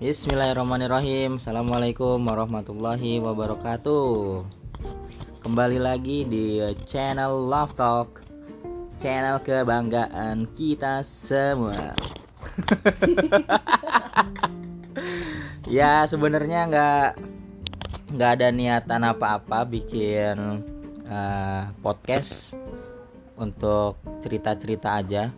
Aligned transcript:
Bismillahirrahmanirrahim. 0.00 1.36
Assalamualaikum 1.36 2.16
warahmatullahi 2.24 3.20
wabarakatuh. 3.20 4.48
Kembali 5.44 5.76
lagi 5.76 6.24
di 6.24 6.56
channel 6.88 7.28
Love 7.28 7.76
Talk 7.76 8.24
Channel 8.96 9.44
kebanggaan 9.44 10.48
kita 10.56 11.04
semua. 11.04 11.92
Ya 15.68 16.08
sebenarnya 16.08 16.64
nggak 16.66 17.08
nggak 18.16 18.30
ada 18.40 18.48
niatan 18.48 19.04
apa-apa 19.04 19.68
bikin 19.68 20.64
uh, 21.12 21.76
podcast 21.84 22.56
untuk 23.36 24.00
cerita-cerita 24.24 24.96
aja. 24.96 25.28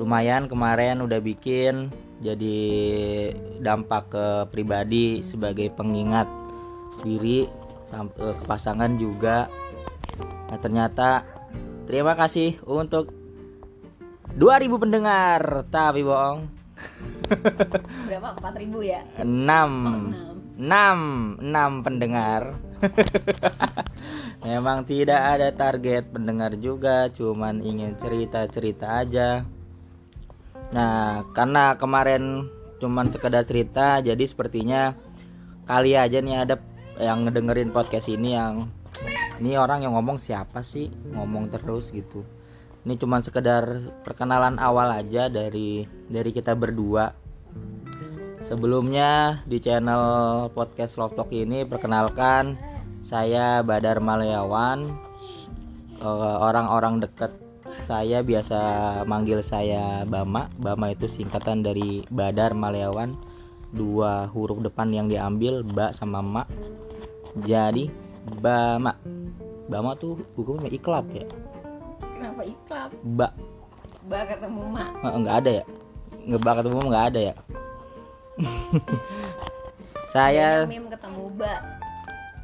Lumayan 0.00 0.48
kemarin 0.48 1.04
udah 1.04 1.20
bikin 1.20 1.92
jadi 2.20 2.58
dampak 3.60 4.02
ke 4.08 4.26
pribadi 4.48 5.20
sebagai 5.20 5.68
pengingat 5.72 6.28
diri 7.04 7.44
sampai 7.86 8.32
ke 8.34 8.42
pasangan 8.48 8.96
juga. 8.96 9.46
Nah 10.48 10.58
ternyata 10.58 11.28
terima 11.84 12.16
kasih 12.16 12.56
untuk 12.64 13.12
2000 14.36 14.82
pendengar. 14.82 15.40
Tapi 15.68 16.00
bohong. 16.04 16.48
Berapa? 18.08 18.36
4000 18.40 18.84
ya? 18.84 19.00
6 19.20 19.26
Oh, 19.26 20.36
6 20.56 21.40
6 21.40 21.84
pendengar. 21.84 22.56
Memang 24.46 24.84
tidak 24.84 25.16
ada 25.16 25.48
target 25.48 26.12
pendengar 26.12 26.52
juga 26.60 27.08
Cuman 27.08 27.64
ingin 27.64 27.96
cerita-cerita 27.96 29.00
aja 29.00 29.48
Nah 30.74 31.26
karena 31.30 31.78
kemarin 31.78 32.50
cuman 32.76 33.08
sekedar 33.08 33.48
cerita 33.48 34.04
Jadi 34.04 34.24
sepertinya 34.28 34.92
kali 35.64 35.96
aja 35.96 36.20
nih 36.20 36.36
ada 36.44 36.60
yang 37.00 37.26
ngedengerin 37.26 37.70
podcast 37.70 38.10
ini 38.10 38.34
yang 38.34 38.68
Ini 39.36 39.60
orang 39.60 39.84
yang 39.84 39.92
ngomong 39.92 40.16
siapa 40.16 40.64
sih? 40.64 40.88
Ngomong 41.12 41.52
terus 41.52 41.92
gitu. 41.92 42.24
Ini 42.88 42.96
cuman 42.96 43.20
sekedar 43.20 43.68
perkenalan 44.00 44.56
awal 44.56 44.88
aja 44.96 45.28
dari 45.28 45.84
dari 46.08 46.30
kita 46.32 46.56
berdua. 46.56 47.12
Sebelumnya 48.40 49.42
di 49.44 49.60
channel 49.60 50.48
podcast 50.56 50.96
Love 50.96 51.20
Talk 51.20 51.28
ini 51.36 51.68
perkenalkan 51.68 52.56
saya 53.04 53.60
Badar 53.60 54.00
Malayawan 54.00 54.88
Eh, 55.96 56.36
orang-orang 56.44 57.00
dekat 57.00 57.32
saya 57.84 58.22
biasa 58.22 58.58
manggil 59.04 59.40
saya 59.42 60.02
Bama. 60.06 60.50
Bama 60.58 60.92
itu 60.92 61.06
singkatan 61.06 61.62
dari 61.62 62.06
Badar 62.10 62.54
Malayawan 62.54 63.16
dua 63.74 64.30
huruf 64.30 64.62
depan 64.62 64.88
yang 64.94 65.06
diambil 65.10 65.66
Ba 65.66 65.90
sama 65.90 66.22
Ma. 66.22 66.42
Jadi 67.42 67.90
Bama. 68.42 68.96
Bama 69.66 69.98
tuh 69.98 70.22
hukumnya 70.38 70.70
iklap 70.70 71.06
ya? 71.10 71.26
Kenapa 72.00 72.42
iklap? 72.46 72.90
Ba. 73.02 73.28
Ba 74.06 74.22
ketemu 74.22 74.62
mak 74.70 74.90
Eh, 75.02 75.14
nggak 75.18 75.36
ada 75.42 75.50
ya? 75.50 75.64
Ngebak 76.26 76.54
ketemu 76.62 76.80
nggak 76.86 77.06
ada 77.10 77.20
ya? 77.20 77.34
Saya 80.14 80.64
meme 80.64 80.88
ketemu 80.88 81.24
ba. 81.34 81.54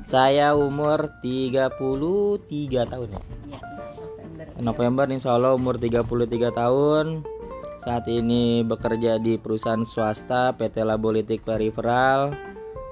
Saya 0.02 0.58
umur 0.58 1.08
33 1.22 2.90
tahun 2.90 3.08
ya. 3.16 3.22
ya 3.54 3.60
November 4.60 5.08
insya 5.08 5.36
Allah 5.36 5.56
umur 5.56 5.78
33 5.80 6.52
tahun. 6.52 7.24
Saat 7.82 8.06
ini 8.06 8.62
bekerja 8.62 9.18
di 9.18 9.40
perusahaan 9.40 9.82
swasta 9.82 10.54
PT 10.54 10.86
Labolitik 10.86 11.42
Peripheral. 11.42 12.30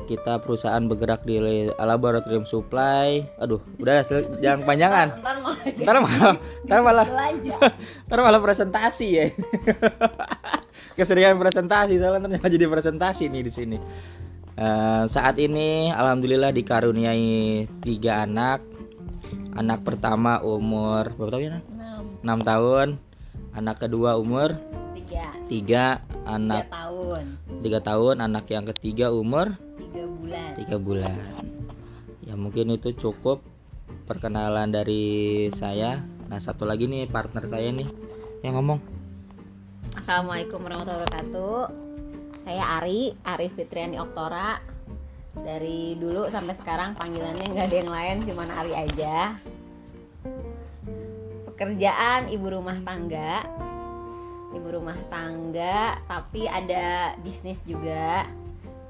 Kita 0.09 0.43
perusahaan 0.43 0.83
bergerak 0.83 1.23
di 1.23 1.39
laboratorium 1.79 2.43
supply. 2.43 3.23
Aduh, 3.39 3.63
udah 3.79 4.03
jangan 4.43 4.67
panjangan. 4.67 5.09
ntar 5.87 5.97
malah, 6.03 6.35
ntar 6.67 6.81
malah, 6.83 7.07
ntar 8.11 8.19
malah 8.19 8.41
presentasi 8.43 9.07
ya. 9.15 9.27
Keserian 10.99 11.39
presentasi 11.39 12.03
soalnya 12.03 12.27
ternyata 12.27 12.51
jadi 12.51 12.67
presentasi 12.67 13.31
nih 13.31 13.43
di 13.47 13.53
sini. 13.55 13.79
Eh, 14.61 15.05
saat 15.07 15.39
ini 15.39 15.95
alhamdulillah 15.95 16.51
dikaruniai 16.51 17.71
tiga 17.79 18.27
anak. 18.27 18.80
Anak 19.57 19.83
pertama 19.83 20.39
umur 20.41 21.11
berapa 21.19 21.39
tahun 21.39 21.43
ya? 21.43 21.51
Nak? 21.59 21.65
enam 22.23 22.39
6 22.43 22.51
tahun. 22.51 22.89
Anak 23.51 23.77
kedua 23.83 24.15
umur 24.15 24.55
tiga 24.95 25.35
3, 25.47 25.51
tiga 25.51 25.85
anak 26.23 26.71
tahun 26.71 27.25
3 27.67 27.89
tahun, 27.89 28.15
anak 28.23 28.45
yang 28.47 28.65
ketiga 28.71 29.11
umur 29.11 29.59
tiga 29.75 30.03
bulan 30.07 30.51
3 30.55 30.79
bulan. 30.79 31.17
Ya 32.23 32.39
mungkin 32.39 32.71
itu 32.79 32.95
cukup 32.95 33.43
perkenalan 34.07 34.71
dari 34.71 35.47
saya. 35.51 35.99
Nah, 36.31 36.39
satu 36.39 36.63
lagi 36.63 36.87
nih 36.87 37.11
partner 37.11 37.43
saya 37.51 37.75
nih 37.75 37.91
yang 38.47 38.55
ngomong. 38.55 38.79
Assalamualaikum 39.99 40.63
warahmatullahi 40.63 41.03
wabarakatuh 41.03 41.91
saya 42.47 42.81
Ari 42.81 43.15
Ari 43.27 43.51
Fitriani 43.53 43.99
Oktora 43.99 44.63
dari 45.41 45.97
dulu 45.97 46.29
sampai 46.29 46.55
sekarang 46.57 46.93
panggilannya 46.97 47.47
nggak 47.53 47.67
ada 47.73 47.77
yang 47.77 47.93
lain 47.93 48.17
cuman 48.29 48.49
Ari 48.53 48.73
aja. 48.77 49.17
Pekerjaan 51.49 52.29
ibu 52.33 52.47
rumah 52.49 52.77
tangga. 52.85 53.45
Ibu 54.51 54.69
rumah 54.81 54.99
tangga 55.09 56.01
tapi 56.05 56.45
ada 56.45 57.17
bisnis 57.21 57.61
juga. 57.65 58.29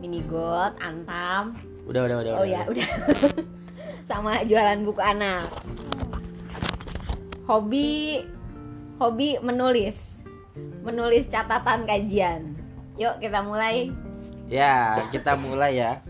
Mini 0.01 0.25
gold 0.27 0.75
antam. 0.81 1.61
Udah, 1.85 2.07
udah, 2.09 2.17
udah. 2.23 2.33
oh 2.41 2.47
ya 2.47 2.65
udah. 2.67 2.89
Sama 4.09 4.43
jualan 4.47 4.81
buku 4.83 5.03
anak. 5.03 5.47
Hobi 7.47 8.23
hobi 8.99 9.39
menulis. 9.43 10.25
Menulis 10.83 11.29
catatan 11.29 11.85
kajian. 11.85 12.57
Yuk 12.97 13.17
kita 13.23 13.41
mulai. 13.45 13.93
Ya, 14.51 14.99
kita 15.15 15.39
mulai 15.39 15.79
ya. 15.79 16.03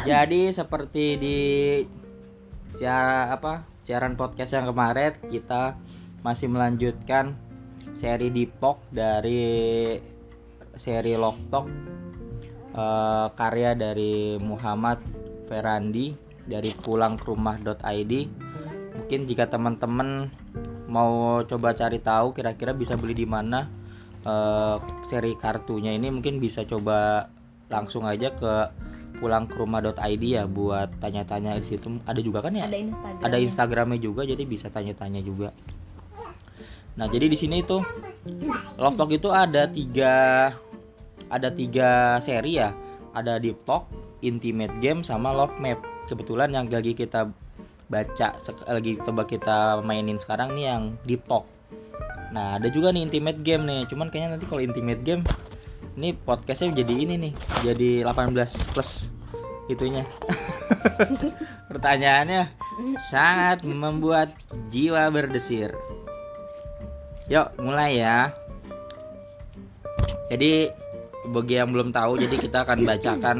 Jadi 0.00 0.48
seperti 0.48 1.20
di 1.20 1.38
siaran 2.72 3.36
apa? 3.36 3.68
Siaran 3.84 4.16
podcast 4.16 4.56
yang 4.56 4.72
kemarin 4.72 5.12
kita 5.28 5.76
masih 6.24 6.48
melanjutkan 6.48 7.36
seri 7.92 8.32
Talk 8.56 8.80
dari 8.88 9.92
seri 10.72 11.12
Love 11.20 11.42
Talk 11.52 11.66
eh, 12.72 13.26
karya 13.36 13.76
dari 13.76 14.40
Muhammad 14.40 15.04
Ferandi 15.52 16.16
dari 16.48 16.72
pulangkerumah.id. 16.80 18.12
Mungkin 18.96 19.20
jika 19.28 19.52
teman-teman 19.52 20.32
mau 20.88 21.44
coba 21.44 21.76
cari 21.76 22.00
tahu 22.00 22.32
kira-kira 22.32 22.72
bisa 22.72 22.96
beli 22.96 23.12
di 23.12 23.28
mana 23.28 23.68
eh, 24.24 24.76
seri 25.12 25.36
kartunya 25.36 25.92
ini 25.92 26.08
mungkin 26.08 26.40
bisa 26.40 26.64
coba 26.64 27.28
langsung 27.68 28.08
aja 28.08 28.32
ke 28.32 28.88
pulangkerumah.id 29.20 30.24
ya 30.24 30.48
buat 30.48 30.88
tanya-tanya 30.98 31.60
di 31.60 31.66
situ. 31.68 32.00
Ada 32.08 32.20
juga 32.24 32.40
kan 32.40 32.56
ya? 32.56 32.64
Ada 32.66 32.78
Instagram 32.80 33.22
ada 33.22 33.36
Instagramnya 33.38 34.00
juga 34.00 34.22
jadi 34.24 34.42
bisa 34.48 34.72
tanya-tanya 34.72 35.20
juga. 35.20 35.52
Nah 36.96 37.06
jadi 37.06 37.30
di 37.30 37.38
sini 37.38 37.62
itu 37.62 37.78
Love 38.80 38.96
Talk 38.96 39.12
itu 39.12 39.28
ada 39.30 39.68
tiga 39.68 40.14
ada 41.30 41.48
tiga 41.52 42.18
seri 42.24 42.58
ya. 42.58 42.72
Ada 43.12 43.38
Deep 43.38 43.62
Talk 43.68 43.86
Intimate 44.24 44.74
Game 44.80 45.04
sama 45.04 45.30
Love 45.30 45.60
Map. 45.60 45.78
Kebetulan 46.08 46.50
yang 46.50 46.66
lagi 46.66 46.96
kita 46.96 47.30
baca 47.90 48.28
lagi 48.70 48.98
coba 49.02 49.26
kita 49.26 49.82
mainin 49.82 50.18
sekarang 50.18 50.56
nih 50.56 50.64
yang 50.72 50.82
Deep 51.06 51.22
Talk. 51.28 51.46
Nah 52.30 52.58
ada 52.58 52.66
juga 52.70 52.90
nih 52.90 53.06
Intimate 53.06 53.40
Game 53.42 53.66
nih. 53.66 53.86
Cuman 53.86 54.08
kayaknya 54.08 54.38
nanti 54.38 54.46
kalau 54.48 54.62
Intimate 54.62 55.02
Game 55.02 55.22
ini 55.98 56.14
podcastnya 56.14 56.84
jadi 56.84 56.94
ini 56.94 57.14
nih 57.18 57.32
jadi 57.66 57.90
18 58.06 58.74
plus 58.74 59.10
itunya. 59.70 60.02
Pertanyaannya 61.70 62.50
sangat 62.98 63.62
membuat 63.62 64.34
jiwa 64.68 65.06
berdesir. 65.14 65.70
Yuk 67.30 67.54
mulai 67.62 68.02
ya. 68.02 68.34
Jadi 70.30 70.70
bagi 71.30 71.54
yang 71.58 71.70
belum 71.70 71.94
tahu 71.94 72.18
jadi 72.18 72.36
kita 72.40 72.64
akan 72.64 72.78
bacakan 72.88 73.36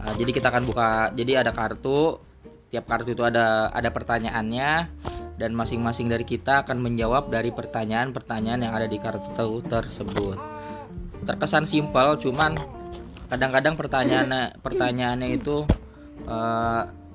uh, 0.00 0.14
jadi 0.16 0.30
kita 0.34 0.46
akan 0.50 0.64
buka 0.66 1.14
jadi 1.14 1.46
ada 1.46 1.54
kartu. 1.54 2.18
Tiap 2.70 2.86
kartu 2.86 3.14
itu 3.14 3.22
ada 3.26 3.70
ada 3.70 3.90
pertanyaannya 3.90 4.70
dan 5.38 5.50
masing-masing 5.56 6.06
dari 6.06 6.22
kita 6.22 6.62
akan 6.62 6.78
menjawab 6.78 7.30
dari 7.32 7.50
pertanyaan-pertanyaan 7.50 8.60
yang 8.62 8.74
ada 8.74 8.86
di 8.86 8.98
kartu 9.00 9.58
tersebut 9.66 10.59
terkesan 11.30 11.64
simpel 11.70 12.18
cuman 12.18 12.58
kadang-kadang 13.30 13.78
pertanyaannya 13.78 14.58
pertanyaannya 14.58 15.28
itu 15.38 15.62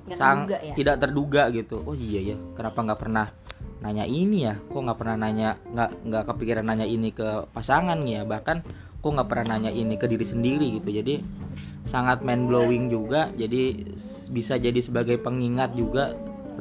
Nggak 0.06 0.18
sang 0.18 0.46
terduga 0.46 0.56
ya? 0.62 0.74
tidak 0.78 0.96
terduga 1.02 1.42
gitu. 1.50 1.76
Oh 1.82 1.96
iya 1.98 2.34
ya 2.34 2.36
kenapa 2.54 2.78
nggak 2.86 3.00
pernah 3.02 3.26
nanya 3.82 4.06
ini 4.06 4.46
ya? 4.46 4.54
Kok 4.70 4.80
nggak 4.86 4.98
pernah 4.98 5.16
nanya 5.18 5.48
nggak 5.66 5.90
nggak 6.06 6.22
kepikiran 6.30 6.64
nanya 6.64 6.86
ini 6.86 7.10
ke 7.10 7.50
pasangan 7.50 7.98
ya? 8.06 8.22
Bahkan 8.22 8.56
kok 9.02 9.10
nggak 9.10 9.28
pernah 9.28 9.46
nanya 9.58 9.74
ini 9.74 9.98
ke 9.98 10.06
diri 10.06 10.22
sendiri 10.22 10.78
gitu. 10.78 10.94
Jadi 10.94 11.14
sangat 11.90 12.22
mind 12.22 12.46
blowing 12.46 12.86
juga. 12.86 13.34
Jadi 13.34 13.82
bisa 14.30 14.56
jadi 14.62 14.78
sebagai 14.78 15.18
pengingat 15.18 15.74
juga 15.74 16.14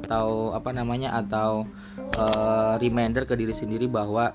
atau 0.04 0.52
apa 0.57 0.74
namanya 0.74 1.13
atau 1.22 1.69
eh, 2.18 2.74
reminder 2.81 3.30
ke 3.30 3.38
diri 3.38 3.54
sendiri 3.54 3.86
bahwa 3.86 4.34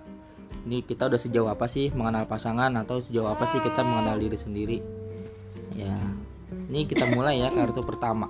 ini 0.66 0.84
kita 0.84 1.08
udah 1.08 1.20
sejauh 1.20 1.48
apa 1.48 1.64
sih 1.70 1.88
mengenal 1.94 2.28
pasangan 2.28 2.72
atau 2.80 3.00
sejauh 3.00 3.28
apa 3.28 3.48
sih 3.48 3.60
kita 3.64 3.80
mengenal 3.80 4.20
diri 4.20 4.36
sendiri? 4.36 4.78
Ya 5.76 5.96
ini 6.68 6.84
kita 6.84 7.08
mulai 7.12 7.40
ya 7.40 7.48
kartu 7.48 7.80
pertama. 7.80 8.28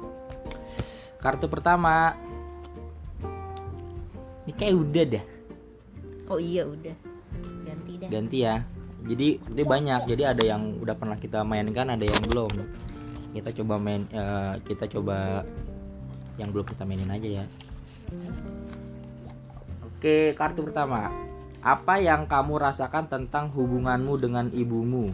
Kartu 1.18 1.46
pertama. 1.50 2.14
Ini 4.46 4.52
kayak 4.56 4.76
udah 4.76 5.04
dah 5.06 5.24
oh 6.30 6.38
iya 6.38 6.62
udah. 6.64 6.96
Ganti 7.66 7.92
dah 7.98 8.08
ganti 8.08 8.38
ya. 8.46 8.56
Jadi 9.00 9.28
ini 9.42 9.62
banyak. 9.66 10.00
Jadi 10.06 10.22
ada 10.22 10.42
yang 10.46 10.78
udah 10.78 10.94
pernah 10.94 11.18
kita 11.18 11.42
mainkan 11.42 11.90
ada 11.90 12.06
yang 12.06 12.22
belum. 12.30 12.52
Kita 13.34 13.50
coba 13.62 13.74
main 13.82 14.06
eh, 14.14 14.54
kita 14.64 14.86
coba 14.86 15.42
yang 16.38 16.54
belum 16.54 16.66
kita 16.70 16.86
mainin 16.86 17.10
aja 17.10 17.42
ya. 17.42 17.44
Oke 19.84 20.32
kartu 20.32 20.64
pertama 20.64 21.12
apa 21.60 22.00
yang 22.00 22.24
kamu 22.24 22.56
rasakan 22.56 23.04
tentang 23.04 23.52
hubunganmu 23.52 24.16
dengan 24.16 24.48
ibumu? 24.48 25.12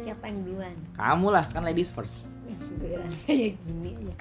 Siapa 0.00 0.24
yang 0.28 0.40
duluan? 0.44 0.76
Kamu 0.96 1.26
lah 1.28 1.44
kan 1.52 1.62
ladies 1.68 1.92
first. 1.92 2.24
Ya, 2.80 3.04
kayak 3.28 3.56
gini 3.64 3.90
aja. 3.92 4.14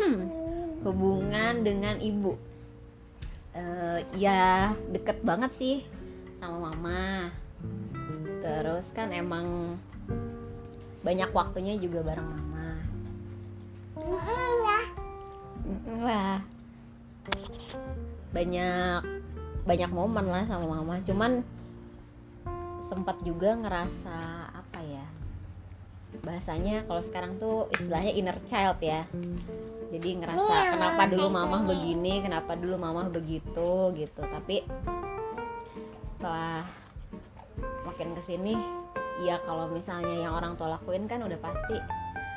Hubungan 0.84 1.64
dengan 1.64 1.96
ibu. 2.00 2.36
Eh, 3.54 4.00
ya 4.16 4.72
deket 4.92 5.20
banget 5.20 5.52
sih 5.52 5.76
sama 6.40 6.72
mama. 6.72 7.28
Terus 8.40 8.92
kan 8.92 9.12
emang 9.12 9.76
banyak 11.04 11.30
waktunya 11.36 11.76
juga 11.76 12.00
bareng 12.00 12.28
mama 12.28 12.44
banyak 18.34 19.00
banyak 19.64 19.90
momen 19.94 20.26
lah 20.28 20.44
sama 20.50 20.82
mama. 20.82 20.98
Cuman 21.06 21.46
sempat 22.84 23.16
juga 23.24 23.56
ngerasa 23.56 24.50
apa 24.52 24.80
ya 24.84 25.06
bahasanya 26.22 26.86
kalau 26.86 27.02
sekarang 27.02 27.42
tuh 27.42 27.66
istilahnya 27.74 28.12
inner 28.14 28.38
child 28.46 28.78
ya. 28.78 29.02
Jadi 29.90 30.08
ngerasa 30.22 30.74
kenapa 30.74 31.10
dulu 31.10 31.26
mamah 31.30 31.62
begini 31.66 32.22
kenapa 32.22 32.54
dulu 32.54 32.78
mamah 32.78 33.10
begitu 33.10 33.94
gitu. 33.94 34.22
Tapi 34.22 34.62
setelah 36.06 36.62
makin 37.86 38.14
ke 38.14 38.22
sini 38.26 38.54
ya 39.22 39.38
kalau 39.42 39.70
misalnya 39.70 40.26
yang 40.26 40.34
orang 40.34 40.58
tua 40.58 40.78
lakuin 40.78 41.06
kan 41.06 41.22
udah 41.22 41.38
pasti 41.38 41.78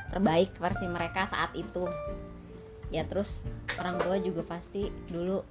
terbaik 0.09 0.53
versi 0.57 0.85
mereka 0.89 1.29
saat 1.29 1.53
itu. 1.53 1.85
Ya 2.89 3.03
terus 3.05 3.43
orang 3.77 3.99
tua 4.01 4.17
juga 4.21 4.41
pasti 4.47 4.89
dulu 5.11 5.43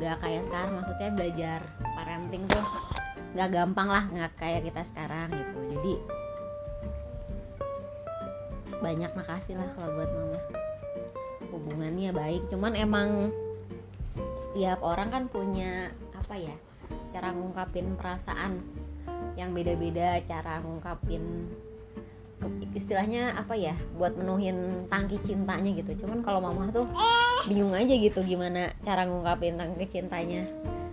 gak 0.00 0.16
kayak 0.24 0.42
sekarang 0.48 0.80
maksudnya 0.80 1.10
belajar 1.12 1.60
parenting 1.96 2.44
tuh 2.48 2.64
nggak 3.32 3.48
gampang 3.48 3.88
lah 3.88 4.04
nggak 4.12 4.32
kayak 4.36 4.62
kita 4.68 4.82
sekarang 4.84 5.28
gitu. 5.32 5.58
Jadi 5.76 5.94
banyak 8.82 9.10
makasih 9.14 9.56
lah 9.56 9.68
kalau 9.72 9.90
buat 9.96 10.10
mama. 10.12 10.40
Hubungannya 11.52 12.10
baik 12.12 12.48
cuman 12.48 12.72
emang 12.76 13.32
setiap 14.40 14.84
orang 14.84 15.08
kan 15.08 15.24
punya 15.32 15.92
apa 16.12 16.34
ya 16.36 16.56
cara 17.12 17.32
ngungkapin 17.32 17.96
perasaan 17.96 18.60
yang 19.36 19.56
beda-beda 19.56 20.20
cara 20.28 20.60
ngungkapin 20.60 21.48
istilahnya 22.72 23.36
apa 23.36 23.52
ya 23.52 23.76
buat 24.00 24.16
menuhin 24.16 24.88
tangki 24.88 25.20
cintanya 25.20 25.70
gitu. 25.76 26.04
Cuman 26.04 26.24
kalau 26.24 26.40
mama 26.40 26.72
tuh 26.72 26.88
bingung 27.46 27.76
aja 27.76 27.92
gitu 27.92 28.24
gimana 28.24 28.72
cara 28.80 29.04
ngungkapin 29.04 29.60
tangki 29.60 29.86
cintanya. 29.88 30.48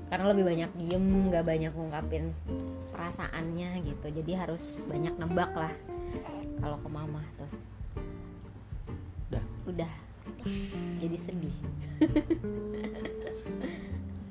Karena 0.09 0.25
lebih 0.33 0.43
banyak 0.45 0.71
diem 0.75 1.29
nggak 1.29 1.45
banyak 1.45 1.71
ngungkapin 1.71 2.33
perasaannya 2.91 3.69
gitu. 3.85 4.07
Jadi 4.11 4.31
harus 4.35 4.83
banyak 4.89 5.13
nebak 5.15 5.51
lah 5.55 5.73
kalau 6.59 6.77
ke 6.81 6.89
mama 6.91 7.21
tuh. 7.39 7.51
Udah. 9.29 9.43
udah. 9.69 9.93
Jadi 10.99 11.17
sedih. 11.17 11.55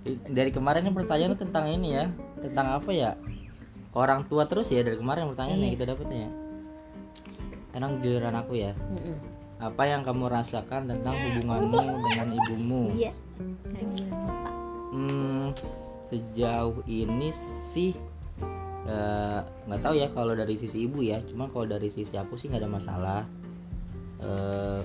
Dari 0.09 0.50
kemarin 0.53 0.88
yang 0.88 0.97
pertanyaan 0.97 1.37
tentang 1.37 1.69
ini 1.69 1.97
ya. 1.97 2.06
Tentang 2.41 2.76
apa 2.76 2.91
ya? 2.93 3.17
Orang 3.97 4.29
tua 4.29 4.44
terus 4.44 4.69
ya 4.69 4.85
dari 4.85 5.00
kemarin 5.00 5.29
pertanyaan 5.32 5.65
yang 5.65 5.73
Iya. 5.73 5.76
kita 5.81 5.87
dapetnya. 5.97 6.29
ya 6.29 6.47
sekarang 7.69 8.00
giliran 8.00 8.37
aku 8.37 8.53
ya. 8.59 8.73
Mm-mm. 8.88 9.17
apa 9.59 9.82
yang 9.91 10.06
kamu 10.06 10.31
rasakan 10.31 10.87
tentang 10.87 11.15
hubunganmu 11.19 11.82
dengan 12.06 12.29
ibumu? 12.31 12.82
Iya 12.94 13.12
hmm, 14.93 15.55
sejauh 16.11 16.82
ini 16.91 17.31
sih 17.32 17.94
eh, 18.88 19.41
nggak 19.69 19.81
tahu 19.85 19.94
ya 19.94 20.09
kalau 20.11 20.35
dari 20.35 20.59
sisi 20.59 20.88
ibu 20.88 21.05
ya. 21.05 21.23
Cuma 21.29 21.47
kalau 21.53 21.69
dari 21.69 21.88
sisi 21.93 22.15
aku 22.19 22.35
sih 22.35 22.50
nggak 22.50 22.62
ada 22.65 22.70
masalah. 22.70 23.23
Eh, 24.19 24.82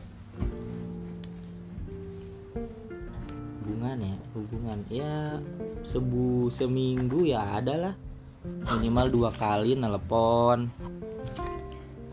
hubungan 3.63 3.97
ya 3.97 4.15
hubungan. 4.35 4.77
Ya 4.91 5.15
sebu 5.81 6.51
seminggu 6.53 7.25
ya 7.25 7.57
ada 7.57 7.89
lah. 7.89 7.95
Minimal 8.43 9.07
dua 9.07 9.29
kali 9.31 9.73
nelpon. 9.79 10.67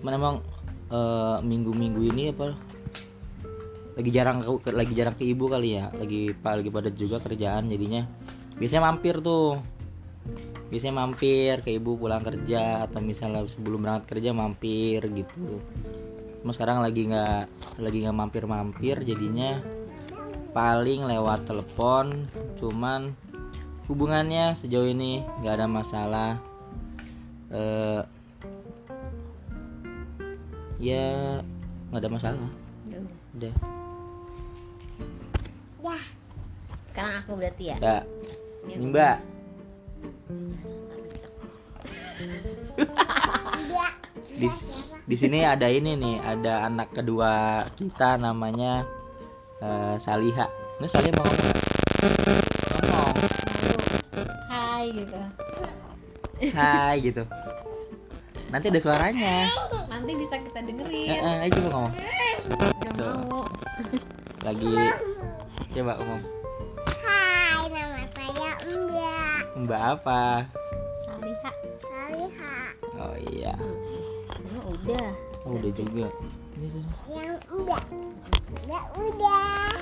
Cuman 0.00 0.14
emang 0.16 0.36
eh, 0.90 1.38
minggu-minggu 1.40 2.02
ini 2.10 2.34
apa 2.34 2.54
lagi 4.00 4.10
jarang 4.16 4.38
ke, 4.64 4.70
lagi 4.72 4.92
jarang 4.96 5.14
ke 5.18 5.24
ibu 5.28 5.44
kali 5.50 5.76
ya. 5.76 5.92
Lagi 5.92 6.32
pa- 6.32 6.56
lagi 6.56 6.70
padat 6.72 6.94
juga 6.96 7.20
kerjaan 7.20 7.68
jadinya. 7.68 8.08
Biasanya 8.56 8.82
mampir 8.88 9.20
tuh. 9.20 9.60
Biasanya 10.70 10.94
mampir 11.02 11.60
ke 11.60 11.74
ibu 11.74 11.98
pulang 11.98 12.22
kerja 12.22 12.86
atau 12.86 13.02
misalnya 13.02 13.42
sebelum 13.44 13.82
berangkat 13.82 14.16
kerja 14.16 14.30
mampir 14.30 15.02
gitu. 15.04 15.60
Cuma 16.40 16.56
sekarang 16.56 16.80
lagi 16.80 17.10
nggak 17.10 17.44
lagi 17.82 17.98
nggak 18.06 18.16
mampir 18.16 18.44
mampir 18.48 18.96
jadinya 19.04 19.60
paling 20.56 21.04
lewat 21.04 21.44
telepon. 21.44 22.30
Cuman 22.56 23.12
hubungannya 23.90 24.54
sejauh 24.54 24.88
ini 24.88 25.26
nggak 25.42 25.54
ada 25.60 25.66
masalah. 25.66 26.32
Eh 27.50 28.19
ya 30.80 31.38
nggak 31.92 32.00
ada 32.00 32.08
masalah. 32.08 32.50
Ya 32.88 32.98
udah. 33.36 33.54
Udah 35.84 36.00
sekarang 36.90 37.14
aku 37.22 37.32
berarti 37.38 37.64
ya? 37.70 37.76
Ya 37.80 37.96
Ini 38.76 38.86
mbak 38.92 39.16
di 44.36 44.48
di 45.08 45.16
sini 45.16 45.40
ada 45.44 45.64
ini 45.68 45.96
nih 45.96 46.16
ada 46.20 46.68
anak 46.68 46.92
kedua 46.92 47.64
kita 47.76 48.20
namanya 48.20 48.84
eh, 49.64 49.96
Saliha. 49.96 50.48
Ini 50.80 50.86
Saliha 50.88 51.12
mau 51.16 51.24
ngomong? 51.24 51.58
Ngomong. 52.84 53.16
Hai 54.48 54.84
gitu. 54.92 55.18
Hai 56.56 56.96
gitu 57.00 57.22
nanti 58.50 58.66
ada 58.68 58.80
suaranya. 58.82 59.46
Nanti 59.86 60.12
bisa 60.18 60.34
kita 60.42 60.58
eh, 60.58 60.64
dengerin. 60.66 61.08
Eh, 61.08 61.42
ayo 61.46 61.50
coba 61.54 61.68
ngomong. 61.70 61.94
Tuh. 62.98 63.14
mau. 63.30 63.44
Lagi. 64.42 64.70
Coba 65.70 65.92
ngomong. 66.02 66.22
Hai, 67.06 67.62
nama 67.70 68.02
saya 68.10 68.50
Mbak. 68.66 69.40
Mbak 69.66 69.82
apa? 69.98 70.22
Saliha. 71.06 71.50
Saliha. 71.86 72.56
Oh 72.98 73.16
iya. 73.30 73.54
Oh, 74.60 74.74
udah. 74.74 75.08
Oh, 75.46 75.54
udah 75.54 75.72
juga. 75.72 76.08
Yang 77.06 77.34
Mbak 77.54 77.84
Mbak 78.66 78.84
udah. 78.98 79.74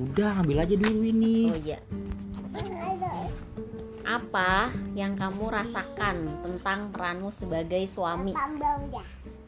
Udah 0.00 0.30
ambil 0.40 0.64
aja 0.64 0.74
dulu 0.76 1.00
ini. 1.04 1.36
Oh 1.48 1.58
iya. 1.60 1.78
Apa 4.02 4.74
yang 4.98 5.14
kamu 5.14 5.50
rasakan 5.50 6.42
tentang 6.42 6.90
peranmu 6.90 7.30
sebagai 7.30 7.86
suami? 7.86 8.34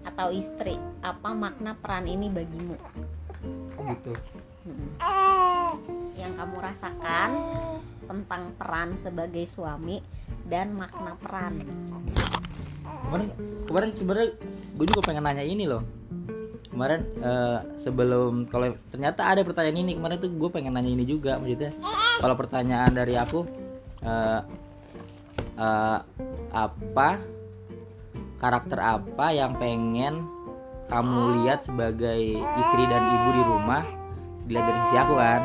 Atau 0.05 0.31
istri? 0.31 0.79
Apa 1.03 1.35
makna 1.35 1.75
peran 1.75 2.07
ini 2.07 2.31
bagimu? 2.31 2.77
Oh, 3.79 3.85
gitu. 3.91 4.13
Yang 6.15 6.33
kamu 6.39 6.57
rasakan 6.63 7.31
tentang 8.05 8.43
peran 8.57 8.89
sebagai 9.01 9.45
suami 9.51 10.01
dan 10.47 10.77
makna 10.77 11.19
peran. 11.19 11.61
Kemarin 12.85 13.29
kemarin 13.69 13.91
sebenarnya 13.93 14.29
gue 14.77 14.87
juga 14.89 15.03
pengen 15.05 15.25
nanya 15.25 15.45
ini 15.45 15.65
loh. 15.69 15.83
Kemarin 16.71 17.01
eh, 17.23 17.59
sebelum 17.79 18.51
kalau 18.51 18.75
ternyata 18.91 19.31
ada 19.31 19.47
pertanyaan 19.47 19.79
ini 19.85 19.93
kemarin 19.95 20.19
tuh 20.19 20.31
gue 20.33 20.51
pengen 20.51 20.75
nanya 20.75 20.91
ini 20.91 21.05
juga 21.05 21.37
maksudnya. 21.41 21.73
Kalau 22.23 22.35
pertanyaan 22.39 22.93
dari 22.95 23.19
aku 23.19 23.64
eh, 24.05 24.41
eh, 25.57 25.99
apa? 26.51 27.09
Karakter 28.37 28.77
apa 28.77 29.33
yang 29.33 29.57
pengen 29.57 30.29
kamu 30.85 31.21
lihat 31.41 31.65
sebagai 31.65 32.21
istri 32.37 32.83
dan 32.85 33.03
ibu 33.03 33.31
di 33.33 33.43
rumah? 33.43 33.85
Dilihat 34.45 34.63
dari 34.63 34.79
sisi 34.85 34.97
aku 34.99 35.15
kan? 35.17 35.41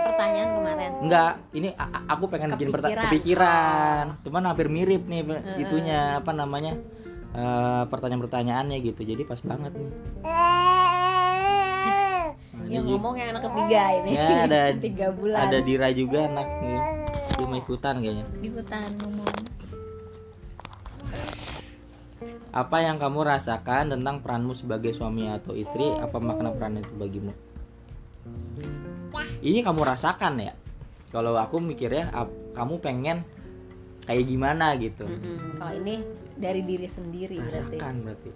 Pertanyaan 0.00 0.48
kemarin. 0.50 0.90
Enggak 0.98 1.32
ini 1.52 1.68
aku 2.08 2.24
pengen 2.26 2.48
bikin 2.56 2.68
perta- 2.72 2.88
Kepikiran. 2.88 3.04
kepikiran. 3.06 4.04
Cuman 4.24 4.42
hampir 4.46 4.66
mirip 4.66 5.04
nih 5.04 5.20
itunya 5.58 6.16
apa 6.16 6.32
namanya 6.32 6.72
eh, 7.30 7.82
pertanyaan-pertanyaannya 7.84 8.76
gitu. 8.82 9.04
Jadi 9.04 9.22
pas 9.22 9.40
banget 9.42 9.76
nih. 9.76 9.92
Yang 12.68 12.84
ngomong 12.86 13.14
yang 13.16 13.28
anak 13.32 13.44
ketiga 13.44 13.82
ini. 13.94 14.10
Ya 14.12 14.28
ada 14.44 14.62
tiga 14.84 15.06
bulan. 15.12 15.38
ada 15.44 15.58
Dira 15.60 15.88
juga 15.92 16.24
anak 16.24 16.48
nih 16.58 16.80
dia 17.48 17.56
mau 17.56 17.64
ikutan 17.64 17.94
kayaknya. 18.04 18.26
Di 18.44 18.48
hutan 18.52 18.92
ngomong. 19.00 19.32
Apa 22.52 22.76
yang 22.84 23.00
kamu 23.00 23.24
rasakan 23.24 23.88
tentang 23.88 24.20
peranmu 24.20 24.52
sebagai 24.52 24.92
suami 24.92 25.32
atau 25.32 25.56
istri? 25.56 25.88
Apa 25.96 26.20
makna 26.20 26.52
peran 26.52 26.84
itu 26.84 26.92
bagimu? 26.92 27.32
Ini 29.40 29.64
kamu 29.64 29.80
rasakan 29.80 30.44
ya? 30.44 30.52
Kalau 31.08 31.40
aku 31.40 31.56
mikirnya 31.56 32.12
ap- 32.12 32.52
kamu 32.52 32.84
pengen 32.84 33.24
kayak 34.04 34.28
gimana 34.28 34.76
gitu. 34.76 35.08
Mm-mm. 35.08 35.56
kalau 35.56 35.72
ini 35.72 36.04
dari 36.36 36.60
diri 36.68 36.84
sendiri 36.84 37.40
berarti. 37.40 37.76
Rasakan 37.80 37.94
berarti. 38.04 38.30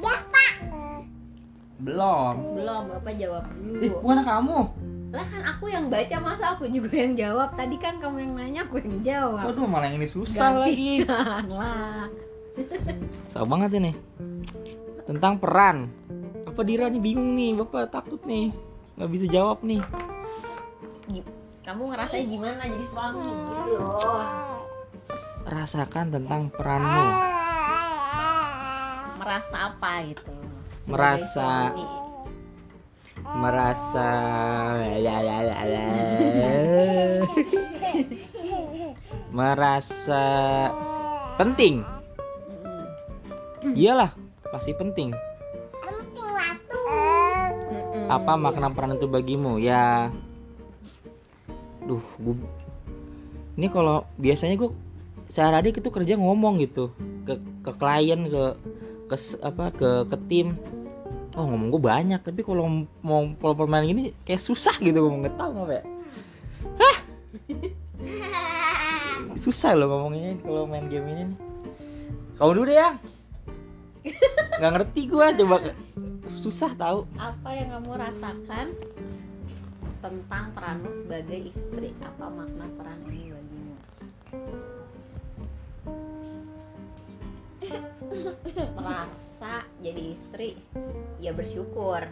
Ya 0.00 0.14
pak. 0.30 0.52
belum. 1.80 2.34
Belum 2.60 2.82
bapak 2.94 3.14
jawab 3.18 3.44
dulu. 3.58 3.98
Bukan 4.04 4.20
kamu 4.22 4.58
lah 5.10 5.26
kan 5.26 5.42
aku 5.42 5.66
yang 5.66 5.90
baca 5.90 6.16
masa 6.18 6.54
aku 6.54 6.70
juga 6.70 6.94
yang 6.94 7.18
jawab? 7.18 7.58
Tadi 7.58 7.76
kan 7.76 7.98
kamu 7.98 8.16
yang 8.20 8.32
nanya 8.34 8.60
aku 8.62 8.78
yang 8.78 9.02
jawab. 9.02 9.44
Waduh 9.50 9.66
malah 9.66 9.90
yang 9.90 9.98
ini 9.98 10.06
susah 10.06 10.54
lagi. 10.56 11.02
Gantian 11.02 11.46
lah. 11.58 12.06
Susah 13.26 13.42
banget 13.42 13.70
ini. 13.76 13.92
Tentang 15.04 15.34
peran. 15.36 15.90
Apa 16.46 16.62
Dira 16.62 16.86
nih 16.86 17.02
bingung 17.02 17.34
nih? 17.34 17.58
Bapak 17.58 17.90
takut 17.90 18.22
nih. 18.22 18.54
Nggak 18.94 19.10
bisa 19.10 19.26
jawab 19.26 19.58
nih. 19.62 19.82
Kamu 21.60 21.90
ngerasain 21.90 22.26
gimana 22.26 22.62
jadi 22.62 22.86
suami 22.86 23.26
gitu 23.26 23.76
loh 23.76 24.58
rasakan 25.40 26.14
tentang 26.14 26.46
peranmu. 26.52 27.06
Merasa 29.18 29.56
apa 29.72 29.90
gitu? 30.06 30.30
Sebagai 30.86 30.94
Merasa- 30.94 31.74
suami. 31.74 31.84
Merasa 33.24 34.08
ya 34.96 35.16
ya 35.20 35.36
ya 35.44 35.58
ya. 35.66 35.86
merasa 39.38 40.24
penting. 41.36 41.84
Iyalah 43.76 44.16
pasti 44.50 44.72
penting. 44.74 45.14
Penting 45.84 46.30
waktu. 46.32 46.78
Mm-mm. 47.70 48.06
apa 48.10 48.34
makna 48.34 48.74
peran 48.74 48.98
itu 48.98 49.06
bagimu? 49.06 49.62
Ya. 49.62 50.10
Duh 51.84 52.02
gua 52.18 52.34
ini 53.60 53.68
kalau 53.68 54.08
biasanya 54.16 54.56
gue 54.56 54.72
sehari-hari 55.28 55.76
itu 55.76 55.92
kerja 55.92 56.16
ngomong 56.16 56.64
gitu. 56.64 56.96
Ke 57.28 57.36
ke 57.60 57.72
klien 57.76 58.24
ke 58.24 58.56
ke 59.10 59.16
apa 59.44 59.64
ke 59.74 59.90
ke 60.08 60.16
tim 60.30 60.56
oh 61.40 61.48
ngomong 61.48 61.68
gue 61.72 61.82
banyak 61.82 62.20
tapi 62.20 62.44
kalau 62.44 62.84
mau 63.00 63.24
kalau 63.40 63.54
permainan 63.56 63.88
gini 63.88 64.02
kayak 64.28 64.44
susah 64.44 64.76
gitu 64.76 65.00
ngomong. 65.00 65.24
Nggak 65.24 65.36
tahu 65.40 65.52
apa 65.64 65.72
ya. 65.72 65.84
Hah! 66.76 66.98
susah 69.44 69.72
loh 69.72 69.88
ngomongnya 69.88 70.36
kalau 70.44 70.68
main 70.68 70.84
game 70.92 71.08
ini 71.08 71.22
nih. 71.32 71.38
Kamu 72.36 72.52
dulu 72.52 72.68
deh 72.68 72.76
ya 72.76 72.92
nggak 74.60 74.72
ngerti 74.76 75.00
gue 75.08 75.26
coba. 75.44 75.56
Susah 76.40 76.72
tahu. 76.76 77.04
Apa 77.20 77.48
yang 77.52 77.80
kamu 77.80 77.92
rasakan 78.00 78.66
tentang 80.00 80.44
peranmu 80.56 80.90
sebagai 81.04 81.52
istri? 81.52 81.92
Apa 82.00 82.32
makna 82.32 82.68
peran 82.76 83.00
ini 83.08 83.32
bagimu 83.32 83.74
merasa 88.80 89.64
jadi 89.80 90.02
istri 90.16 90.56
ya 91.20 91.32
bersyukur. 91.36 92.04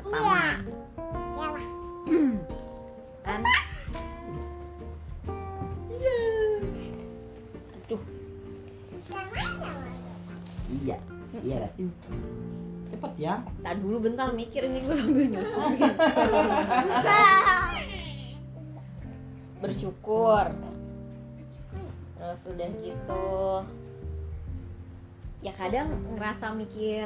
Pertama. 0.00 0.64
Ya 1.34 1.48
lah. 1.52 1.66
kan 3.26 3.40
aduh. 7.84 8.02
Iya, 10.84 10.96
iya. 11.44 11.68
Cepet 12.92 13.12
ya. 13.20 13.34
tak 13.64 13.74
dulu 13.80 14.08
bentar 14.08 14.32
mikir 14.32 14.68
ini 14.68 14.80
gue 14.84 14.96
sambil 14.96 15.26
nyusuin 15.28 15.80
bersyukur. 19.64 20.46
Terus 22.20 22.42
udah 22.48 22.68
gitu 22.84 23.24
ya 25.44 25.52
kadang 25.52 25.86
ngerasa 26.08 26.50
mikir 26.52 27.04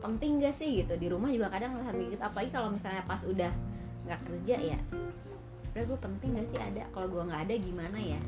penting 0.00 0.40
gak 0.40 0.52
sih 0.52 0.80
gitu 0.80 0.96
di 0.96 1.06
rumah 1.06 1.28
juga 1.28 1.46
kadang 1.48 1.76
ngerasa 1.76 1.92
mikir 1.92 2.16
apalagi 2.18 2.48
kalau 2.48 2.68
misalnya 2.68 3.04
pas 3.04 3.20
udah 3.22 3.52
nggak 4.02 4.20
kerja 4.24 4.56
ya 4.66 4.78
sebenarnya 5.60 5.86
gue 5.86 6.00
penting 6.00 6.30
gak 6.32 6.48
sih 6.48 6.58
ada 6.58 6.82
kalau 6.88 7.06
gue 7.06 7.20
nggak 7.22 7.42
ada 7.42 7.54
gimana 7.54 7.98
ya 8.00 8.20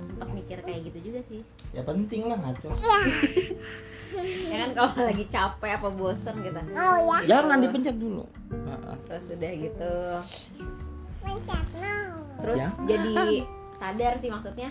sempet 0.00 0.28
mikir 0.32 0.58
kayak 0.60 0.80
gitu 0.86 0.98
juga 1.04 1.20
sih 1.24 1.42
Ya 1.74 1.82
penting 1.82 2.24
lah 2.24 2.38
ngaco. 2.38 2.72
ya 4.48 4.56
kan 4.56 4.70
kalau 4.72 4.92
lagi 5.04 5.24
capek 5.26 5.70
apa 5.74 5.88
bosen 5.90 6.34
gitu 6.38 6.56
Oh 6.72 6.96
ya. 7.18 7.18
Jangan 7.28 7.58
dipencet 7.60 7.96
dulu. 7.96 8.24
Heeh. 8.48 8.96
terus 9.04 9.24
udah 9.28 9.52
gitu 9.52 9.92
Pencet 11.20 11.66
no. 11.74 11.96
terus 12.38 12.56
Ya. 12.56 12.68
jadi 12.86 13.12
sadar 13.72 14.12
sih 14.14 14.30
maksudnya 14.30 14.70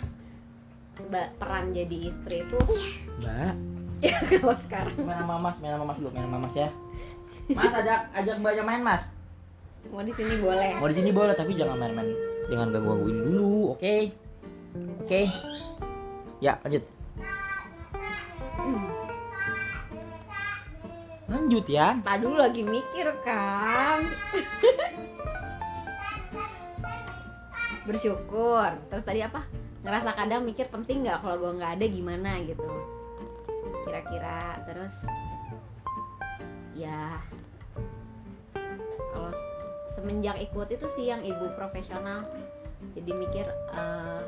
seba- 0.93 1.29
peran 1.36 1.75
jadi 1.75 1.98
istri 2.07 2.41
itu 2.41 2.57
Mbak, 3.17 3.53
ya 4.04 4.18
kalau 4.42 4.56
sekarang 4.58 4.96
main 5.04 5.20
sama 5.20 5.36
Mas, 5.40 5.56
main 5.60 5.72
sama 5.75 5.86
Mas 5.88 5.98
dulu, 6.00 6.10
main 6.12 6.25
sama 6.28 6.38
Mas 6.42 6.56
ya. 6.56 6.70
Mas 7.52 7.74
ajak 7.74 8.00
ajak 8.12 8.36
Mbaknya 8.42 8.64
main, 8.66 8.82
Mas. 8.84 9.04
mau 9.94 10.02
di 10.02 10.10
sini 10.10 10.42
boleh 10.42 10.82
Mau 10.82 10.90
di 10.90 10.98
sini 10.98 11.14
boleh 11.14 11.38
tapi 11.38 11.54
jangan 11.54 11.78
main-main. 11.78 12.10
Jangan 12.50 12.74
ganggu-gangguin 12.74 13.18
dulu, 13.22 13.78
oke? 13.78 13.96
Oke. 15.06 15.22
Ya, 16.42 16.58
lanjut. 16.66 16.84
Lanjut 21.30 21.66
ya. 21.70 22.02
tak 22.02 22.18
dulu 22.25 22.42
lagi 22.42 22.66
mikir 22.66 23.14
kan 23.22 24.02
bersyukur 27.86 28.74
terus 28.90 29.06
tadi 29.06 29.22
apa 29.22 29.46
ngerasa 29.86 30.18
kadang 30.18 30.42
mikir 30.42 30.66
penting 30.74 31.06
nggak 31.06 31.22
kalau 31.22 31.38
gue 31.38 31.52
nggak 31.62 31.78
ada 31.78 31.86
gimana 31.86 32.42
gitu 32.42 32.66
kira-kira. 33.86 34.60
Terus 34.65 35.06
ya 36.75 37.22
kalau 39.15 39.32
semenjak 39.96 40.36
ikut 40.44 40.68
itu 40.74 40.88
sih 40.98 41.08
yang 41.08 41.24
ibu 41.24 41.54
profesional. 41.56 42.27
Jadi 42.98 43.12
mikir 43.15 43.46
eh, 43.72 44.22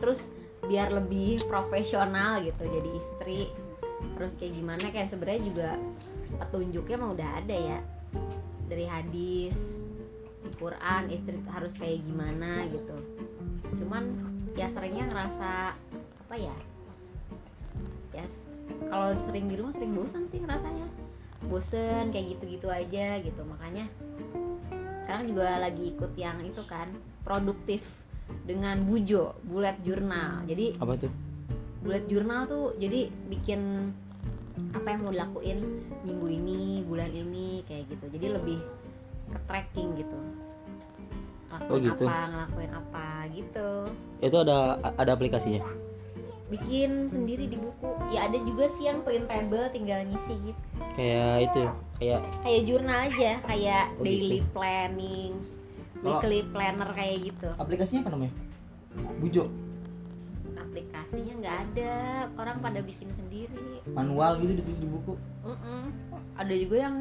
terus 0.00 0.32
biar 0.64 0.94
lebih 0.94 1.42
profesional 1.50 2.40
gitu 2.46 2.64
jadi 2.64 2.90
istri. 2.96 3.50
Terus 4.16 4.32
kayak 4.38 4.54
gimana 4.56 4.86
kayak 4.88 5.10
sebenarnya 5.12 5.42
juga 5.44 5.70
petunjuknya 6.40 6.96
mah 6.96 7.10
udah 7.12 7.28
ada 7.42 7.56
ya. 7.56 7.78
Dari 8.70 8.86
hadis 8.86 9.58
di 10.40 10.50
Quran 10.56 11.10
istri 11.12 11.36
harus 11.50 11.74
kayak 11.76 12.00
gimana 12.06 12.64
gitu. 12.70 12.96
Cuman 13.76 14.30
ya 14.56 14.66
seringnya 14.70 15.10
ngerasa 15.10 15.74
apa 16.26 16.34
ya 16.38 16.54
kalau 18.90 19.14
sering 19.22 19.46
di 19.46 19.54
rumah 19.54 19.72
sering 19.72 19.94
bosan 19.94 20.26
sih 20.26 20.42
ngerasanya 20.42 20.86
bosen 21.46 22.10
kayak 22.10 22.36
gitu-gitu 22.36 22.68
aja 22.68 23.22
gitu 23.22 23.40
makanya 23.46 23.86
sekarang 25.06 25.24
juga 25.26 25.46
lagi 25.58 25.94
ikut 25.94 26.12
yang 26.14 26.38
itu 26.42 26.62
kan 26.66 26.90
produktif 27.22 27.80
dengan 28.44 28.82
bujo 28.84 29.34
bullet 29.42 29.78
journal 29.80 30.44
jadi 30.44 30.76
Apa 30.76 30.94
tuh? 30.98 31.10
bullet 31.80 32.04
journal 32.06 32.44
tuh 32.44 32.76
jadi 32.76 33.08
bikin 33.26 33.90
apa 34.70 34.86
yang 34.86 35.00
mau 35.02 35.10
dilakuin 35.10 35.58
minggu 36.04 36.26
ini 36.28 36.60
bulan 36.84 37.10
ini 37.10 37.64
kayak 37.64 37.88
gitu 37.88 38.04
jadi 38.12 38.36
lebih 38.36 38.60
ke 39.32 39.38
tracking 39.48 39.96
gitu 39.96 40.18
ngelakuin 41.50 41.70
Oh, 41.70 41.78
gitu. 41.82 42.04
apa 42.06 42.18
ngelakuin 42.30 42.72
apa 42.72 43.06
gitu 43.32 43.68
Itu 44.20 44.36
ada 44.38 44.58
ada 44.94 45.10
aplikasinya. 45.10 45.64
Bikin 46.50 47.06
sendiri 47.06 47.46
di 47.46 47.54
buku. 47.54 47.86
Ya 48.10 48.26
ada 48.26 48.36
juga 48.36 48.66
sih 48.68 48.84
yang 48.84 49.00
printable 49.00 49.70
tinggal 49.70 50.02
ngisi 50.04 50.34
gitu. 50.42 50.62
Kayak 50.92 51.34
itu, 51.46 51.62
kayak 51.96 52.20
kayak 52.42 52.60
jurnal 52.66 52.98
aja 53.06 53.30
kayak 53.40 53.84
Oh, 53.94 54.02
daily 54.02 54.40
planning 54.50 55.32
Kalau- 55.94 56.18
weekly 56.18 56.40
planner 56.50 56.90
kayak 56.90 57.16
gitu. 57.30 57.48
Aplikasinya 57.54 58.02
apa 58.02 58.10
namanya? 58.12 58.34
Bujo. 59.22 59.44
Aplikasinya 60.58 61.34
nggak 61.38 61.56
ada. 61.70 61.94
Orang 62.34 62.58
pada 62.58 62.82
bikin 62.82 63.08
sendiri. 63.14 63.80
Manual 63.86 64.42
gitu 64.42 64.58
ditulis 64.58 64.80
di 64.82 64.88
buku. 64.90 65.14
Mm-mm. 65.40 65.82
ada 66.36 66.54
juga 66.56 66.76
yang 66.88 66.96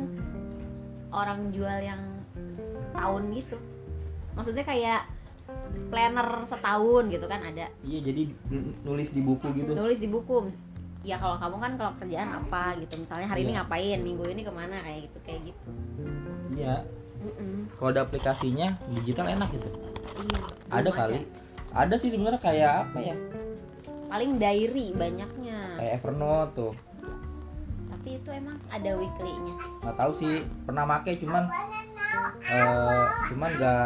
orang 1.09 1.49
jual 1.51 1.79
yang 1.79 2.01
tahun 2.91 3.23
gitu. 3.33 3.57
Maksudnya 4.35 4.63
kayak 4.63 5.01
planner 5.89 6.45
setahun 6.45 7.03
gitu 7.09 7.25
kan 7.25 7.41
ada. 7.41 7.65
Iya 7.81 7.99
jadi 8.05 8.29
nulis 8.85 9.09
di 9.11 9.21
buku 9.25 9.47
gitu. 9.57 9.71
Nulis 9.73 9.99
di 9.99 10.09
buku. 10.09 10.49
Ya 11.01 11.15
kalau 11.15 11.39
kamu 11.39 11.55
kan 11.57 11.71
kalau 11.79 11.91
kerjaan 11.97 12.29
apa 12.35 12.75
gitu. 12.77 12.99
Misalnya 12.99 13.27
hari 13.27 13.47
ini 13.47 13.55
Iya. 13.55 13.63
ngapain 13.63 13.99
minggu 14.03 14.23
ini 14.27 14.41
ke 14.43 14.51
mana 14.51 14.83
kayak 14.83 14.99
gitu 15.09 15.17
kayak 15.25 15.41
gitu. 15.49 15.69
Iya. 16.53 16.75
Mm-mm. 17.19 17.67
kalau 17.75 17.91
ada 17.91 18.07
aplikasinya 18.07 18.79
digital 18.95 19.27
enak 19.27 19.51
gitu. 19.51 19.67
Iya 20.23 20.39
ada 20.71 20.87
kali. 20.87 21.27
ada 21.75 21.95
sih 21.99 22.09
sebenarnya 22.09 22.39
kayak 22.39 22.71
apa 22.87 22.97
ya? 23.03 23.15
Paling 24.07 24.39
diary 24.39 24.95
banyaknya. 24.95 25.75
Kayak 25.75 25.93
Evernote 25.99 26.51
tuh. 26.55 26.73
Tapi 27.91 28.09
itu 28.15 28.29
emang 28.31 28.55
ada 28.71 28.91
weekly-nya. 28.95 29.55
Nggak 29.83 29.95
tahu 29.99 30.11
sih. 30.15 30.47
Pernah 30.63 30.87
make 30.87 31.11
cuman 31.19 31.43
eh 32.47 33.05
cuman 33.29 33.49
nggak 33.53 33.85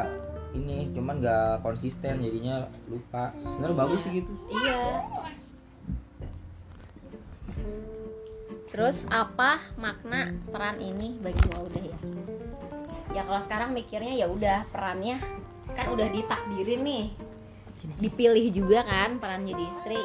ini 0.54 0.94
cuman 0.94 1.18
nggak 1.20 1.66
konsisten 1.66 2.22
jadinya 2.22 2.70
lupa. 2.86 3.34
Sebenarnya 3.42 3.78
bagus 3.78 4.00
sih 4.06 4.12
gitu. 4.22 4.32
Iya. 4.54 4.82
Terus 8.74 9.06
apa 9.14 9.62
makna 9.78 10.34
peran 10.50 10.82
ini 10.82 11.18
bagi 11.22 11.46
udah 11.54 11.84
ya? 11.84 11.98
Ya 13.14 13.22
kalau 13.22 13.42
sekarang 13.42 13.70
mikirnya 13.78 14.18
ya 14.18 14.26
udah 14.26 14.66
perannya 14.74 15.22
kan 15.78 15.94
udah 15.94 16.10
ditakdirin 16.10 16.82
nih. 16.82 17.06
Dipilih 18.02 18.50
juga 18.50 18.82
kan 18.86 19.22
peran 19.22 19.46
jadi 19.46 19.64
istri. 19.70 20.02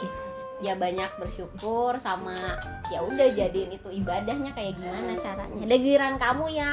Ya 0.58 0.74
banyak 0.74 1.22
bersyukur 1.22 1.96
sama 2.02 2.58
ya 2.90 3.00
udah 3.00 3.30
jadiin 3.30 3.78
itu 3.78 3.88
ibadahnya 3.88 4.50
kayak 4.52 4.74
gimana 4.76 5.16
caranya? 5.22 5.62
Ada 5.64 5.76
giliran 5.78 6.14
kamu 6.20 6.46
ya. 6.52 6.72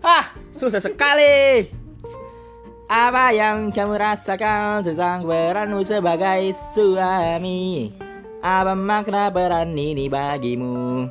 Ah 0.00 0.32
susah 0.50 0.80
sekali 0.80 1.79
apa 2.90 3.30
yang 3.30 3.70
kamu 3.70 4.02
rasakan 4.02 4.82
tentang 4.82 5.22
peranmu 5.22 5.78
sebagai 5.86 6.50
suami? 6.74 7.94
Apa 8.42 8.74
makna 8.74 9.30
peran 9.30 9.78
ini 9.78 10.10
bagimu? 10.10 11.06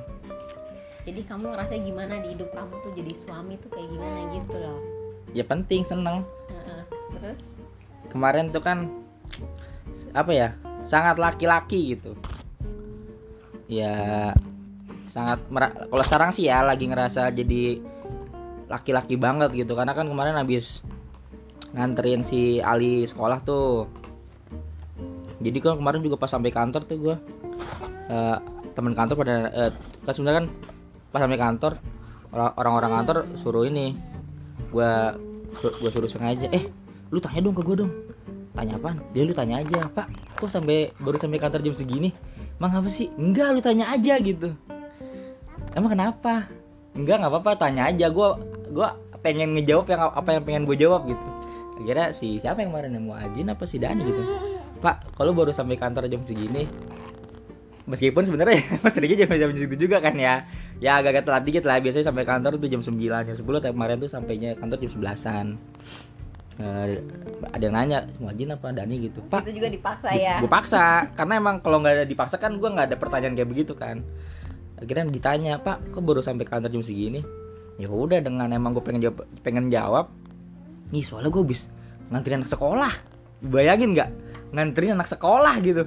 Jadi 1.07 1.23
kamu 1.23 1.55
ngerasa 1.55 1.79
gimana 1.79 2.19
di 2.19 2.35
hidup 2.35 2.51
kamu 2.51 2.83
tuh 2.83 2.91
jadi 2.91 3.15
suami 3.15 3.55
tuh 3.63 3.71
kayak 3.71 3.95
gimana 3.95 4.19
gitu 4.27 4.59
loh? 4.59 4.79
Ya 5.31 5.47
penting 5.47 5.87
seneng. 5.87 6.27
Terus? 7.15 7.63
Kemarin 8.11 8.51
tuh 8.51 8.59
kan 8.59 8.91
apa 10.11 10.35
ya 10.35 10.49
sangat 10.83 11.15
laki-laki 11.15 11.95
gitu. 11.95 12.11
Ya 13.71 14.35
sangat 15.07 15.39
kalau 15.87 16.03
sekarang 16.03 16.35
sih 16.35 16.51
ya 16.51 16.59
lagi 16.59 16.91
ngerasa 16.91 17.31
jadi 17.31 17.79
laki-laki 18.67 19.15
banget 19.15 19.55
gitu. 19.55 19.79
Karena 19.79 19.95
kan 19.95 20.11
kemarin 20.11 20.35
habis 20.35 20.83
nganterin 21.73 22.25
si 22.25 22.57
Ali 22.59 23.05
sekolah 23.05 23.41
tuh. 23.45 23.85
Jadi 25.39 25.57
kan 25.63 25.79
kemarin 25.79 26.03
juga 26.03 26.19
pas 26.19 26.27
sampai 26.27 26.51
kantor 26.51 26.83
tuh 26.83 26.97
gue 26.99 27.15
temen 28.75 28.93
kantor 28.95 29.15
pada 29.19 29.35
kan 30.03 30.11
sebenarnya 30.11 30.37
kan 30.43 30.47
pas 31.13 31.19
sampai 31.23 31.39
kantor 31.39 31.73
orang- 32.33 32.55
orang-orang 32.57 32.91
kantor 33.01 33.17
suruh 33.39 33.63
ini 33.63 33.95
gue 34.69 34.91
gue 35.79 35.89
suruh 35.89 36.09
sengaja 36.11 36.51
eh 36.51 36.67
lu 37.09 37.17
tanya 37.23 37.45
dong 37.45 37.55
ke 37.55 37.63
gue 37.63 37.85
dong. 37.85 37.91
Tanya 38.51 38.75
apa 38.75 38.97
dia 39.15 39.23
lu 39.23 39.31
tanya 39.31 39.63
aja. 39.63 39.87
Pak 39.87 40.35
kok 40.35 40.49
sampai 40.51 40.91
baru 40.99 41.15
sampai 41.15 41.39
kantor 41.39 41.63
jam 41.63 41.75
segini? 41.77 42.11
Emang 42.59 42.83
apa 42.83 42.89
sih? 42.91 43.07
Enggak 43.15 43.55
lu 43.55 43.61
tanya 43.63 43.87
aja 43.93 44.19
gitu. 44.19 44.51
Emang 45.71 45.93
kenapa? 45.95 46.51
Enggak 46.91 47.23
nggak 47.23 47.31
apa-apa 47.31 47.51
tanya 47.55 47.87
aja. 47.87 48.11
Gue 48.11 48.27
gua 48.73 48.99
pengen 49.23 49.55
ngejawab 49.55 49.87
yang 49.87 50.01
apa 50.11 50.29
yang 50.35 50.43
pengen 50.43 50.63
gue 50.63 50.77
jawab 50.79 51.03
gitu 51.07 51.38
akhirnya 51.79 52.11
si 52.11 52.37
siapa 52.37 52.59
yang 52.61 52.75
kemarin 52.75 52.91
yang 52.99 53.05
mau 53.07 53.15
Ajin 53.15 53.47
apa 53.47 53.63
si 53.63 53.79
Dani 53.79 54.03
gitu? 54.03 54.21
Pak 54.83 55.15
kalau 55.15 55.31
baru 55.31 55.55
sampai 55.55 55.79
kantor 55.79 56.11
jam 56.11 56.21
segini 56.23 56.67
meskipun 57.89 58.21
sebenarnya 58.21 58.61
mas 58.85 58.93
Rigi 58.93 59.17
jam 59.17 59.31
jam 59.33 59.49
segitu 59.55 59.89
juga 59.89 59.97
kan 60.03 60.13
ya. 60.19 60.45
Ya 60.79 60.99
agak-agak 61.01 61.25
telat 61.27 61.43
dikit 61.43 61.63
lah. 61.67 61.81
Biasanya 61.83 62.05
sampai 62.07 62.23
kantor 62.23 62.55
tuh 62.55 62.69
jam 62.71 62.79
9 62.79 62.95
jam 62.99 63.35
10 63.35 63.43
tapi 63.43 63.73
kemarin 63.75 63.97
tuh 63.99 64.07
sampainya 64.07 64.55
kantor 64.55 64.77
jam 64.79 64.91
11an 64.95 65.47
Eh, 66.59 66.99
ada 67.55 67.63
yang 67.63 67.71
nanya 67.71 68.03
mau 68.19 68.27
Ajin 68.35 68.51
apa 68.51 68.75
Dani? 68.75 68.99
gitu. 69.07 69.23
Pak 69.31 69.47
itu 69.47 69.63
juga 69.63 69.71
dipaksa 69.71 70.11
ya? 70.11 70.43
gue 70.43 70.51
paksa. 70.51 71.07
Karena 71.15 71.39
emang 71.39 71.63
kalau 71.63 71.79
nggak 71.79 72.03
ada 72.03 72.05
dipaksa 72.05 72.35
kan 72.35 72.59
gue 72.59 72.67
nggak 72.67 72.91
ada 72.91 72.97
pertanyaan 72.99 73.31
kayak 73.31 73.47
begitu 73.47 73.73
kan. 73.79 74.03
Akhirnya 74.75 75.07
ditanya 75.07 75.53
pak 75.63 75.95
kok 75.95 76.03
baru 76.03 76.19
sampai 76.19 76.43
kantor 76.43 76.67
jam 76.75 76.83
segini? 76.83 77.23
Ya 77.79 77.87
udah 77.87 78.19
dengan 78.19 78.51
emang 78.51 78.75
gue 78.75 78.83
pengen 78.83 79.07
jawab 79.07 79.23
pengen 79.39 79.71
jawab 79.71 80.11
nih 80.89 81.03
soalnya 81.05 81.29
gue 81.29 81.41
habis 81.45 81.69
nganterin 82.09 82.41
anak 82.41 82.51
sekolah. 82.51 82.93
Bayangin 83.39 83.95
nggak? 83.95 84.09
Nganterin 84.51 84.97
anak 84.97 85.09
sekolah 85.09 85.53
gitu. 85.61 85.83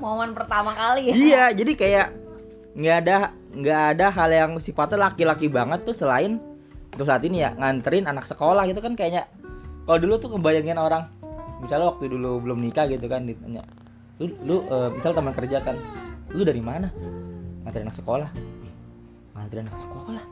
Momen 0.00 0.32
pertama 0.32 0.72
kali 0.72 1.12
ya. 1.12 1.14
Iya 1.14 1.44
jadi 1.52 1.72
kayak 1.76 2.08
nggak 2.70 2.96
ada 3.04 3.16
nggak 3.50 3.82
ada 3.96 4.06
hal 4.14 4.30
yang 4.30 4.52
sifatnya 4.62 5.10
laki-laki 5.10 5.50
banget 5.50 5.82
tuh 5.82 5.92
selain 5.92 6.38
untuk 6.94 7.06
saat 7.06 7.22
ini 7.26 7.42
ya 7.42 7.50
nganterin 7.58 8.06
anak 8.08 8.24
sekolah 8.24 8.64
gitu 8.66 8.80
kan 8.80 8.96
kayaknya. 8.96 9.28
Kalau 9.84 9.98
dulu 10.00 10.14
tuh 10.16 10.30
kebayangin 10.38 10.78
orang 10.78 11.10
misalnya 11.60 11.92
waktu 11.92 12.08
dulu 12.08 12.40
belum 12.40 12.58
nikah 12.64 12.88
gitu 12.88 13.04
kan 13.04 13.28
ditanya 13.28 13.60
lu 14.16 14.32
lu 14.44 14.56
eh, 14.64 14.88
misal 14.96 15.12
teman 15.12 15.36
kerja 15.36 15.60
kan 15.60 15.76
lu 16.32 16.46
dari 16.46 16.62
mana? 16.64 16.88
Nganterin 17.66 17.90
anak 17.90 17.98
sekolah. 18.00 18.30
Nganterin 19.36 19.68
anak 19.68 19.78
sekolah? 19.80 20.24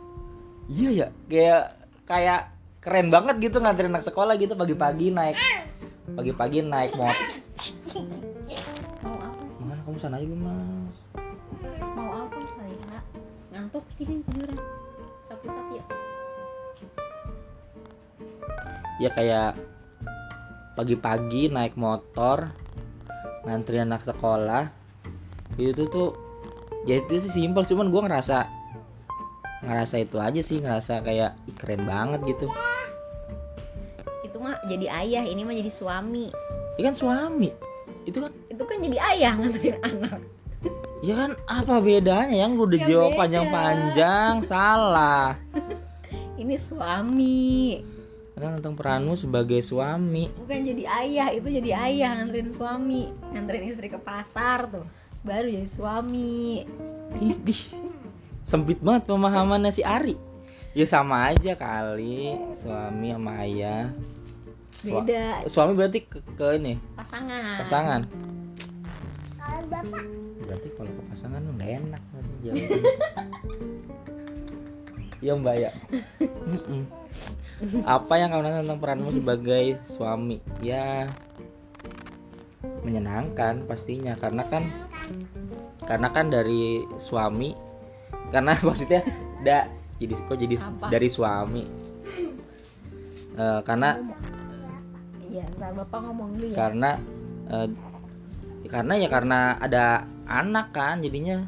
Iya 0.69 0.91
ya 0.93 1.07
kayak 1.29 1.65
kayak 2.09 2.43
keren 2.89 3.13
banget 3.13 3.37
gitu 3.45 3.61
nganterin 3.61 3.93
anak 3.93 4.09
sekolah 4.09 4.33
gitu 4.41 4.57
pagi-pagi 4.57 5.13
naik. 5.13 5.37
Pagi-pagi 6.17 6.65
naik 6.65 6.97
motor 6.97 7.29
mau 9.05 9.17
apa 9.21 9.45
sih? 9.53 9.65
Mana 9.69 9.81
kamu 9.85 9.99
sana 10.01 10.17
aja 10.17 10.27
mas. 10.41 10.97
Mau 11.93 12.09
apa 12.17 12.39
saya 12.57 12.97
ngantuk 13.53 13.85
tidur 14.01 14.25
tiduran. 14.25 14.57
Sapu-sapu 15.29 15.77
ya? 15.77 15.85
Ya 19.05 19.11
kayak 19.13 19.61
pagi-pagi 20.73 21.53
naik 21.53 21.77
motor 21.77 22.49
ngantri 23.45 23.85
anak 23.85 24.01
sekolah. 24.09 24.73
Itu 25.61 25.85
tuh 25.93 26.17
ya 26.89 27.05
itu 27.05 27.21
sih 27.21 27.45
simpel 27.45 27.69
cuman 27.69 27.93
gue 27.93 28.01
ngerasa 28.09 28.49
ngerasa 29.61 29.97
itu 30.01 30.17
aja 30.17 30.41
sih 30.41 30.63
ngerasa 30.63 31.03
kayak 31.05 31.37
"Ih, 31.51 31.57
keren 31.59 31.85
banget 31.85 32.25
gitu 32.25 32.49
jadi 34.69 34.87
ayah 35.05 35.25
ini 35.25 35.43
mah 35.43 35.57
jadi 35.57 35.73
suami. 35.73 36.29
Ini 36.77 36.83
kan 36.85 36.95
suami. 36.95 37.51
Itu 38.05 38.21
kan 38.21 38.33
itu 38.53 38.63
kan 38.63 38.77
jadi 38.85 38.99
ayah 39.17 39.33
nganterin 39.41 39.79
anak. 39.81 40.21
Ya 40.99 41.15
kan 41.15 41.31
apa 41.47 41.79
bedanya 41.79 42.35
yang 42.35 42.59
gue 42.59 42.75
udah 42.75 42.81
Ya 42.83 42.87
jawab 42.91 43.11
panjang-panjang? 43.15 44.43
Salah. 44.43 45.39
Ini 46.43 46.55
suami. 46.59 47.79
Karena 48.35 48.59
tentang 48.59 48.75
peranmu 48.79 49.15
sebagai 49.15 49.59
suami. 49.63 50.31
Bukan 50.35 50.63
jadi 50.67 50.85
ayah 51.03 51.35
itu 51.35 51.51
jadi 51.51 51.71
ayah 51.75 52.11
nganterin 52.19 52.51
suami. 52.51 53.11
Nganterin 53.35 53.75
istri 53.75 53.91
ke 53.91 53.99
pasar 53.99 54.71
tuh 54.71 54.87
baru 55.27 55.51
jadi 55.51 55.69
suami. 55.71 56.63
Idih, 57.19 57.63
sempit 58.47 58.79
banget 58.79 59.11
pemahamannya 59.11 59.75
si 59.75 59.83
Ari. 59.83 60.15
Ya 60.77 60.87
sama 60.87 61.35
aja 61.35 61.59
kali 61.59 62.39
suami 62.55 63.11
sama 63.11 63.33
ayah. 63.43 63.91
Beda 64.85 65.43
Suami 65.51 65.73
berarti 65.75 65.99
ke, 66.07 66.19
ke 66.39 66.47
ini 66.55 66.79
pasangan 66.95 67.63
pasangan. 67.67 68.01
Kalau 69.39 69.63
bapak 69.71 70.05
Berarti 70.47 70.69
kalau 70.79 70.91
ke 70.91 71.03
pasangan 71.13 71.41
lu 71.43 71.53
nggak 71.59 71.71
enak. 71.83 72.03
Iya 75.19 75.35
mbak 75.35 75.57
ya. 75.59 75.75
Apa 77.83 78.23
yang 78.23 78.31
kamu 78.31 78.43
rasa 78.47 78.63
tentang 78.63 78.79
peranmu 78.79 79.11
sebagai 79.11 79.75
suami? 79.91 80.39
Ya 80.63 81.11
menyenangkan 82.87 83.67
pastinya 83.67 84.15
karena 84.15 84.47
kan 84.47 84.63
karena 85.91 86.09
kan 86.15 86.31
dari 86.31 86.87
suami 87.03 87.59
karena 88.31 88.55
maksudnya 88.67 89.03
da 89.43 89.67
jadi 89.99 90.15
kok 90.15 90.39
jadi 90.39 90.55
Apa? 90.63 90.87
dari 90.87 91.09
suami 91.11 91.67
Eh, 93.39 93.61
karena 93.63 93.95
iya 95.29 95.45
ntar 95.57 95.73
bapak 95.77 95.99
ngomong 96.05 96.29
dulu 96.37 96.47
ya. 96.53 96.57
Karena 96.57 96.91
eh, 97.49 97.69
karena 98.69 98.95
ya 99.01 99.09
karena 99.09 99.39
ada 99.61 99.85
anak 100.29 100.77
kan 100.77 101.01
jadinya 101.01 101.45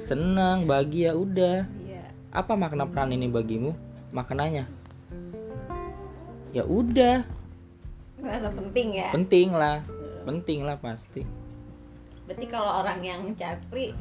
seneng 0.00 0.68
bahagia 0.68 1.16
udah. 1.16 1.64
Iya. 1.84 2.04
Apa 2.34 2.58
makna 2.58 2.84
peran 2.88 3.14
ini 3.14 3.30
bagimu? 3.30 3.72
Maknanya? 4.12 4.68
Ya 6.54 6.62
udah. 6.66 7.24
Ngerasa 8.20 8.48
penting 8.52 8.88
ya? 8.98 9.10
Penting 9.14 9.48
lah. 9.54 9.80
Penting 10.24 10.64
lah 10.64 10.76
pasti. 10.80 11.24
Berarti 12.24 12.46
kalau 12.48 12.80
orang 12.84 13.00
yang 13.04 13.20
free 13.68 13.92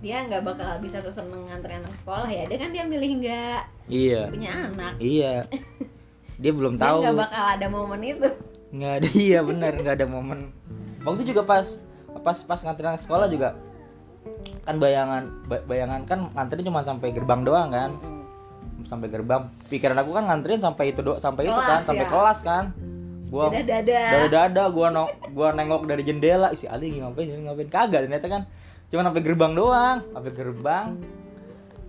dia 0.00 0.24
nggak 0.24 0.42
bakal 0.42 0.80
bisa 0.80 0.96
seseneng 0.96 1.44
nganterin 1.44 1.84
anak 1.84 1.96
sekolah 1.98 2.30
ya? 2.30 2.48
Dia 2.48 2.58
kan 2.58 2.70
dia 2.72 2.84
milih 2.88 3.20
nggak 3.20 3.62
iya. 3.92 4.32
punya 4.32 4.52
anak. 4.72 4.92
Iya 4.96 5.44
dia 6.40 6.52
belum 6.56 6.74
dia 6.74 6.82
tahu. 6.88 6.98
nggak 7.04 7.16
bakal 7.20 7.44
ada 7.44 7.66
momen 7.68 8.00
itu. 8.00 8.28
Nggak 8.72 8.92
ada 8.96 9.08
iya 9.12 9.40
benar 9.44 9.72
nggak 9.76 9.94
ada 10.00 10.06
momen. 10.08 10.50
Waktu 11.04 11.22
juga 11.28 11.44
pas 11.44 11.76
pas 12.24 12.38
pas 12.42 12.60
nganterin 12.60 12.96
anak 12.96 13.02
sekolah 13.04 13.28
juga 13.28 13.56
kan 14.64 14.76
bayangan 14.76 15.22
ba- 15.48 15.64
bayangan 15.64 16.00
kan 16.04 16.28
nganterin 16.32 16.64
cuma 16.66 16.80
sampai 16.80 17.12
gerbang 17.12 17.44
doang 17.44 17.68
kan. 17.70 17.90
Sampai 18.88 19.12
gerbang. 19.12 19.52
Pikiran 19.68 20.00
aku 20.00 20.10
kan 20.16 20.24
nganterin 20.26 20.58
sampai 20.58 20.90
itu 20.90 21.00
do 21.04 21.20
sampai 21.20 21.46
itu 21.46 21.54
kan 21.54 21.78
Kelas, 21.78 21.84
sampai 21.84 22.06
ya. 22.06 22.10
kelas 22.10 22.38
kan. 22.40 22.64
Gua 23.30 23.46
dadah 23.46 23.62
dadah 23.62 24.08
dari 24.10 24.28
dada 24.28 24.64
gua 24.72 24.88
no, 24.90 25.06
gua 25.30 25.54
nengok 25.54 25.86
dari 25.86 26.02
jendela 26.02 26.50
si 26.58 26.66
Ali 26.66 26.98
ngapain 26.98 27.30
ngapain? 27.30 27.68
Kagak 27.70 28.08
ternyata 28.08 28.26
kan. 28.26 28.42
Cuma 28.90 29.06
sampai 29.06 29.22
gerbang 29.22 29.52
doang 29.54 30.02
sampai 30.10 30.32
gerbang 30.34 30.86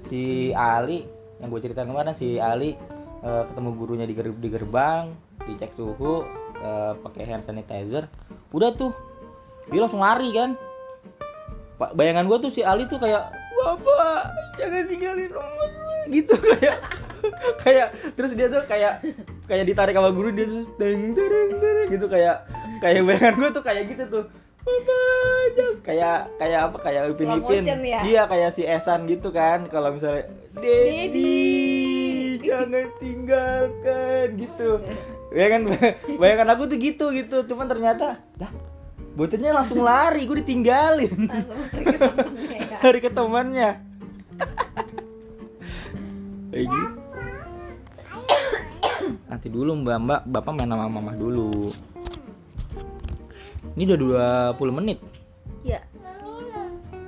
si 0.02 0.50
Ali 0.54 1.06
yang 1.42 1.50
gue 1.50 1.62
ceritain 1.62 1.90
kemarin 1.90 2.14
si 2.14 2.38
Ali 2.38 2.78
eh, 3.21 3.43
ketemu 3.47 3.69
gurunya 3.73 4.05
di, 4.05 4.13
ger- 4.13 4.36
di 4.36 4.49
gerbang 4.49 5.13
dicek 5.41 5.73
suhu 5.73 6.25
eh, 6.57 6.93
pakai 6.97 7.23
hand 7.25 7.43
sanitizer 7.43 8.05
udah 8.51 8.71
tuh. 8.71 8.91
Dia 9.69 9.81
langsung 9.81 10.01
lari 10.01 10.29
kan. 10.31 10.53
Pak 11.77 11.95
bayangan 11.95 12.25
gua 12.25 12.38
tuh 12.38 12.51
si 12.51 12.62
Ali 12.62 12.86
tuh 12.86 12.97
kayak 12.97 13.29
bapak 13.57 14.21
jangan 14.57 14.86
tinggalin 14.86 15.29
rumah. 15.29 15.69
Gitu 16.05 16.34
kayak 16.34 16.77
kayak 17.63 17.88
terus 18.13 18.34
dia 18.34 18.49
tuh 18.49 18.65
kayak 18.65 19.05
kayak 19.45 19.65
ditarik 19.65 19.93
sama 19.93 20.10
guru 20.10 20.34
dia 20.34 20.45
tuh 20.45 20.65
teng 20.75 21.13
tereng 21.13 21.49
tereng 21.57 21.89
gitu 21.89 22.05
kayak 22.05 22.45
kayak 22.81 23.01
bayangan 23.05 23.34
gua 23.38 23.49
tuh 23.49 23.63
kayak 23.63 23.84
gitu 23.89 24.03
tuh. 24.10 24.25
Bapak 24.62 25.45
jangan 25.57 25.75
kayak 25.81 26.17
kayak 26.38 26.60
apa 26.69 26.77
kayak 26.77 27.01
Upin 27.10 27.27
Ipin 27.34 27.63
ya? 27.81 27.99
iya 28.05 28.21
kayak 28.29 28.53
si 28.53 28.62
Esan 28.62 29.10
gitu 29.10 29.34
kan 29.34 29.65
kalau 29.65 29.89
misalnya 29.89 30.29
Dedi 30.53 31.90
jangan 32.52 32.88
tinggalkan 33.00 34.28
gitu. 34.36 34.84
Bayangan 35.32 35.62
bayangan 36.20 36.48
aku 36.52 36.68
tuh 36.68 36.78
gitu 36.84 37.06
gitu. 37.16 37.48
Cuman 37.48 37.72
ternyata 37.72 38.20
lah 38.36 38.52
bocahnya 39.16 39.56
langsung 39.56 39.80
lari 39.80 40.28
gue 40.28 40.44
ditinggalin. 40.44 41.32
Langsung 41.32 41.56
lari 41.64 41.86
ke 41.88 41.98
temennya 42.12 42.60
ya. 42.60 43.12
Temannya. 43.16 43.70
Kayak 46.52 46.66
gitu. 46.68 46.90
Nanti 49.32 49.48
dulu 49.48 49.72
mbak. 49.80 49.98
Mbak 50.04 50.22
bapak 50.28 50.52
main 50.60 50.68
sama 50.68 50.92
mama 50.92 51.16
dulu. 51.16 51.72
Ini 53.80 53.88
udah 53.88 54.60
20 54.60 54.78
menit. 54.84 55.00
Ya. 55.64 55.80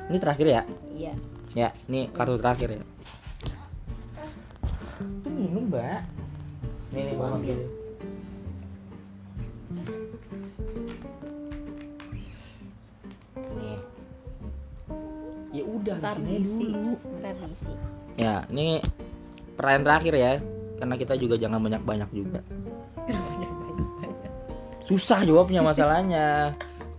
Ini 0.08 0.18
terakhir 0.24 0.48
ya? 0.48 0.64
Iya. 0.88 1.12
Ya 1.54 1.70
ini 1.92 2.08
kartu 2.10 2.40
terakhir 2.40 2.80
ya 2.80 2.93
minum 5.34 5.66
mbak. 5.68 6.02
Nih 6.94 7.02
nih 7.10 7.16
mama 7.18 7.36
ambil. 7.42 7.58
nih. 13.58 13.78
Ya 15.54 15.64
udah 15.66 15.96
ntar 16.02 16.18
di 16.18 16.22
sini 16.22 16.38
diisi. 16.42 16.66
dulu. 16.70 16.94
Ntar 17.22 17.36
diisi. 17.50 17.74
Ya 18.18 18.46
ini 18.54 18.78
pertanyaan 19.58 19.86
terakhir 19.86 20.14
ya 20.14 20.34
karena 20.78 20.96
kita 20.98 21.14
juga 21.18 21.36
jangan 21.38 21.60
banyak 21.62 21.82
banyak 21.86 22.10
juga 22.14 22.42
susah 24.84 25.24
jawabnya 25.24 25.64
masalahnya. 25.64 26.54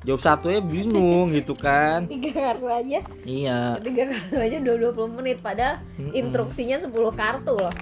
Jawab 0.04 0.20
satu 0.20 0.52
ya 0.52 0.60
bingung 0.60 1.32
gitu 1.32 1.56
kan. 1.56 2.04
Tiga 2.04 2.52
kartu 2.52 2.68
aja. 2.68 3.00
Iya. 3.24 3.80
Tiga 3.80 4.04
kartu 4.12 4.36
aja 4.36 4.56
udah 4.60 4.76
20 4.92 5.16
menit 5.16 5.38
padahal 5.40 5.80
Mm-mm. 5.96 6.12
instruksinya 6.12 6.76
10 6.76 6.92
kartu 7.16 7.56
loh 7.56 7.72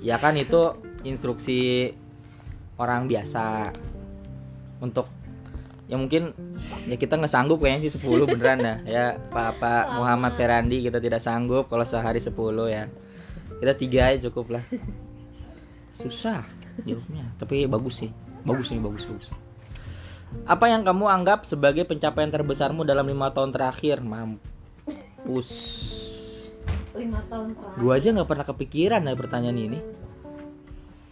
ya 0.00 0.16
kan 0.20 0.36
itu 0.36 0.76
instruksi 1.06 1.92
orang 2.76 3.08
biasa. 3.08 3.72
Untuk 4.82 5.08
ya 5.86 5.96
mungkin 5.96 6.34
ya 6.90 6.98
kita 6.98 7.14
nggak 7.16 7.30
sanggup 7.30 7.62
kayaknya 7.62 7.86
sih 7.86 7.94
10 7.94 8.26
beneran 8.26 8.58
dah 8.58 8.78
ya 8.82 9.14
Pak 9.30 9.62
Pak 9.62 9.84
Muhammad 9.94 10.34
Ferandi 10.34 10.82
kita 10.82 10.98
tidak 10.98 11.22
sanggup 11.22 11.70
kalau 11.70 11.86
sehari 11.86 12.20
10 12.20 12.32
ya. 12.68 12.90
Kita 13.56 13.72
tiga 13.72 14.12
aja 14.12 14.28
cukup 14.28 14.60
lah. 14.60 14.64
Susah 15.96 16.44
jawabnya 16.84 17.32
tapi 17.40 17.64
bagus 17.64 18.04
sih. 18.04 18.10
Bagus 18.44 18.68
nih 18.74 18.82
bagus 18.82 19.08
bagus. 19.08 19.28
Apa 20.44 20.68
yang 20.68 20.84
kamu 20.84 21.06
anggap 21.08 21.46
sebagai 21.48 21.86
pencapaian 21.86 22.28
terbesarmu 22.28 22.84
dalam 22.84 23.06
lima 23.06 23.30
tahun 23.32 23.54
terakhir 23.54 24.02
mampus 24.04 25.48
lima 26.96 27.20
tahun 27.28 27.48
terakhir 27.54 27.78
Gua 27.78 27.92
aja 27.94 28.08
nggak 28.12 28.28
pernah 28.28 28.46
kepikiran 28.48 29.00
ya 29.04 29.14
pertanyaan 29.14 29.58
ini. 29.60 29.78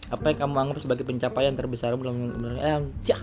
Apa 0.09 0.33
yang 0.33 0.37
kamu 0.45 0.53
anggap 0.57 0.77
sebagai 0.81 1.05
pencapaian 1.05 1.53
terbesar 1.57 1.97
belum 1.97 2.15
eh, 2.61 2.77
cah, 3.05 3.21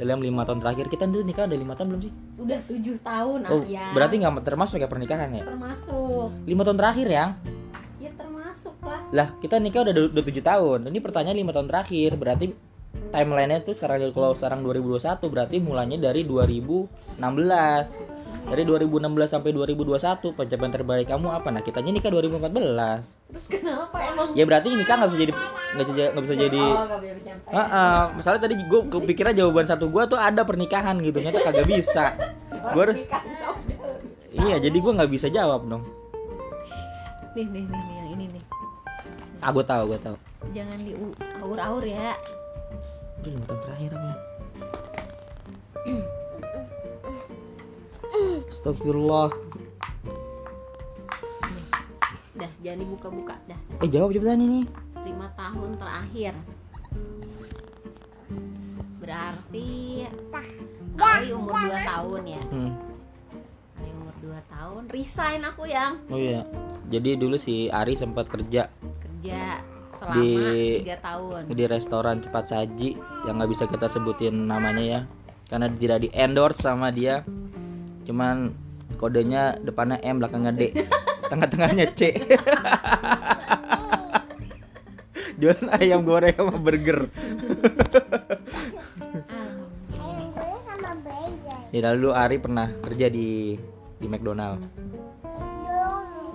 dalam 0.00 0.24
lima 0.24 0.48
tahun 0.48 0.64
terakhir 0.64 0.86
kita 0.88 1.04
dulu 1.04 1.26
nikah 1.28 1.44
udah 1.44 1.58
lima 1.60 1.74
tahun 1.76 1.88
belum 1.92 2.02
sih? 2.08 2.12
udah 2.40 2.58
tujuh 2.64 2.96
tahun 3.04 3.38
Oh, 3.52 3.60
ya 3.68 3.92
berarti 3.92 4.16
nggak 4.16 4.48
termasuk 4.48 4.80
ya 4.80 4.88
pernikahan 4.88 5.28
ya? 5.28 5.44
termasuk 5.44 6.32
Lima 6.48 6.62
tahun 6.64 6.78
terakhir 6.80 7.06
ya? 7.12 7.24
ya 8.00 8.10
termasuk 8.16 8.72
lah 8.80 9.00
Lah 9.12 9.28
kita 9.44 9.60
nikah 9.60 9.84
udah 9.84 9.92
udah 10.08 10.24
tujuh 10.24 10.40
tahun. 10.40 10.88
Ini 10.88 10.98
pertanyaan 11.04 11.36
lima 11.36 11.52
tahun 11.52 11.68
terakhir. 11.68 12.16
Berarti 12.16 12.48
timelinenya 13.12 13.60
tuh 13.60 13.76
sekarang 13.76 14.08
kalau 14.16 14.32
sekarang 14.32 14.64
2021 14.64 15.20
berarti 15.28 15.56
mulanya 15.60 16.00
dari 16.00 16.24
2016. 16.24 17.20
Dari 18.40 18.62
2016 18.64 19.00
sampai 19.26 19.50
2021 19.52 20.32
pencapaian 20.32 20.72
terbaik 20.72 21.06
kamu 21.06 21.28
apa? 21.28 21.48
Nah 21.48 21.60
kita 21.60 21.78
nikah 21.80 22.08
2014. 22.08 23.30
terus 23.30 23.46
kenapa 23.46 23.94
emang 24.00 24.34
Ya 24.34 24.42
berarti 24.42 24.74
nikah 24.74 24.96
nggak 24.96 25.10
bisa 25.10 25.20
jadi 25.20 25.32
nggak 25.70 25.86
bisa 25.86 26.02
nggak 26.10 26.24
bisa 26.24 26.36
jadi 26.36 26.62
oh 26.62 26.84
pencapaian 26.98 27.50
Heeh, 27.50 28.00
misalnya 28.16 28.40
tadi 28.42 28.54
gue 28.58 28.80
kepikiran 28.88 29.32
jawaban 29.32 29.66
satu 29.66 29.86
gue 29.86 30.02
tuh 30.06 30.18
ada 30.18 30.42
pernikahan 30.42 30.98
gitu, 30.98 31.14
ternyata 31.14 31.38
kagak 31.42 31.66
bisa. 31.66 32.04
Gue 32.74 32.82
harus, 32.84 32.98
iya 34.32 34.56
jadi 34.56 34.74
gue 34.74 34.92
nggak 34.94 35.10
bisa 35.10 35.26
jawab 35.28 35.66
dong. 35.66 35.82
nih 37.32 37.46
nih 37.46 37.62
nih 37.62 37.80
nih 37.80 37.94
yang 37.94 38.08
ini 38.10 38.24
nih 38.34 38.42
Ah 39.38 39.50
gue 39.50 39.62
tahu, 39.62 39.82
gue 39.88 40.00
tahu. 40.00 40.16
jangan 40.50 40.78
di 40.78 40.92
aur-aur 41.38 41.84
ya 41.86 42.12
Itu 43.22 43.30
lima 43.30 43.44
tahun 43.46 43.60
terakhir 43.62 43.90
apa? 43.94 44.10
Astagfirullah. 48.60 49.32
dah 52.36 52.52
jangan 52.60 52.78
dibuka-buka 52.78 53.36
dah 53.44 53.60
Eh 53.78 53.88
jawab 53.88 54.12
cepetan 54.12 54.36
ini. 54.38 54.64
lima 55.00 55.32
tahun 55.32 55.76
terakhir 55.76 56.32
berarti 58.96 60.04
kali 60.94 61.28
umur 61.30 61.56
2 61.56 61.72
tahun 61.82 62.20
ya 62.26 62.42
Hmm. 62.46 62.72
kali 63.74 63.90
umur 63.90 64.14
2 64.22 64.40
tahun 64.46 64.82
resign 64.88 65.40
aku 65.42 65.64
yang 65.64 65.96
Oh 66.08 66.16
iya. 66.16 66.44
Jadi 66.86 67.16
dulu 67.16 67.36
si 67.36 67.68
Ari 67.68 67.94
sempat 67.94 68.28
kerja 68.28 68.68
kerja 69.00 69.60
selama 69.90 70.14
Di- 70.16 70.80
tiga 70.80 70.96
tahun 70.98 71.40
di 71.46 71.64
restoran 71.66 72.16
cepat 72.18 72.44
saji 72.46 72.90
yang 73.24 73.36
nggak 73.36 73.50
bisa 73.50 73.64
kita 73.64 73.86
sebutin 73.86 74.46
namanya 74.46 74.84
ya, 74.84 75.00
karena 75.46 75.68
tidak 75.70 75.98
di 75.98 76.08
endorse 76.10 76.60
sama 76.60 76.88
dia. 76.90 77.24
Cuman 78.04 78.54
kodenya 78.96 79.56
depannya 79.60 79.98
M 80.02 80.18
belakangnya 80.20 80.52
D, 80.52 80.62
tengah-tengahnya 81.30 81.86
C. 81.94 82.00
Jualan 85.40 85.72
ayam 85.72 86.04
goreng 86.04 86.36
sama 86.36 86.60
burger. 86.60 87.08
Alhamdulillah. 87.08 88.36
Ayam 90.04 90.28
goreng 90.36 90.60
sama 90.68 90.90
blazer. 91.00 91.60
Ya 91.72 91.80
lalu 91.88 92.08
Ari 92.12 92.36
pernah 92.36 92.68
kerja 92.84 93.08
di 93.08 93.56
di 93.96 94.06
McDonald. 94.08 94.60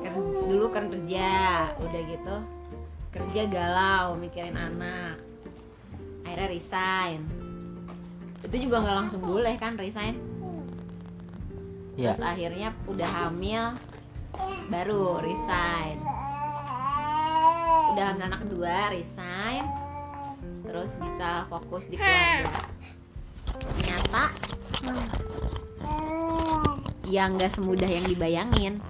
Ker- 0.01 0.45
dulu 0.49 0.73
kan 0.73 0.89
kerja 0.89 1.29
udah 1.81 2.01
gitu 2.05 2.37
kerja 3.15 3.47
galau 3.47 4.19
mikirin 4.19 4.59
anak 4.59 5.15
akhirnya 6.27 6.51
resign 6.51 7.23
itu 8.43 8.67
juga 8.67 8.83
nggak 8.83 8.97
langsung 8.99 9.23
boleh 9.23 9.55
kan 9.55 9.79
resign 9.79 10.19
Ya, 11.95 12.11
terus 12.11 12.23
akhirnya 12.27 12.75
udah 12.91 13.09
hamil 13.09 13.63
baru 14.67 15.23
resign. 15.23 16.03
Udah 17.95 18.19
anak 18.19 18.43
kedua 18.43 18.91
resign. 18.91 19.63
Terus 20.67 20.91
bisa 20.99 21.47
fokus 21.47 21.87
di 21.87 21.95
keluarga. 21.95 22.67
Ternyata 23.47 24.23
ya 27.07 27.31
nggak 27.31 27.51
semudah 27.53 27.87
yang 27.87 28.03
dibayangin. 28.03 28.83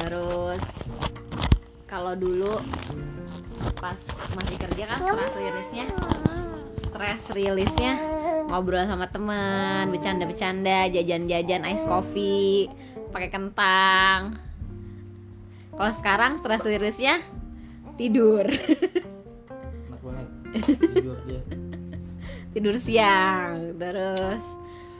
Terus 0.00 0.64
kalau 1.84 2.16
dulu 2.16 2.56
pas 3.76 4.00
masih 4.36 4.56
kerja 4.56 4.84
kan 4.88 4.98
stress 5.00 5.34
rilisnya 5.36 5.86
stress 6.80 7.22
rilisnya 7.32 7.92
ngobrol 8.50 8.82
sama 8.82 9.06
teman 9.06 9.94
bercanda-bercanda 9.94 10.90
jajan-jajan 10.90 11.62
ice 11.70 11.86
coffee 11.86 12.66
pakai 13.14 13.30
kentang. 13.30 14.34
Kalau 15.70 15.92
sekarang 15.94 16.34
stress 16.36 16.66
rilisnya 16.66 17.22
tidur. 17.94 18.44
Enak 18.50 20.00
banget. 20.02 20.26
Tidur 20.98 21.16
dia. 21.24 21.40
Tidur 22.50 22.74
siang 22.82 23.78
terus 23.78 24.42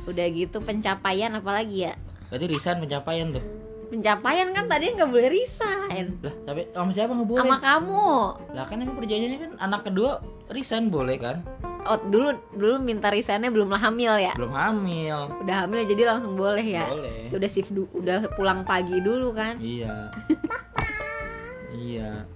udah 0.06 0.26
gitu 0.30 0.62
pencapaian 0.62 1.34
apalagi 1.34 1.90
ya? 1.90 1.94
Berarti 2.30 2.46
resign 2.46 2.78
pencapaian 2.78 3.34
tuh? 3.34 3.44
Pencapaian 3.90 4.54
kan 4.54 4.70
tadi 4.70 4.94
nggak 4.94 5.10
boleh 5.10 5.28
resign 5.34 6.22
lah 6.22 6.34
tapi 6.46 6.70
sama 6.70 6.90
siapa 6.94 7.10
nggak 7.18 7.26
boleh? 7.26 7.42
Sama 7.42 7.58
kamu. 7.58 8.10
Lah 8.54 8.64
kan 8.70 8.78
emang 8.78 8.94
perjanjiannya 8.94 9.38
kan 9.42 9.52
anak 9.58 9.90
kedua 9.90 10.22
resign 10.54 10.86
boleh 10.86 11.18
kan 11.18 11.42
oh 11.86 11.98
dulu 12.02 12.28
dulu 12.52 12.74
minta 12.78 13.08
resignnya 13.08 13.48
belum 13.48 13.72
hamil 13.72 14.14
ya? 14.20 14.32
Belum 14.36 14.52
hamil. 14.52 15.18
Udah 15.40 15.64
hamil 15.64 15.86
jadi 15.86 16.02
langsung 16.08 16.34
boleh 16.34 16.64
ya? 16.64 16.86
Boleh. 16.88 17.32
Udah 17.32 17.48
shift 17.48 17.70
du- 17.70 17.90
udah 17.92 18.28
pulang 18.34 18.62
pagi 18.62 19.00
dulu 19.00 19.32
kan? 19.32 19.56
Iya. 19.58 20.10
Iya. 21.70 22.26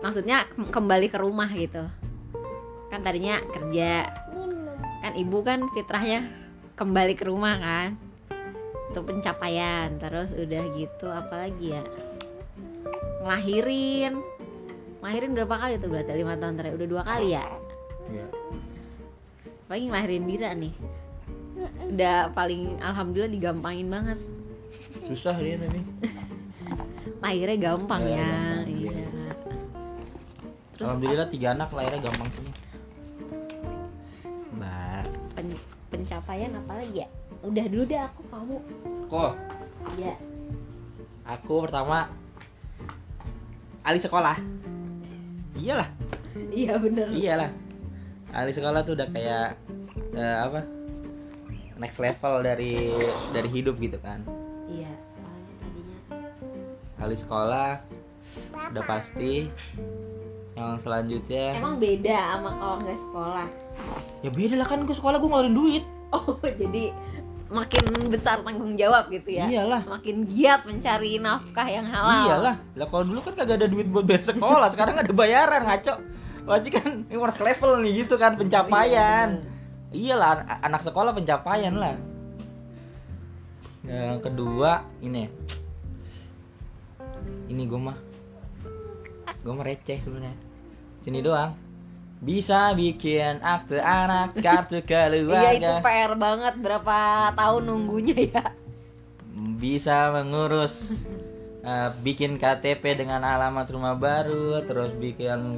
Maksudnya 0.00 0.48
kem- 0.48 0.72
kembali 0.72 1.06
ke 1.06 1.20
rumah 1.20 1.46
gitu? 1.52 1.84
Kan 2.88 3.04
tadinya 3.04 3.38
kerja. 3.46 4.08
Minum. 4.32 4.74
kan 5.00 5.12
ibu 5.14 5.38
kan 5.40 5.64
fitrahnya 5.70 6.24
kembali 6.74 7.14
ke 7.14 7.24
rumah 7.28 7.56
kan? 7.56 7.88
Itu 8.90 9.04
pencapaian 9.04 9.96
terus 10.00 10.32
udah 10.32 10.64
gitu 10.72 11.06
apalagi 11.06 11.78
ya? 11.78 11.84
Ngelahirin. 13.22 14.18
Ngelahirin 15.00 15.30
berapa 15.36 15.54
kali 15.56 15.74
tuh 15.78 15.88
berarti? 15.92 16.10
Lima 16.16 16.34
tahun 16.34 16.58
terakhir. 16.58 16.76
Udah 16.80 16.88
dua 16.88 17.02
kali 17.04 17.28
ya 17.32 17.44
iya. 18.10 18.26
Apalagi 19.70 19.84
ngelahirin 19.86 20.24
Dira 20.26 20.50
nih. 20.58 20.74
Udah 21.94 22.34
paling 22.34 22.82
alhamdulillah 22.82 23.30
digampangin 23.30 23.86
banget. 23.86 24.18
Susah 25.06 25.38
dia 25.38 25.54
tapi. 25.62 25.78
Lahirnya 27.22 27.58
gampang 27.70 28.02
Ya, 28.02 28.10
ya, 28.10 28.26
gampang, 28.26 28.66
iya. 28.66 28.90
Iya. 28.90 29.08
terus 30.74 30.86
alhamdulillah 30.90 31.28
tiga 31.30 31.48
anak 31.54 31.68
lahirnya 31.70 32.00
gampang 32.02 32.28
semua. 32.34 32.56
Mbak. 34.56 35.04
Pen- 35.36 35.64
pencapaian 35.92 36.50
apa 36.56 36.72
lagi 36.80 37.04
ya? 37.04 37.08
Udah 37.46 37.64
dulu 37.70 37.82
deh 37.86 38.00
aku 38.00 38.22
kamu. 38.26 38.56
Kok 39.06 39.32
ya 40.02 40.14
aku 41.30 41.54
pertama 41.62 42.10
Ali 43.86 44.02
sekolah. 44.02 44.34
Iyalah. 45.54 45.88
Iya 46.50 46.74
bener. 46.80 47.06
Iyalah 47.14 47.50
Ali 48.30 48.54
sekolah 48.54 48.86
tuh 48.86 48.94
udah 48.94 49.08
kayak 49.10 49.58
eh, 50.14 50.36
apa 50.46 50.62
next 51.80 51.98
level 51.98 52.44
dari 52.44 52.94
dari 53.34 53.48
hidup 53.50 53.80
gitu 53.82 53.98
kan. 53.98 54.22
Iya 54.70 54.92
soalnya 55.10 55.52
tadinya. 55.58 55.98
Ali 57.00 57.16
sekolah 57.18 57.70
udah 58.70 58.84
pasti. 58.86 59.50
Yang 60.54 60.84
selanjutnya 60.84 61.46
emang 61.56 61.80
beda 61.80 62.18
sama 62.36 62.50
kalau 62.54 62.76
nggak 62.84 62.98
sekolah? 63.00 63.46
Ya 64.20 64.30
beda 64.30 64.54
lah 64.60 64.68
kan 64.68 64.84
gue 64.84 64.96
sekolah 64.96 65.16
gue 65.16 65.28
ngeluarin 65.30 65.56
duit. 65.56 65.84
Oh 66.12 66.36
jadi 66.62 66.92
makin 67.50 67.82
besar 68.12 68.46
tanggung 68.46 68.78
jawab 68.78 69.10
gitu 69.10 69.40
ya? 69.40 69.50
Iyalah. 69.50 69.82
Makin 69.88 70.28
giat 70.28 70.62
mencari 70.68 71.18
nafkah 71.18 71.66
yang 71.66 71.88
halal. 71.88 72.28
Iyalah. 72.28 72.54
Lah 72.78 72.86
kalau 72.86 73.04
dulu 73.08 73.24
kan 73.26 73.34
kagak 73.34 73.58
ada 73.58 73.66
duit 73.66 73.90
buat 73.90 74.06
bayar 74.06 74.22
sekolah 74.22 74.68
sekarang 74.70 75.02
ada 75.02 75.10
bayaran 75.10 75.66
ngaco 75.66 76.09
pasti 76.50 76.68
kan 76.74 77.06
ini 77.06 77.14
harus 77.14 77.38
level 77.38 77.78
nih 77.78 77.92
gitu 78.02 78.18
kan 78.18 78.34
pencapaian. 78.34 79.38
iyalah 79.94 80.42
an- 80.42 80.66
anak 80.66 80.82
sekolah 80.82 81.14
pencapaian 81.14 81.74
lah. 81.78 81.94
Yang 83.86 84.18
kedua 84.26 84.82
ini. 84.98 85.30
Ini 87.46 87.62
gue 87.70 87.80
mah 87.80 87.98
gue 89.46 89.52
mah 89.54 89.62
receh 89.62 89.98
sebenarnya. 90.02 90.34
Sini 91.06 91.22
doang. 91.22 91.54
Bisa 92.20 92.74
bikin 92.74 93.40
akte 93.40 93.78
anak 93.80 94.34
kartu 94.44 94.82
iya 94.82 95.06
itu 95.14 95.24
keluarga 95.24 95.80
PR 95.80 96.12
banget 96.18 96.54
berapa 96.58 96.98
tahun 97.38 97.62
nunggunya 97.62 98.16
ya? 98.26 98.44
Bisa 99.56 100.10
mengurus 100.12 101.06
eh, 101.62 101.88
bikin 102.02 102.36
KTP 102.36 102.82
dengan 103.06 103.22
alamat 103.24 103.66
rumah 103.72 103.96
baru 103.96 104.60
terus 104.68 104.92
bikin 104.98 105.56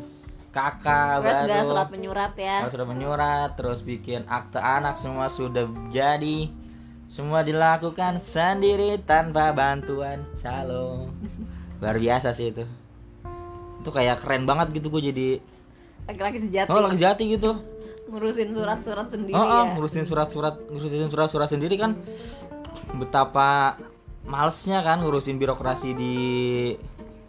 kakak 0.53 1.25
terus 1.25 1.41
baru 1.49 1.69
surat 1.73 1.89
menyurat 1.89 2.33
ya. 2.37 2.57
Kalau 2.63 2.73
sudah 2.77 2.89
menyurat 2.89 3.51
terus 3.57 3.81
bikin 3.81 4.29
akte 4.29 4.61
anak 4.61 4.95
semua 5.01 5.33
sudah 5.33 5.67
jadi. 5.89 6.53
Semua 7.09 7.45
dilakukan 7.45 8.17
sendiri 8.21 9.01
tanpa 9.05 9.53
bantuan 9.53 10.25
calon. 10.37 11.13
Luar 11.81 11.97
biasa 11.97 12.33
sih 12.37 12.53
itu. 12.53 12.65
Itu 13.81 13.91
kayak 13.93 14.21
keren 14.21 14.45
banget 14.49 14.77
gitu 14.77 14.93
gue 14.93 15.13
jadi. 15.13 15.29
Laki-laki 16.09 16.39
sejati. 16.41 16.69
Oh 16.69 16.81
lagi 16.81 17.01
jati 17.01 17.25
gitu. 17.33 17.57
Ngurusin 18.13 18.53
surat-surat 18.53 19.09
sendiri 19.09 19.37
oh, 19.37 19.41
oh, 19.41 19.65
ya. 19.65 19.73
ngurusin 19.77 20.05
surat-surat 20.05 20.55
ngurusin 20.69 21.09
surat-surat 21.09 21.49
sendiri 21.49 21.81
kan. 21.81 21.97
Betapa 22.97 23.81
malesnya 24.29 24.85
kan 24.85 25.01
ngurusin 25.01 25.41
birokrasi 25.41 25.97
di 25.97 26.17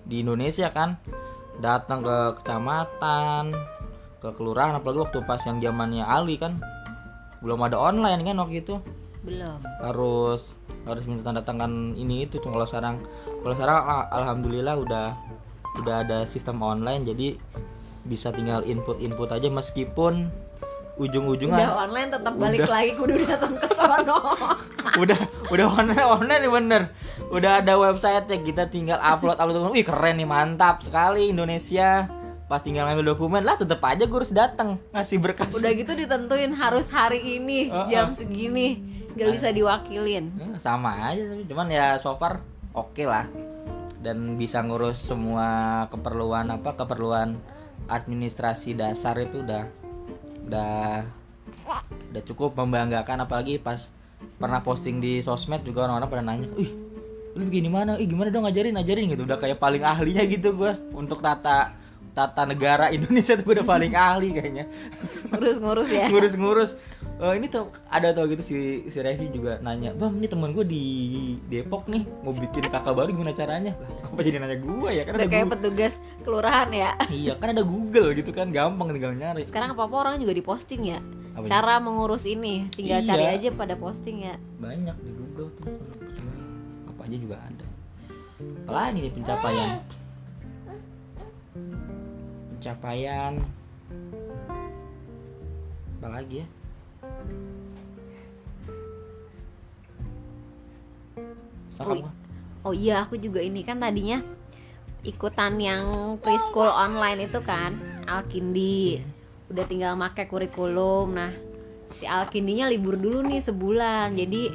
di 0.04 0.16
Indonesia 0.20 0.68
kan 0.72 1.00
datang 1.62 2.02
ke 2.02 2.18
kecamatan 2.42 3.54
ke 4.24 4.30
kelurahan 4.34 4.80
apalagi 4.80 5.04
waktu 5.04 5.20
pas 5.28 5.44
yang 5.44 5.60
zamannya 5.60 6.08
Ali 6.08 6.40
kan. 6.40 6.64
Belum 7.44 7.60
ada 7.60 7.76
online 7.76 8.24
kan 8.24 8.40
waktu 8.40 8.64
itu. 8.64 8.80
Belum. 9.24 9.60
Harus 9.84 10.56
harus 10.84 11.04
minta 11.08 11.32
tanda 11.32 11.40
tangan 11.40 11.96
ini 11.96 12.28
itu 12.28 12.44
Cuma 12.44 12.60
kalau 12.60 12.68
sekarang 12.68 12.96
kalau 13.40 13.56
sekarang 13.56 13.78
ah, 13.80 14.06
alhamdulillah 14.12 14.76
udah 14.84 15.08
udah 15.80 15.96
ada 16.04 16.28
sistem 16.28 16.60
online 16.60 17.08
jadi 17.08 17.40
bisa 18.04 18.36
tinggal 18.36 18.62
input 18.68 19.00
input 19.00 19.32
aja 19.32 19.48
meskipun 19.48 20.28
ujung-ujungnya 20.94 21.74
udah 21.74 21.90
online 21.90 22.10
tetap 22.14 22.34
balik 22.38 22.60
Udah. 22.66 22.72
lagi 22.78 22.92
kudu 22.94 23.14
datang 23.26 23.54
ke 23.58 23.68
sono. 23.74 24.20
Udah 25.02 25.18
udah 25.50 25.66
online 25.74 26.06
online 26.06 26.42
nih 26.46 26.52
bener. 26.54 26.82
Udah 27.34 27.66
ada 27.66 27.82
website 27.82 28.30
ya 28.30 28.38
kita 28.38 28.70
tinggal 28.70 29.02
upload 29.02 29.42
upload 29.42 29.74
wih 29.74 29.82
keren 29.82 30.22
nih 30.22 30.30
mantap 30.30 30.86
sekali 30.86 31.34
Indonesia. 31.34 32.06
Pas 32.46 32.62
tinggal 32.62 32.86
ngambil 32.86 33.18
dokumen 33.18 33.42
lah 33.42 33.58
tetep 33.58 33.82
aja 33.82 34.06
gue 34.06 34.20
harus 34.22 34.30
datang 34.30 34.78
ngasih 34.94 35.18
berkas. 35.18 35.50
Udah 35.58 35.74
gitu 35.74 35.98
ditentuin 35.98 36.54
harus 36.54 36.94
hari 36.94 37.42
ini 37.42 37.74
Oh, 37.74 37.90
jam 37.90 38.14
oh. 38.14 38.14
segini 38.14 38.86
gak 39.18 39.34
bisa 39.34 39.50
diwakilin. 39.50 40.30
Eh, 40.38 40.62
sama 40.62 41.10
aja 41.10 41.26
tapi 41.26 41.50
cuman 41.50 41.74
ya 41.74 41.98
so 41.98 42.14
far 42.14 42.46
oke 42.78 43.02
lah. 43.02 43.26
Dan 43.98 44.38
bisa 44.38 44.62
ngurus 44.62 45.02
semua 45.02 45.90
keperluan 45.90 46.54
apa 46.54 46.78
keperluan 46.78 47.42
administrasi 47.90 48.78
dasar 48.78 49.18
itu 49.18 49.42
udah 49.42 49.83
udah 50.48 51.08
udah 52.14 52.24
cukup 52.30 52.54
membanggakan 52.54 53.26
apalagi 53.26 53.58
pas 53.58 53.90
pernah 54.40 54.62
posting 54.64 55.04
di 55.04 55.20
sosmed 55.20 55.64
juga 55.68 55.88
orang-orang 55.88 56.10
pada 56.10 56.24
nanya, 56.24 56.48
"Ih, 56.56 56.72
lu 57.36 57.44
begini 57.50 57.68
mana? 57.68 58.00
Ih, 58.00 58.08
gimana 58.08 58.30
dong 58.32 58.46
ngajarin, 58.48 58.76
ajarin 58.80 59.12
gitu." 59.12 59.24
Udah 59.28 59.40
kayak 59.40 59.60
paling 59.60 59.84
ahlinya 59.84 60.24
gitu 60.28 60.56
gua 60.56 60.78
untuk 60.96 61.20
tata 61.20 61.76
tata 62.14 62.46
negara 62.46 62.94
Indonesia 62.94 63.34
tuh 63.34 63.44
gua 63.44 63.54
udah 63.60 63.68
paling 63.68 63.94
ahli 63.98 64.30
kayaknya. 64.38 64.66
ngurus-ngurus 65.34 65.90
ya 65.90 66.06
Ngurus-ngurus. 66.14 66.72
Eh, 67.14 67.34
ini 67.38 67.46
tuh 67.46 67.70
ada 67.88 68.10
tuh 68.10 68.26
gitu 68.26 68.42
si 68.42 68.56
si 68.86 68.98
Revi 68.98 69.30
juga 69.30 69.62
nanya, 69.62 69.94
"Bang, 69.94 70.18
ini 70.18 70.26
temen 70.26 70.50
gue 70.50 70.66
di 70.66 70.84
Depok 71.46 71.86
nih 71.86 72.04
mau 72.20 72.34
bikin 72.34 72.66
kakak 72.66 72.90
baru 72.90 73.10
gimana 73.10 73.32
caranya?" 73.32 73.78
Lah, 73.78 74.10
apa 74.10 74.20
jadi 74.20 74.38
nanya 74.38 74.58
gua 74.58 74.90
ya? 74.90 75.06
Kan 75.06 75.14
udah 75.14 75.22
ada 75.22 75.30
kayak 75.30 75.46
Google. 75.46 75.54
petugas 75.56 75.94
kelurahan 76.20 76.70
ya 76.70 76.92
Iya, 77.08 77.34
kan 77.38 77.48
ada 77.52 77.64
Google 77.64 78.12
gitu 78.12 78.32
kan, 78.32 78.50
gampang 78.50 78.90
tinggal 78.92 79.14
nyari. 79.14 79.46
sekarang 79.46 79.72
apa 79.72 79.84
apa 79.84 79.96
orang 79.96 80.16
juga 80.18 80.34
diposting 80.34 80.84
ya 80.88 81.00
Apa 81.34 81.46
cara 81.48 81.78
mengurus 81.78 82.26
ini 82.26 82.68
tinggal 82.70 83.00
Iya. 83.00 83.08
cari 83.08 83.26
aja 83.32 83.50
pada 83.52 83.74
posting 83.76 84.18
ya 84.24 84.36
banyak 84.58 84.98
di 85.00 85.12
Google 85.14 85.50
tuh 85.56 85.70
apa 86.88 87.02
aja 87.04 87.18
juga 87.20 87.38
ada 87.38 87.66
apalagi 88.64 88.98
nih 89.00 89.12
pencapaian 89.12 89.72
pencapaian 92.52 93.34
apalagi 95.96 96.36
ya 96.42 96.48
Oh, 101.84 102.00
oh 102.70 102.74
iya 102.74 103.04
aku 103.04 103.20
juga 103.20 103.44
ini 103.44 103.66
kan 103.66 103.82
tadinya 103.82 104.24
ikutan 105.04 105.60
yang 105.60 106.16
preschool 106.24 106.72
online 106.72 107.28
itu 107.28 107.44
kan 107.44 107.76
Alkindi. 108.08 109.04
Udah 109.52 109.68
tinggal 109.68 110.00
make 110.00 110.24
kurikulum. 110.32 111.12
Nah 111.12 111.32
si 111.94 112.08
Alkindinya 112.08 112.72
libur 112.72 112.96
dulu 112.96 113.20
nih 113.28 113.44
sebulan. 113.44 114.16
Jadi 114.16 114.52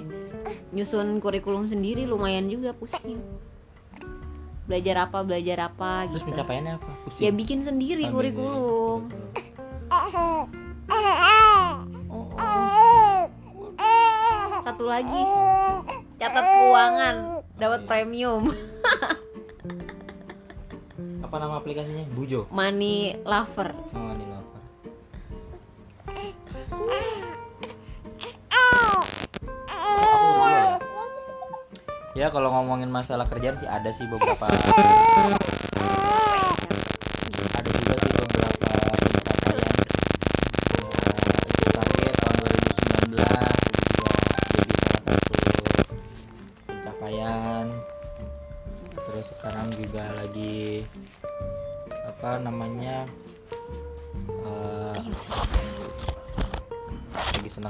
nyusun 0.73 1.21
kurikulum 1.21 1.69
sendiri 1.69 2.09
lumayan 2.09 2.49
juga 2.49 2.73
pusing. 2.73 3.21
Belajar 4.69 5.09
apa 5.09 5.25
belajar 5.25 5.73
apa 5.73 6.09
terus 6.09 6.25
gitu. 6.25 6.33
pencapaiannya 6.33 6.73
apa? 6.81 6.91
Ya 6.93 7.01
pusing. 7.05 7.37
bikin 7.37 7.61
sendiri 7.65 8.09
Ambil 8.09 8.33
kurikulum 8.33 9.01
satu 14.69 14.85
lagi. 14.85 15.23
Catat 16.21 16.45
keuangan 16.45 17.41
dapat 17.57 17.89
premium. 17.89 18.53
Apa 21.25 21.35
nama 21.41 21.57
aplikasinya? 21.57 22.05
Bujo? 22.13 22.45
Money 22.53 23.17
lover. 23.25 23.73
Oh 23.97 24.13
ini 24.13 24.29
lover. 24.29 24.61
Dua 30.29 30.49
ya. 30.53 30.67
ya 32.13 32.27
kalau 32.29 32.53
ngomongin 32.53 32.93
masalah 32.93 33.25
kerjaan 33.25 33.57
sih 33.57 33.69
ada 33.69 33.89
sih 33.89 34.05
beberapa 34.05 34.53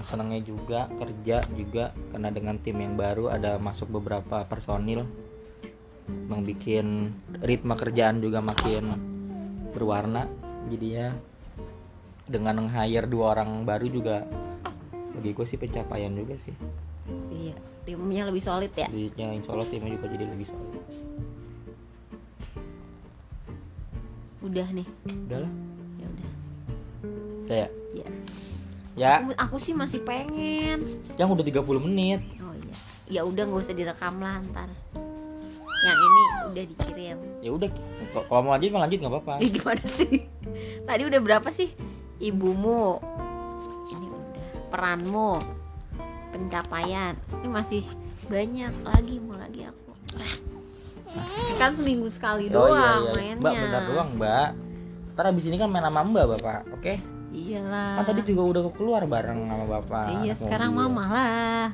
senang-senangnya 0.09 0.41
juga 0.41 0.89
kerja 0.89 1.45
juga 1.53 1.93
karena 2.09 2.33
dengan 2.33 2.57
tim 2.65 2.81
yang 2.81 2.97
baru 2.97 3.29
ada 3.29 3.61
masuk 3.61 3.93
beberapa 3.93 4.41
personil 4.49 5.05
bikin 6.49 7.13
ritme 7.45 7.77
kerjaan 7.77 8.25
juga 8.25 8.41
makin 8.41 8.89
berwarna. 9.77 10.25
Jadinya 10.73 11.13
dengan 12.25 12.65
nge-hire 12.65 13.05
dua 13.05 13.37
orang 13.37 13.69
baru 13.69 13.85
juga 13.93 14.25
bagi 15.13 15.37
gue 15.37 15.45
sih 15.45 15.61
pencapaian 15.61 16.17
juga 16.17 16.41
sih. 16.41 16.57
Iya 17.29 17.61
timnya 17.85 18.33
lebih 18.33 18.41
solid 18.41 18.73
ya? 18.73 18.89
Jadinya 18.89 19.37
insya 19.37 19.53
Allah 19.53 19.69
timnya 19.69 19.93
juga 19.93 20.09
jadi 20.09 20.25
lebih 20.25 20.49
solid. 20.49 20.85
Udah 24.41 24.69
nih? 24.73 24.89
Udahlah 25.29 25.53
ya 26.01 26.07
udah. 26.09 26.31
Kayak 27.45 27.71
ya 27.93 28.09
ya. 28.99 29.15
Aku, 29.21 29.31
aku 29.33 29.57
sih 29.57 29.73
masih 29.73 30.03
pengen. 30.03 30.83
Yang 31.15 31.29
udah 31.33 31.45
30 31.63 31.87
menit. 31.87 32.21
Oh 32.39 32.53
iya. 32.53 32.75
Ya 33.09 33.21
udah 33.23 33.43
nggak 33.45 33.63
usah 33.63 33.73
direkam 33.73 34.19
lah 34.19 34.43
ntar. 34.45 34.69
Yang 35.79 35.99
ini 35.99 36.23
udah 36.45 36.65
dikirim. 36.67 37.17
Ya 37.39 37.51
udah 37.51 37.69
kalau 38.27 38.43
mau 38.43 38.53
lanjut 38.53 38.71
mau 38.71 38.83
lanjut 38.83 38.99
nggak 38.99 39.13
apa-apa. 39.15 39.33
Ini 39.41 39.49
gimana 39.49 39.85
sih? 39.87 40.27
Tadi 40.83 41.03
udah 41.07 41.21
berapa 41.23 41.49
sih? 41.49 41.71
Ibumu. 42.19 42.99
Ini 43.87 44.07
udah. 44.07 44.47
Peranmu. 44.69 45.33
Pencapaian. 46.29 47.15
Ini 47.39 47.49
masih 47.49 47.83
banyak 48.27 48.75
lagi 48.83 49.17
mau 49.23 49.39
lagi 49.39 49.65
aku. 49.65 49.91
Kan 51.57 51.73
seminggu 51.73 52.11
sekali 52.13 52.51
Oh, 52.53 52.69
doang 52.69 52.75
iya, 52.75 52.93
iya. 53.01 53.15
mainnya. 53.17 53.41
mbak 53.41 53.53
benar 53.57 53.83
doang 53.89 54.11
mbak. 54.15 54.49
Ntar 55.15 55.25
abis 55.31 55.45
ini 55.47 55.57
kan 55.57 55.69
main 55.71 55.81
sama 55.81 56.03
mbak 56.05 56.25
bapak. 56.37 56.61
Oke 56.75 56.99
iyalah. 57.39 58.03
Kan 58.03 58.05
tadi 58.11 58.21
juga 58.27 58.43
udah 58.51 58.63
keluar 58.75 59.03
bareng 59.07 59.47
sama 59.47 59.65
bapak 59.79 60.05
iya 60.27 60.35
sekarang 60.35 60.75
mobil. 60.75 60.91
mama 60.91 61.05
lah. 61.13 61.67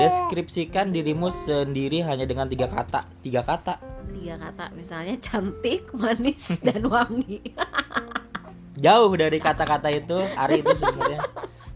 Deskripsikan 0.00 0.88
dirimu 0.90 1.28
sendiri 1.28 2.00
hanya 2.02 2.24
dengan 2.24 2.48
tiga 2.48 2.66
kata. 2.66 3.04
Tiga 3.20 3.44
kata. 3.44 3.76
Tiga 4.12 4.34
kata 4.40 4.72
misalnya 4.72 5.14
cantik 5.20 5.92
manis 5.92 6.56
dan 6.66 6.88
wangi. 6.88 7.40
Jauh 8.84 9.12
dari 9.14 9.36
kata-kata 9.36 9.92
itu 9.92 10.16
Ari 10.34 10.64
itu 10.64 10.72
sebenarnya. 10.74 11.20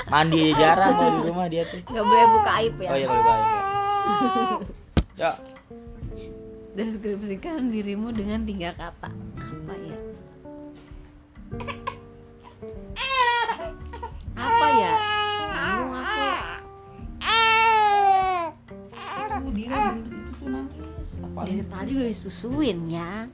Mandi 0.07 0.55
jarang 0.55 0.97
di 0.97 1.21
rumah 1.29 1.47
dia 1.51 1.67
tuh. 1.67 1.83
Nggak 1.93 2.05
boleh 2.07 2.27
buka 2.33 2.51
aib 2.63 2.75
ya. 2.81 2.89
Oh 2.89 2.97
iya 2.97 3.07
kalau 3.11 3.35
ya. 3.37 3.63
ya 5.23 5.33
deskripsikan 6.77 7.73
dirimu 7.73 8.13
dengan 8.13 8.45
tiga 8.45 8.77
kata. 8.77 9.09
Apa 9.13 9.75
ya 9.81 9.99
apa 14.37 14.67
ya? 14.77 14.95
Bingung 15.57 15.95
aku 15.95 16.23
kamu 19.37 19.51
dira 19.53 19.93
itu 19.93 20.31
tuh 20.33 20.49
nangis. 20.49 21.09
Apa? 21.21 21.41
Dari 21.45 21.65
tadi 21.69 21.91
udah 21.93 22.09
disusuin 22.09 22.79
ya. 22.89 23.29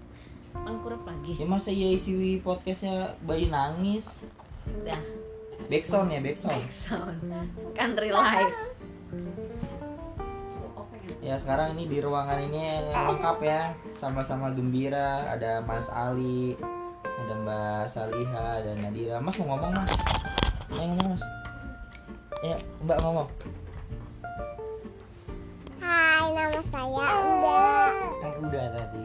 Angkurep 0.53 1.03
lagi. 1.07 1.33
Ya 1.39 1.47
masa 1.47 1.71
iya 1.71 1.95
isi 1.95 2.43
podcastnya 2.43 3.15
bayi 3.23 3.49
nangis? 3.49 4.19
Dah. 4.83 4.99
Backsound 5.71 6.11
ya 6.11 6.21
backsound 6.21 6.69
sound. 6.69 7.23
Kan 7.73 7.95
real 7.95 8.19
life 8.19 8.51
Ya 11.23 11.39
sekarang 11.39 11.79
ini 11.79 11.87
di 11.87 12.03
ruangan 12.03 12.43
ini 12.51 12.91
lengkap 12.91 13.39
ya. 13.47 13.71
Sama-sama 13.95 14.51
gembira 14.51 15.23
Ada 15.31 15.63
Mas 15.63 15.87
Ali 15.87 16.59
Ada 17.23 17.39
Mbak 17.39 17.87
Saliha 17.87 18.67
dan 18.67 18.83
Nadira. 18.83 19.23
Mas 19.23 19.39
mau 19.39 19.55
ngomong 19.55 19.71
mas? 19.79 19.95
Ayo 20.75 20.91
ngomong 20.91 21.15
mas. 21.15 21.23
Ya 22.43 22.59
Mbak 22.83 22.99
ngomong. 22.99 23.29
Hai, 25.79 26.27
nama 26.35 26.61
saya 26.67 27.07
Mbak. 27.23 27.91
Kan 28.19 28.33
udah 28.43 28.65
tadi. 28.75 29.03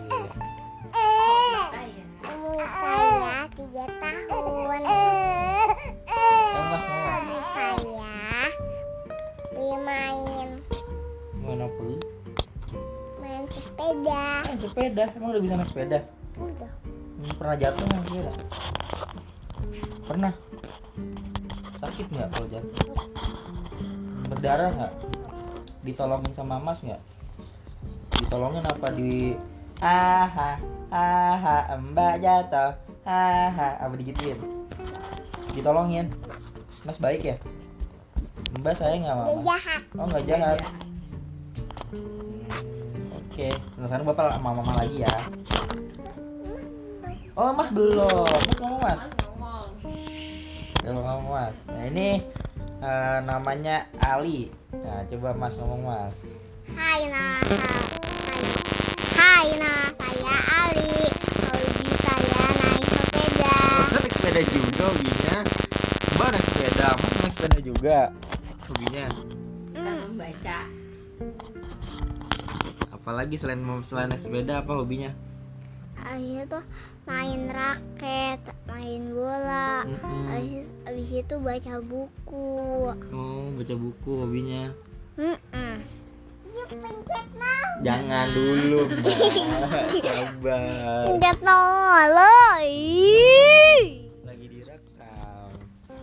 Umur 2.25 2.65
saya 2.65 3.37
tiga 3.53 3.85
tahun. 4.01 4.81
Hobi 6.09 7.37
saya 7.53 8.01
bermain 9.53 10.49
apa 11.37 11.85
main 13.21 13.45
sepeda. 13.53 14.25
Main 14.49 14.57
sepeda? 14.57 15.05
Emang 15.13 15.29
udah 15.37 15.41
bisa 15.45 15.53
naik 15.53 15.69
sepeda 15.69 16.16
Pernah 17.35 17.55
jatuh 17.59 17.83
nggak 17.83 18.03
sepeda 18.07 18.31
Pernah. 20.07 20.33
Sakit 21.83 22.05
nggak 22.15 22.27
kalau 22.31 22.47
jatuh? 22.47 22.75
Berdarah 24.31 24.69
nggak? 24.71 24.93
Ditolongin 25.83 26.31
sama 26.31 26.55
mas 26.63 26.79
nggak? 26.79 27.01
Ditolongin 28.23 28.63
apa 28.63 28.87
di 28.95 29.35
Aha 29.83 30.55
Aha 30.87 31.75
Mbak 31.75 32.15
jatuh. 32.23 32.71
Aha 33.03 33.69
Apa 33.83 33.93
digituin? 33.99 34.39
Ditolongin. 35.51 36.07
Mas 36.87 36.99
baik 37.03 37.27
ya? 37.27 37.35
Mbak 38.55 38.79
sayang 38.79 39.03
nggak 39.03 39.43
jahat. 39.43 39.81
Oh 39.99 40.05
nggak 40.07 40.23
jahat. 40.23 40.59
Oke 43.11 43.53
Nah 43.75 43.85
sekarang 43.85 44.07
bapak 44.07 44.33
sama 44.33 44.49
mama 44.55 44.73
lagi 44.81 45.03
ya 45.03 45.13
Oh 47.37 47.53
mas 47.53 47.69
belum. 47.69 48.25
Mas 48.25 48.57
ngomong 48.57 48.81
mas? 48.81 49.01
Belum 50.81 51.05
ngomong 51.05 51.29
mas. 51.37 51.57
Nah 51.69 51.85
ini 51.85 52.25
eh, 52.81 53.17
namanya 53.29 53.85
Ali. 54.01 54.49
Nah 54.73 55.05
coba 55.05 55.37
mas 55.37 55.53
ngomong 55.61 55.85
mas. 55.85 56.25
Hai, 56.73 57.05
nama 57.13 57.45
saya. 57.61 58.53
Hai, 59.21 59.47
nama 59.53 59.85
saya 60.01 60.35
Ali. 60.65 60.97
Hobi 61.45 61.89
saya 62.01 62.41
naik 62.57 62.85
sepeda. 62.89 63.57
naik 63.85 64.11
sepeda 64.17 64.41
juga 64.41 64.83
hobinya. 64.89 65.37
Mbak 66.17 66.29
naik 66.33 66.45
sepeda 66.49 66.87
Mas 66.89 67.21
naik 67.21 67.33
sepeda 67.37 67.59
juga 67.61 67.97
Hobinya. 68.65 69.05
Kita 69.77 69.91
membaca. 70.09 70.59
Apalagi 72.97 73.35
selain 73.37 73.61
selain 73.85 74.09
naik 74.09 74.25
sepeda 74.25 74.65
apa 74.65 74.73
hobinya 74.73 75.13
Abis 76.07 76.47
itu 76.47 76.59
main 77.03 77.41
raket, 77.51 78.39
main 78.63 79.03
bola. 79.11 79.83
Mm-mm. 79.83 80.31
Abis, 80.31 80.71
abis 80.87 81.09
itu 81.19 81.35
baca 81.43 81.73
buku. 81.83 82.47
Oh 83.11 83.51
baca 83.51 83.75
buku 83.75 84.11
hobinya 84.23 84.71
Mm-mm. 85.19 85.75
Jangan 87.83 88.25
dulu 88.33 88.89
Sabar 90.01 91.05
Pencet. 91.05 91.37
Ih. 92.63 94.09
Lagi 94.25 94.45
direkam 94.47 95.49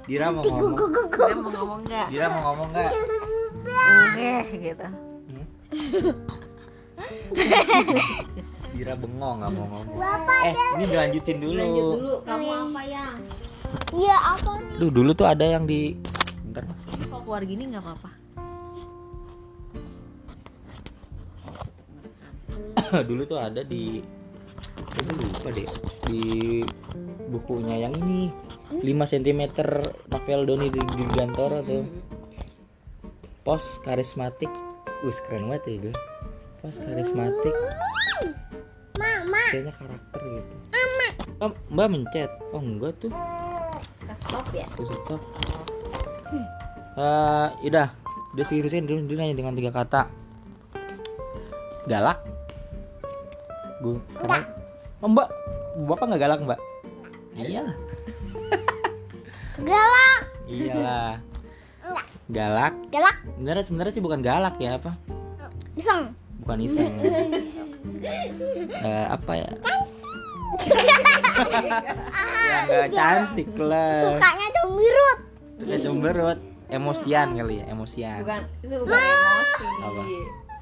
Dira 0.05 0.29
mau 0.31 0.43
ngomong 0.45 1.11
Kalian 1.11 1.39
mau 1.41 1.51
ngomong 1.51 1.81
nggak 1.89 2.07
Dira 2.13 2.27
mau 2.29 2.41
ngomong 2.53 2.69
nggak 2.75 2.93
Oke 4.13 4.35
gitu 4.61 4.87
Dira 8.75 8.95
bengong 8.95 9.37
nggak 9.39 9.51
mau 9.55 9.67
ngomong. 9.71 9.97
Bapak 9.97 10.41
Eh, 10.45 10.55
ini 10.75 10.85
dilanjutin 10.85 11.37
dulu. 11.39 11.55
lanjut 11.57 11.85
dulu 11.95 12.15
kamu 12.23 12.49
apa 12.51 12.83
yang 12.85 13.15
Iya 13.91 14.17
apa 14.19 14.53
nih? 14.59 14.77
Duh, 14.77 14.91
dulu 14.91 15.11
tuh 15.15 15.27
ada 15.27 15.45
yang 15.47 15.65
di 15.65 15.95
Bentar. 16.45 16.63
Mas. 16.67 16.83
kalau 17.09 17.23
keluar 17.23 17.43
gini 17.43 17.63
nggak 17.67 17.83
apa-apa 17.83 18.11
dulu 23.09 23.23
tuh 23.25 23.39
ada 23.39 23.63
di 23.63 23.99
aku 24.95 25.13
lupa 25.19 25.49
deh 25.51 25.67
di 26.07 26.23
bukunya 27.29 27.89
yang 27.89 27.95
ini 27.97 28.31
5 28.71 28.85
cm 28.85 29.41
novel 30.07 30.41
Doni 30.45 30.69
di 30.71 30.81
Gigantoro 30.95 31.59
tuh 31.63 31.85
pos 33.43 33.83
karismatik 33.83 34.51
Wih 35.03 35.19
keren 35.27 35.51
banget 35.51 35.63
ya 35.67 35.77
gue 35.83 35.95
pos 36.61 36.77
karismatik 36.79 37.57
Mama. 38.95 39.43
kayaknya 39.51 39.73
karakter 39.75 40.21
gitu. 40.23 40.55
Oh, 41.43 41.51
mbak 41.71 41.87
mencet. 41.91 42.31
Oh 42.55 42.63
enggak 42.63 42.95
tuh. 43.03 43.11
Ke 44.07 44.15
stop 44.23 44.47
ya. 44.55 44.67
Terus 44.79 44.91
stop. 45.03 45.21
Eh, 46.95 47.49
udah. 47.69 47.89
Udah 48.35 48.45
seriusin 48.47 48.87
dulu 48.87 49.03
dulu 49.07 49.19
nanya 49.19 49.35
dengan 49.35 49.55
tiga 49.59 49.75
kata. 49.75 50.07
Galak. 51.91 52.23
Gue 53.83 53.99
karena 54.19 54.41
oh, 55.03 55.11
mbak. 55.11 55.29
Bapak 55.75 56.05
nggak 56.07 56.23
galak 56.23 56.41
mbak? 56.47 56.61
Iyalah 57.35 57.75
Galak. 59.59 60.21
iyalah 60.47 61.19
galak. 62.31 62.75
Galak. 62.95 63.17
sebenarnya 63.35 63.65
sebenarnya 63.67 63.93
sih 63.95 64.03
bukan 64.05 64.21
galak 64.23 64.55
ya 64.63 64.79
apa? 64.79 64.95
Iseng. 65.75 66.15
Bukan 66.45 66.61
iseng. 66.69 66.93
Eh, 68.85 69.07
apa 69.09 69.33
ya? 69.33 69.51
Ya 72.69 72.85
cantik 72.93 73.49
lah. 73.57 74.13
Sukanya 74.13 74.47
cemberut. 74.53 75.19
Suka 75.57 75.77
cemberut. 75.81 76.39
Emosian 76.69 77.37
kali 77.37 77.61
ya 77.61 77.65
emosian. 77.73 78.21
Bukan 78.25 78.41
itu 78.61 78.77
bukan 78.85 79.01
emosi. 79.01 79.67
Apa? 79.85 80.03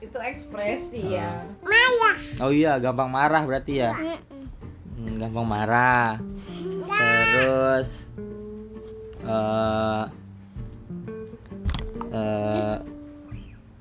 itu 0.03 0.19
ekspresi 0.19 1.03
ya. 1.15 1.47
Maya. 1.63 2.13
oh 2.43 2.51
iya 2.51 2.75
gampang 2.83 3.07
marah 3.07 3.47
berarti 3.47 3.87
ya? 3.87 3.95
Hmm, 4.99 5.23
gampang 5.23 5.47
marah. 5.47 6.19
Terus 6.91 8.11
eh 9.23 10.03
eh, 12.11 12.77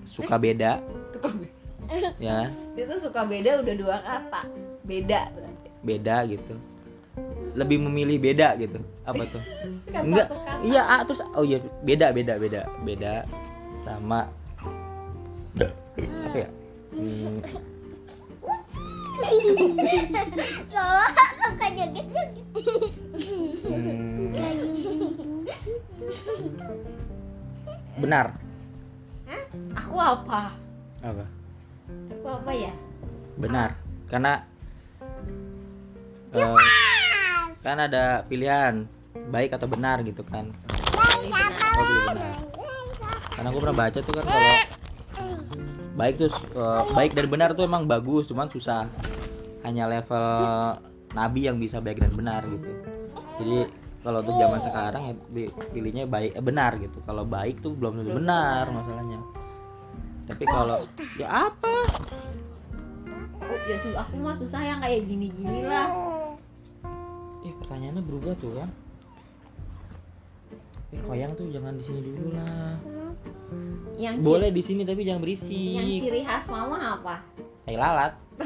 suka 0.05 0.37
beda. 0.37 0.77
Suka 1.09 1.29
be- 1.33 1.60
ya 2.19 2.47
itu 2.79 2.95
suka 2.99 3.27
beda 3.27 3.59
udah 3.61 3.75
dua 3.75 3.97
kata. 3.99 4.41
Beda 4.87 5.27
berarti. 5.35 5.69
Beda 5.83 6.15
gitu. 6.27 6.53
Lebih 7.51 7.77
memilih 7.83 8.17
beda 8.19 8.55
gitu. 8.55 8.79
Apa 9.03 9.23
tuh? 9.27 9.43
Kan 9.93 10.07
enggak. 10.07 10.27
iya 10.63 10.81
ah, 10.87 11.01
terus 11.03 11.21
oh 11.35 11.43
iya 11.43 11.59
beda 11.83 12.15
beda 12.15 12.39
beda. 12.39 12.61
Beda 12.85 13.13
sama 13.83 14.29
apa 15.99 16.37
ya? 16.37 16.49
Hmm, 16.91 17.39
suka 21.51 21.67
joget-joget. 21.75 22.29
hmm, 23.67 24.31
benar. 27.99 28.25
Aku 29.75 29.97
apa? 29.99 30.55
Apa 31.03 31.40
aku 32.11 32.27
apa 32.27 32.51
ya? 32.51 32.73
Benar 33.39 33.69
karena 34.11 34.43
eh, 36.35 36.55
kan 37.63 37.77
ada 37.79 38.27
pilihan 38.27 38.83
baik 39.31 39.55
atau 39.55 39.71
benar 39.71 40.03
gitu 40.03 40.19
kan. 40.27 40.51
Benar. 41.23 41.51
benar 42.11 42.35
karena 43.31 43.47
gue 43.55 43.61
pernah 43.63 43.79
baca 43.79 43.99
tuh 44.03 44.13
kan 44.13 44.25
kalau 44.27 44.55
baik 45.95 46.15
tuh 46.19 46.29
eh, 46.31 46.81
baik 46.91 47.11
dan 47.15 47.27
benar 47.31 47.49
tuh 47.55 47.63
emang 47.63 47.87
bagus 47.87 48.27
cuman 48.27 48.51
susah. 48.51 48.85
Hanya 49.61 49.85
level 49.85 50.25
nabi 51.13 51.45
yang 51.45 51.57
bisa 51.61 51.79
baik 51.79 52.03
dan 52.03 52.11
benar 52.11 52.43
gitu. 52.49 52.69
Jadi 53.39 53.57
kalau 54.01 54.25
untuk 54.25 54.33
zaman 54.33 54.59
sekarang 54.59 55.01
ya 55.07 55.13
pilihnya 55.71 56.03
baik 56.09 56.35
eh, 56.35 56.43
benar 56.43 56.75
gitu. 56.83 56.99
Kalau 57.07 57.23
baik 57.23 57.63
tuh 57.63 57.73
belum 57.73 58.03
tentu 58.03 58.17
benar 58.19 58.67
masalahnya 58.67 59.40
tapi 60.23 60.43
kalau 60.45 60.79
ya 61.15 61.45
apa 61.45 61.73
aku 63.41 63.53
ya 63.67 63.75
aku 63.97 64.13
mah 64.17 64.33
susah 64.33 64.59
yang 64.59 64.79
kayak 64.79 65.03
gini-gini 65.03 65.63
lah 65.63 65.87
Eh 67.41 67.49
pertanyaannya 67.57 68.01
berubah 68.01 68.33
tuh 68.37 68.53
kan. 68.53 68.69
Eh 70.91 70.99
koyang 71.01 71.33
tuh 71.33 71.49
jangan 71.49 71.73
di 71.73 71.81
sini 71.81 71.99
dulu 71.99 72.31
lah. 72.31 72.77
yang 73.97 74.13
ci- 74.15 74.23
Boleh 74.23 74.47
di 74.47 74.61
sini 74.61 74.81
tapi 74.83 75.01
jangan 75.01 75.17
yang 75.17 75.21
berisik. 75.25 75.99
ciri 75.99 76.21
khas 76.21 76.45
mama 76.47 76.95
apa 76.95 77.15
Tai 77.63 77.75
lalat. 77.75 78.11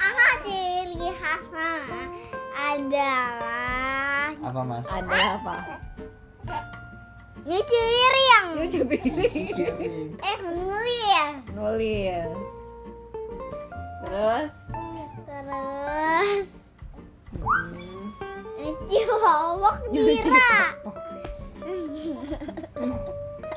Aha, 0.00 0.26
ciri 0.40 1.08
khasnya 1.12 1.68
adalah 2.50 4.30
Apa 4.40 4.60
mas? 4.62 4.84
ada 4.86 5.18
apa 5.36 5.54
nyuci 7.46 7.78
piring. 7.80 8.46
lucu 8.58 8.80
piring 8.84 10.16
Eh, 10.20 10.36
nulis. 10.42 11.34
nulis 11.54 12.48
terus 14.04 14.52
Terus 15.30 16.46
hmm, 17.32 17.70
nyuci 18.60 18.98
popok 19.08 19.76
nyuci 19.88 20.14
Dira. 20.20 20.52
popok. 20.82 20.96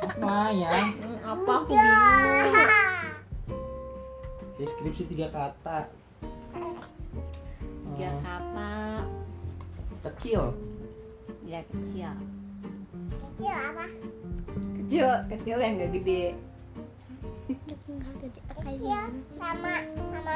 Apa 0.03 0.35
ya? 0.53 0.69
Hmm, 0.71 1.17
apa 1.25 1.51
aku 1.59 1.73
bingung 1.73 2.53
Deskripsi 4.55 5.03
tiga 5.09 5.27
kata. 5.27 5.89
tiga 7.93 8.09
kata 8.21 8.71
kecil. 10.03 10.53
ya 11.43 11.59
kecil 11.67 12.13
Kecil 13.33 13.49
apa? 13.49 13.85
kecil 14.77 15.07
kecil 15.27 15.57
yang 15.57 15.73
gak 15.75 15.91
gede 15.91 16.23
Kecil 18.53 19.01
sama 19.35 19.73
sama 19.91 20.35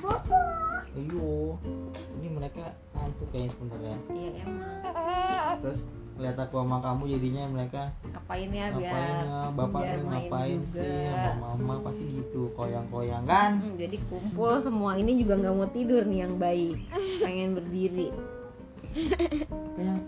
buku. 0.00 0.40
Ayo. 0.94 1.58
Ini 2.16 2.28
mereka 2.28 2.64
ngantuk 2.92 3.28
kayaknya 3.30 3.50
sebenarnya. 3.52 3.96
iya 4.10 4.30
emang 4.42 4.78
Terus 5.60 5.78
lihat 6.14 6.38
aku 6.38 6.54
sama 6.56 6.78
kamu 6.78 7.10
jadinya 7.10 7.42
mereka 7.50 7.90
ngapain 8.06 8.46
ya 8.48 8.70
ngapain 8.70 8.78
biar 8.78 9.26
ya 9.26 9.50
bapak 9.50 9.80
biar 9.82 9.94
tuh 9.98 10.06
ngapain 10.06 10.58
juga. 10.62 10.70
sih 10.78 10.94
sama 11.10 11.30
mama 11.58 11.74
pasti 11.82 12.04
gitu 12.06 12.42
koyang-koyang 12.54 13.24
kan 13.26 13.50
Hmm, 13.58 13.74
jadi 13.74 13.96
kumpul 14.06 14.52
semua 14.62 14.94
ini 14.94 15.18
juga 15.18 15.34
nggak 15.34 15.54
mau 15.54 15.66
tidur 15.66 16.06
nih 16.06 16.18
yang 16.22 16.34
baik 16.38 16.78
pengen 17.18 17.58
berdiri 17.58 18.08
kayak 19.74 19.98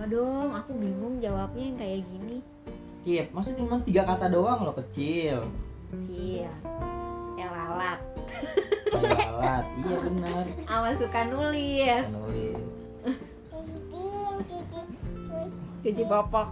apa 0.00 0.16
dong? 0.16 0.56
Aku 0.56 0.72
bingung 0.80 1.20
jawabnya 1.20 1.60
yang 1.60 1.76
kayak 1.76 2.00
gini. 2.08 2.40
Skip. 2.88 3.36
Masa 3.36 3.52
cuma 3.52 3.76
tiga 3.84 4.08
kata 4.08 4.32
doang 4.32 4.64
loh 4.64 4.72
kecil. 4.72 5.44
Kecil. 5.92 6.48
Yang 7.36 7.52
lalat. 7.52 8.00
Kayak 8.88 9.28
lalat. 9.28 9.64
Iya 9.84 9.96
benar. 10.00 10.44
Awas 10.72 11.04
suka 11.04 11.20
nulis. 11.28 12.16
Nulis. 12.16 12.72
Cuci 15.84 16.02
popok. 16.08 16.48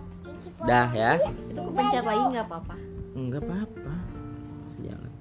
Dah 0.68 0.92
ya. 0.92 1.16
Itu 1.48 1.60
aku 1.64 1.72
pencet 1.72 2.04
lagi 2.04 2.24
nggak 2.28 2.46
apa-apa? 2.52 2.76
Enggak 3.16 3.42
apa-apa. 3.48 3.94
Jangan 4.76 5.12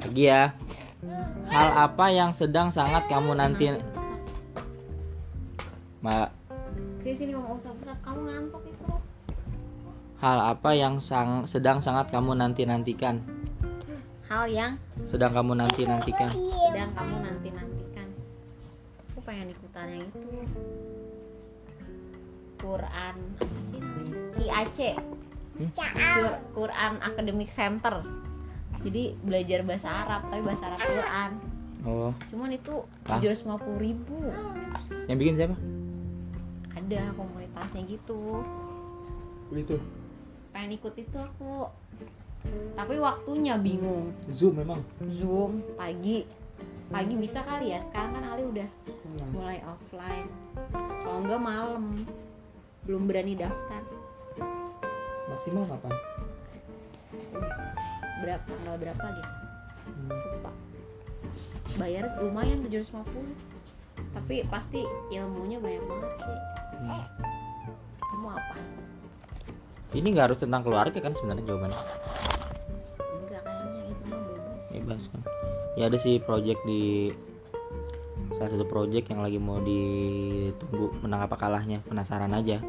lagi 0.00 0.24
ya. 0.24 0.56
Hal 1.52 1.68
apa 1.92 2.08
yang 2.08 2.32
sedang 2.32 2.72
sangat 2.72 3.04
kamu 3.12 3.36
nanti 3.36 3.76
mbak 6.00 6.32
sini 7.04 7.12
sini 7.12 7.30
ngomong 7.36 7.60
usap-usap 7.60 7.98
kamu 8.00 8.20
ngantuk 8.24 8.62
itu 8.64 8.84
hal 10.20 10.38
apa 10.52 10.70
yang 10.72 10.96
sang, 10.96 11.44
sedang 11.44 11.84
sangat 11.84 12.08
kamu 12.08 12.36
nanti 12.36 12.64
nantikan 12.64 13.20
hal 14.30 14.46
yang? 14.46 14.78
Sedang 15.04 15.34
kamu 15.36 15.60
nanti 15.60 15.84
nantikan 15.84 16.32
sedang 16.32 16.90
kamu 16.96 17.16
nanti 17.20 17.48
nantikan 17.52 18.08
aku 19.12 19.20
pengen 19.26 19.52
ikutan 19.52 19.86
yang 19.92 20.04
itu. 20.08 20.18
Quran 22.60 23.14
apa 23.40 23.60
sih 23.72 23.80
namanya? 23.80 24.14
QAC 24.36 24.78
Qur- 25.76 26.40
Quran 26.56 26.92
Academic 27.00 27.48
Center. 27.52 28.04
Jadi 28.80 29.16
belajar 29.20 29.60
bahasa 29.64 29.88
Arab 29.92 30.28
tapi 30.28 30.40
bahasa 30.44 30.64
Arab 30.68 30.80
Quran. 30.80 31.30
Oh. 31.84 32.12
Cuman 32.28 32.52
itu 32.52 32.84
Hah? 33.08 33.20
750 33.20 33.80
ribu. 33.80 34.20
Yang 35.08 35.16
bikin 35.16 35.34
siapa 35.36 35.56
ada 36.90 37.14
komunitasnya 37.14 37.86
gitu. 37.86 38.42
Itu 39.54 39.78
pengen 40.50 40.74
ikut 40.74 40.94
itu 40.98 41.14
aku. 41.22 41.70
Tapi 42.74 42.98
waktunya 42.98 43.54
bingung. 43.54 44.10
Zoom 44.26 44.58
memang? 44.58 44.82
Zoom 45.06 45.62
pagi. 45.78 46.26
Pagi 46.90 47.14
bisa 47.14 47.46
kali 47.46 47.70
ya 47.70 47.78
sekarang 47.78 48.18
kan 48.18 48.34
Ali 48.34 48.42
udah 48.42 48.66
mulai 49.30 49.62
offline. 49.62 50.26
Kalau 50.74 51.22
enggak 51.22 51.38
malam. 51.38 51.94
Belum 52.82 53.06
berani 53.06 53.38
daftar. 53.38 53.86
Maksimal 55.30 55.62
kapan? 55.70 55.94
Berapa 58.18 58.42
tanggal 58.50 58.76
berapa 58.82 59.06
gitu. 59.14 59.32
Lupa. 60.10 60.50
Bayar 61.78 62.18
lumayan 62.18 62.66
750 62.66 63.06
tapi 64.10 64.42
pasti 64.50 64.82
ilmunya 65.14 65.62
banyak 65.62 65.84
banget 65.86 66.12
sih 66.18 66.59
Hmm. 66.80 67.04
kamu 68.00 68.28
apa? 68.32 68.54
Ini 69.92 70.06
nggak 70.16 70.26
harus 70.32 70.40
tentang 70.40 70.64
keluarga 70.64 70.96
kan 70.96 71.12
sebenarnya 71.12 71.44
jawabannya? 71.44 71.80
Enggak 73.20 73.42
kayaknya 73.44 73.82
itu 73.84 74.04
mah 74.08 74.20
bebas. 74.24 74.62
Bebas 74.72 75.02
kan? 75.12 75.20
Ya 75.76 75.84
ada 75.92 75.98
sih 76.00 76.16
project 76.24 76.60
di 76.64 77.12
salah 78.32 78.50
satu 78.56 78.64
project 78.64 79.12
yang 79.12 79.20
lagi 79.20 79.36
mau 79.36 79.60
ditunggu 79.60 80.96
menang 81.04 81.28
apa 81.28 81.36
kalahnya. 81.36 81.84
Penasaran 81.84 82.32
aja. 82.32 82.64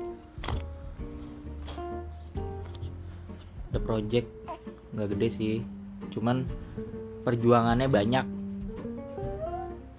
Ada 3.72 3.80
project 3.80 4.28
nggak 4.92 5.08
gede 5.16 5.28
sih. 5.32 5.56
Cuman 6.12 6.44
perjuangannya 7.24 7.88
banyak. 7.88 8.26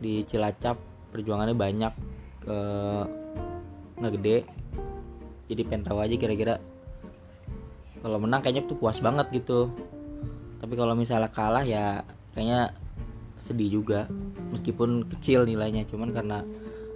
Di 0.05 0.27
Cilacap 0.29 0.77
perjuangannya 1.15 1.57
banyak 1.57 1.93
ke 2.43 2.59
nggak 4.03 4.17
gede 4.19 4.39
jadi 5.53 5.69
pengen 5.69 5.85
tahu 5.85 5.99
aja 6.01 6.17
kira-kira. 6.17 6.55
Kalau 8.01 8.17
menang 8.17 8.41
kayaknya 8.41 8.65
tuh 8.65 8.81
puas 8.81 8.97
banget 9.05 9.29
gitu. 9.37 9.69
Tapi 10.65 10.75
kalau 10.81 10.97
misalnya 10.97 11.29
kalah 11.29 11.61
ya 11.61 12.01
kayaknya 12.33 12.73
sedih 13.37 13.83
juga. 13.83 14.09
Meskipun 14.49 15.05
kecil 15.13 15.45
nilainya 15.45 15.85
cuman 15.93 16.17
karena 16.17 16.41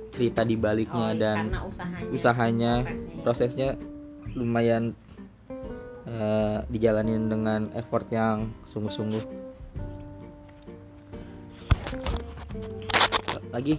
cerita 0.08 0.40
di 0.48 0.56
baliknya 0.56 1.12
Oh, 1.12 1.18
dan 1.20 1.36
karena 1.52 1.60
usahanya 1.68 2.08
usahanya 2.08 2.72
prosesnya. 2.80 3.20
prosesnya 3.20 3.68
lumayan 4.32 4.84
eh, 6.08 6.58
dijalanin 6.72 7.28
dengan 7.28 7.68
effort 7.76 8.08
yang 8.08 8.48
sungguh-sungguh. 8.64 9.24
Lagi 13.52 13.76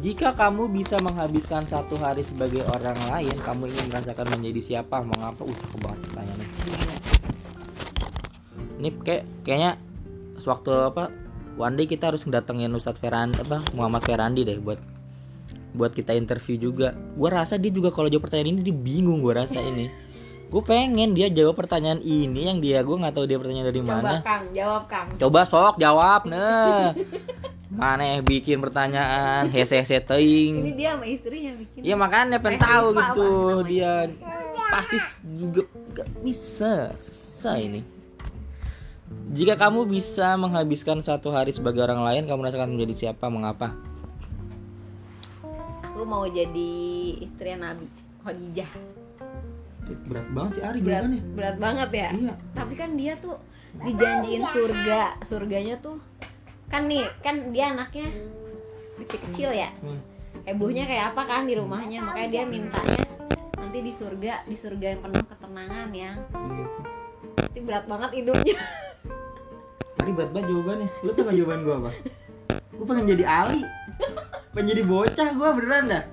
jika 0.00 0.32
kamu 0.32 0.72
bisa 0.72 0.96
menghabiskan 1.04 1.68
satu 1.68 2.00
hari 2.00 2.24
sebagai 2.24 2.64
orang 2.72 2.96
lain 3.12 3.36
kamu 3.44 3.68
ingin 3.68 3.86
merasakan 3.92 4.26
menjadi 4.32 4.60
siapa? 4.60 5.04
Mengapa? 5.04 5.44
Usah 5.44 5.68
banget 5.84 6.00
pertanyaannya 6.08 6.46
ini. 8.80 8.90
Kayak 9.04 9.24
kayaknya 9.44 9.70
sewaktu 10.40 10.72
apa 10.72 11.12
one 11.60 11.76
day 11.76 11.84
kita 11.84 12.08
harus 12.08 12.24
datengin 12.24 12.72
Ustadz 12.72 12.96
Ferandi 12.96 13.44
apa 13.44 13.60
Muhammad 13.76 14.00
Ferandi 14.08 14.40
deh 14.48 14.56
buat 14.56 14.80
buat 15.76 15.92
kita 15.92 16.16
interview 16.16 16.56
juga. 16.56 16.96
Gua 17.14 17.44
rasa 17.44 17.60
dia 17.60 17.68
juga 17.68 17.92
kalau 17.92 18.08
jawab 18.08 18.26
pertanyaan 18.26 18.56
ini 18.56 18.72
dia 18.72 18.74
bingung 18.74 19.20
gua 19.20 19.44
rasa 19.44 19.60
ini 19.60 20.09
gue 20.50 20.62
pengen 20.66 21.14
dia 21.14 21.30
jawab 21.30 21.54
pertanyaan 21.54 22.02
ini 22.02 22.50
yang 22.50 22.58
dia 22.58 22.82
gue 22.82 22.96
nggak 22.98 23.14
tahu 23.14 23.24
dia 23.24 23.38
pertanyaan 23.38 23.68
dari 23.70 23.80
coba 23.80 23.94
mana. 23.94 24.14
Kang 24.26 24.44
jawab 24.50 24.82
kang. 24.90 25.06
Coba 25.14 25.40
sok 25.46 25.74
jawab 25.78 26.26
nah. 26.26 26.90
Mana 27.70 28.18
bikin 28.18 28.58
pertanyaan? 28.58 29.46
Hese 29.46 29.78
hese 29.78 30.02
ini 30.02 30.06
teing 30.10 30.54
dia 30.74 30.98
sama 30.98 31.06
istrinya 31.06 31.52
bikin. 31.54 31.80
Iya 31.86 31.94
makanya 31.94 32.42
pengen 32.42 32.58
tahu 32.58 32.86
gitu 32.98 33.30
dia. 33.70 34.10
Pasti 34.74 34.98
juga 35.38 35.62
gak 35.94 36.08
bisa 36.26 36.90
susah 36.98 37.56
ini. 37.62 37.86
Jika 39.30 39.54
kamu 39.54 39.86
bisa 39.86 40.34
menghabiskan 40.34 40.98
satu 41.02 41.30
hari 41.30 41.54
sebagai 41.54 41.82
orang 41.82 42.02
lain, 42.02 42.26
kamu 42.26 42.46
merasakan 42.46 42.74
menjadi 42.74 42.94
siapa? 43.10 43.26
Mengapa? 43.30 43.74
aku 46.00 46.08
mau 46.08 46.24
jadi 46.24 46.72
istri 47.20 47.52
Nabi 47.60 47.84
Khadijah 48.24 48.72
Berat 50.06 50.28
banget 50.30 50.50
sih 50.56 50.62
Ari 50.62 50.80
berat 50.80 51.04
berat 51.34 51.56
banget 51.58 51.90
ya 51.90 52.08
Iya. 52.12 52.34
tapi 52.52 52.74
kan 52.74 52.94
dia 52.94 53.14
tuh 53.16 53.36
dijanjiin 53.76 54.42
surga 54.42 55.00
surganya 55.22 55.74
tuh 55.78 55.98
kan 56.66 56.86
nih 56.86 57.06
kan 57.20 57.50
dia 57.50 57.70
anaknya 57.70 58.10
kecil 58.98 59.20
kecil 59.30 59.50
ya 59.50 59.70
Hmm. 59.80 59.98
hebohnya 60.44 60.84
kayak 60.84 61.14
apa 61.14 61.22
kan 61.24 61.42
di 61.46 61.54
rumahnya 61.54 62.02
makanya 62.02 62.28
dia 62.30 62.44
mintanya 62.44 63.02
nanti 63.54 63.78
di 63.80 63.92
surga 63.92 64.42
di 64.44 64.56
surga 64.56 64.86
yang 64.94 65.00
penuh 65.00 65.24
ketenangan 65.24 65.88
ya 65.90 66.12
Iya. 66.30 66.66
pasti 67.36 67.58
berat 67.60 67.84
banget 67.86 68.10
hidupnya 68.16 68.56
Ari 70.00 70.16
berat 70.16 70.32
banget 70.32 70.48
jawabannya. 70.48 70.88
Lu 71.04 71.12
tau 71.12 71.28
gak 71.28 71.36
jawaban 71.36 71.60
gua 71.60 71.74
apa? 71.76 71.90
Gua 72.72 72.86
pengen 72.88 73.04
jadi 73.12 73.24
Ali. 73.28 73.60
Pengen 74.50 74.72
jadi 74.72 74.82
bocah 74.82 75.28
gua 75.36 75.52
beneran 75.52 75.84
dah. 75.86 76.04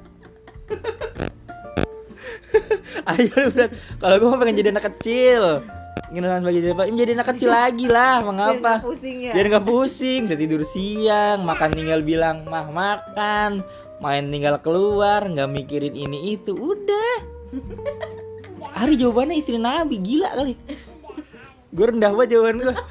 Ayo 3.11 3.51
berat. 3.51 3.71
Kalau 3.99 4.15
gua 4.19 4.29
mah 4.35 4.39
pengen 4.43 4.55
jadi 4.59 4.69
anak 4.73 4.85
kecil. 4.95 5.61
Ingin 6.07 6.23
orang 6.23 6.39
sebagai 6.45 6.61
siapa? 6.63 6.83
Menjadi 6.87 7.11
anak 7.19 7.27
kecil 7.35 7.49
lagi 7.51 7.85
lah. 7.91 8.23
Biar 8.23 8.27
Mengapa? 8.31 8.71
nggak 8.79 8.85
pusing 8.87 9.17
ya 9.19 9.33
Biar 9.35 9.59
pusing. 9.59 10.21
Bisa 10.23 10.37
tidur 10.39 10.61
siang, 10.63 11.43
makan 11.43 11.69
tinggal 11.75 11.99
bilang 11.99 12.47
mah 12.47 12.67
makan, 12.71 13.65
main 13.99 14.31
tinggal 14.31 14.55
keluar, 14.63 15.27
nggak 15.27 15.49
mikirin 15.51 15.95
ini 15.97 16.39
itu. 16.39 16.55
Udah. 16.55 17.15
Ari 18.81 18.97
jawabannya 18.97 19.35
istri 19.37 19.57
Nabi 19.59 19.99
gila 19.99 20.29
kali. 20.33 20.53
Gue 21.75 21.85
rendah 21.91 22.11
banget 22.15 22.39
jawaban 22.39 22.63
gue. 22.63 22.75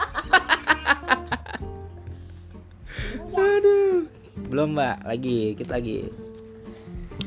Aduh. 3.36 4.04
Belum 4.46 4.76
mbak, 4.76 5.02
lagi, 5.04 5.56
kita 5.56 5.80
lagi. 5.80 6.12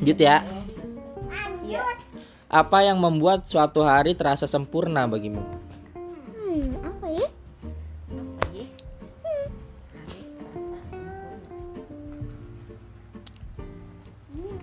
Lanjut 0.00 0.18
ya. 0.18 0.40
Iya. 1.66 2.09
Apa 2.50 2.82
yang 2.82 2.98
membuat 2.98 3.46
suatu 3.46 3.86
hari 3.86 4.18
terasa 4.18 4.50
sempurna 4.50 5.06
bagimu? 5.06 5.38
Hmm, 6.34 6.82
apa 6.82 7.06
ya? 7.06 7.26
apa 8.10 8.44
ya 8.50 8.66
Hari 9.94 10.34
terasa 10.34 10.78
sempurna. 10.90 11.62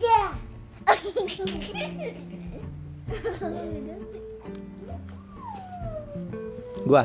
Dah. 0.03 0.35
Gua. 6.83 7.03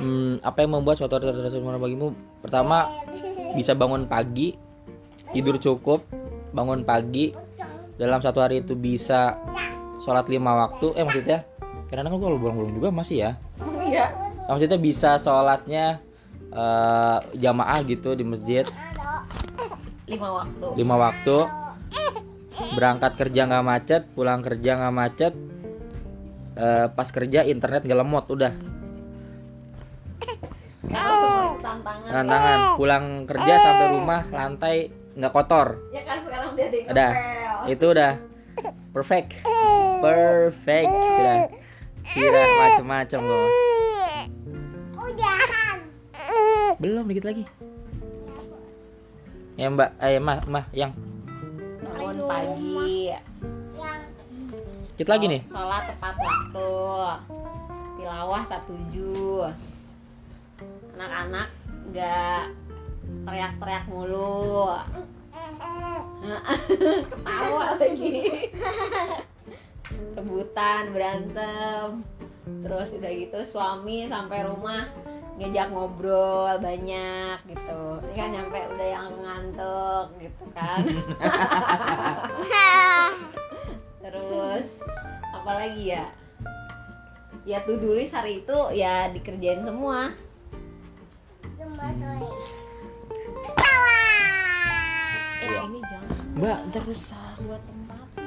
Hmm, 0.00 0.40
apa 0.40 0.64
yang 0.64 0.80
membuat 0.80 0.96
suatu 0.96 1.20
hari 1.20 1.28
terasa 1.28 1.52
sempurna 1.52 1.76
bagimu? 1.76 2.16
Pertama, 2.40 2.88
bisa 3.60 3.76
bangun 3.76 4.08
pagi, 4.08 4.56
tidur 5.28 5.60
cukup, 5.60 6.08
bangun 6.56 6.80
pagi, 6.80 7.36
dalam 7.96 8.20
satu 8.20 8.38
hari 8.44 8.62
itu 8.62 8.76
bisa 8.76 9.36
sholat 10.04 10.28
lima 10.28 10.54
waktu. 10.54 10.96
Eh 10.96 11.02
maksudnya, 11.02 11.44
karena 11.88 12.08
kan 12.08 12.20
kalau 12.20 12.38
bolong-bolong 12.38 12.76
juga 12.76 12.88
masih 12.92 13.16
ya. 13.28 13.30
Iya. 13.84 14.06
Nah, 14.46 14.54
maksudnya 14.56 14.78
bisa 14.78 15.18
sholatnya 15.18 16.00
eh, 16.52 17.18
jamaah 17.36 17.80
gitu 17.84 18.14
di 18.14 18.24
masjid. 18.24 18.64
Lima 20.06 20.28
waktu. 20.44 20.66
Lima 20.78 20.94
waktu. 20.96 21.36
Berangkat 22.72 23.12
kerja 23.20 23.44
nggak 23.44 23.64
macet 23.66 24.02
pulang 24.16 24.40
kerja 24.40 24.80
nggak 24.80 24.94
macet 24.96 25.34
Eh, 26.56 26.86
pas 26.88 27.08
kerja 27.12 27.44
internet 27.44 27.84
nggak 27.84 28.00
lemot 28.00 28.24
udah. 28.32 28.52
Tantangan. 31.60 32.08
Tantangan. 32.08 32.58
Pulang 32.80 33.04
kerja 33.28 33.54
sampai 33.60 33.86
rumah 33.92 34.20
lantai 34.32 34.76
nggak 35.20 35.32
kotor. 35.36 35.76
Ya 35.92 36.00
kan 36.08 36.24
udah 36.90 37.10
itu 37.68 37.86
udah. 37.92 38.12
Perfect. 38.96 39.44
Perfect. 40.00 40.88
Udah 40.88 41.52
kira 42.06 42.42
macem-macem 42.62 43.18
loh 43.18 43.50
Udahan. 44.94 45.78
belum 46.78 47.08
dikit 47.10 47.26
lagi. 47.26 47.44
Ya 49.56 49.72
mbak. 49.72 49.96
Eh 50.00 50.20
mah 50.20 50.44
mah 50.46 50.64
yang. 50.76 50.92
Bangun 51.82 52.16
pagi. 52.28 53.12
Yang. 53.76 54.00
Dikit 54.96 55.08
lagi 55.08 55.24
nih. 55.28 55.42
sholat 55.48 55.82
tepat 55.88 56.14
waktu. 56.20 56.72
Tilawah 58.00 58.42
satu 58.44 58.74
juz. 58.92 59.92
Anak-anak 60.96 61.48
nggak 61.92 62.42
teriak-teriak 63.24 63.84
mulu 63.88 64.76
ketawa 67.10 67.64
lagi. 67.78 68.50
Rebutan 70.16 70.82
berantem. 70.90 72.02
Terus 72.46 72.88
udah 72.94 73.10
gitu 73.10 73.38
suami 73.42 74.06
sampai 74.06 74.46
rumah 74.46 74.86
ngejak 75.36 75.68
ngobrol 75.68 76.56
banyak 76.62 77.38
gitu. 77.44 77.82
Ini 78.00 78.14
kan 78.16 78.28
nyampe 78.32 78.58
udah 78.72 78.88
yang 78.88 79.12
ngantuk 79.20 80.06
gitu 80.22 80.44
kan. 80.56 80.80
Terus 84.06 84.80
apa 85.34 85.52
lagi 85.62 85.92
ya 85.92 86.06
ya 87.46 87.62
tuh 87.62 87.78
dulu 87.78 88.02
hari 88.02 88.42
itu 88.42 88.58
ya 88.74 89.12
dikerjain 89.12 89.62
semua. 89.62 90.10
Lumba 91.60 91.86
sore. 91.94 92.65
Mbak. 96.36 96.58
Ntar 96.68 96.82
rusak 96.84 97.36
buat 97.42 97.62
tempatnya 97.64 98.24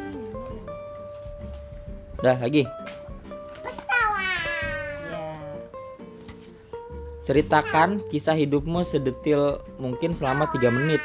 Udah 2.20 2.36
lagi. 2.36 2.64
pesawat. 3.64 4.42
Ya 5.08 5.30
Ceritakan 7.24 8.02
kisah 8.10 8.36
hidupmu 8.36 8.82
sedetil 8.84 9.42
mungkin 9.78 10.12
selama 10.12 10.50
3 10.50 10.68
menit. 10.68 11.00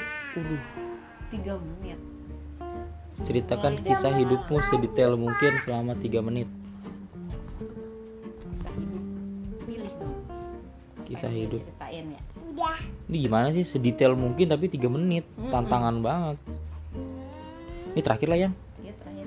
tiga 1.30 1.54
menit? 1.54 1.98
Ceritakan 3.22 3.78
kisah 3.80 4.10
hidupmu 4.10 4.58
sedetail 4.64 5.14
mungkin 5.14 5.52
selama 5.62 5.94
3 5.94 6.18
menit. 6.18 6.48
kisah 8.42 8.72
hidup. 8.74 9.02
Pilih 9.62 9.92
dong. 10.00 10.16
Apa 10.26 11.02
Kisah 11.04 11.30
hidup. 11.30 11.60
ceritain 11.62 12.06
ya? 12.10 12.20
Udah. 12.44 12.76
Ini 13.06 13.16
gimana 13.20 13.46
sih? 13.50 13.62
Sedetail 13.62 14.16
mungkin 14.16 14.48
tapi 14.48 14.66
3 14.66 14.88
menit. 14.88 15.24
Tantangan 15.46 16.00
banget. 16.00 16.36
Ini 17.94 18.02
terakhir 18.02 18.28
lah 18.28 18.38
ya. 18.38 18.50
ya 18.82 18.92
terakhir 18.98 19.26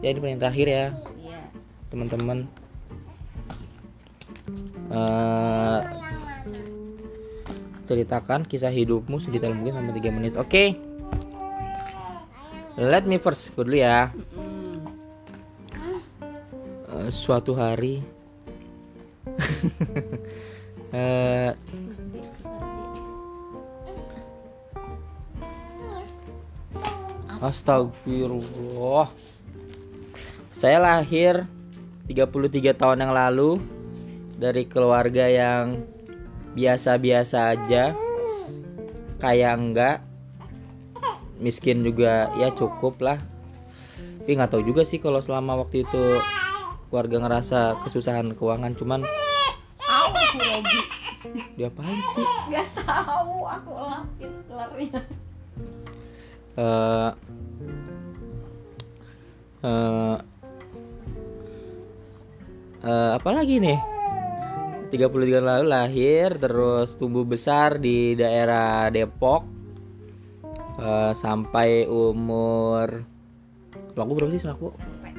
Ya 0.00 0.08
ini 0.14 0.18
paling 0.22 0.40
terakhir 0.40 0.66
ya, 0.70 0.86
iya 1.20 1.40
teman-teman. 1.90 2.48
Mana 4.90 5.82
ceritakan 7.90 8.46
kisah 8.46 8.70
hidupmu 8.70 9.18
sedetail 9.18 9.50
mungkin 9.50 9.74
selama 9.74 9.98
3 9.98 10.14
menit. 10.14 10.34
Oke. 10.38 10.78
Let 12.78 13.02
me 13.02 13.18
first 13.18 13.50
Gue 13.58 13.66
dulu 13.66 13.82
ya. 13.82 14.14
Eh, 16.86 17.10
suatu 17.10 17.58
hari 17.58 17.98
eh 20.94 21.50
Astagfirullah. 27.40 29.08
Saya 30.52 30.76
lahir 30.76 31.48
33 32.04 32.76
tahun 32.76 33.08
yang 33.08 33.12
lalu 33.16 33.56
dari 34.36 34.68
keluarga 34.68 35.24
yang 35.24 35.88
biasa-biasa 36.52 37.56
aja. 37.56 37.96
Kayak 39.16 39.52
enggak. 39.56 39.96
Miskin 41.40 41.80
juga 41.80 42.28
ya 42.36 42.52
cukup 42.52 43.00
lah. 43.00 43.18
Tapi 44.20 44.36
nggak 44.36 44.52
tahu 44.52 44.62
juga 44.62 44.84
sih 44.84 45.00
kalau 45.00 45.24
selama 45.24 45.64
waktu 45.64 45.88
itu 45.88 46.04
keluarga 46.92 47.16
ngerasa 47.24 47.80
kesusahan 47.80 48.36
keuangan 48.36 48.76
cuman 48.76 49.00
Robi 50.38 50.78
diapain 51.58 51.98
sih? 52.14 52.26
Gak 52.54 52.68
tahu 52.86 53.46
aku 53.46 53.70
lapin 53.82 54.32
keluarnya 54.46 55.00
eh 56.60 57.10
eh 59.64 60.16
eh, 62.84 63.10
apa 63.16 63.30
lagi 63.32 63.56
nih? 63.56 63.80
33 64.90 65.00
tahun 65.06 65.46
lalu 65.46 65.66
lahir 65.70 66.34
terus 66.36 66.98
tumbuh 66.98 67.22
besar 67.22 67.78
di 67.78 68.12
daerah 68.18 68.92
Depok 68.92 69.46
eh, 70.76 71.12
sampai 71.16 71.88
umur 71.88 73.08
aku 74.00 74.12
berapa 74.16 74.32
sih 74.32 74.48
aku? 74.48 74.72
Sampai 74.72 75.12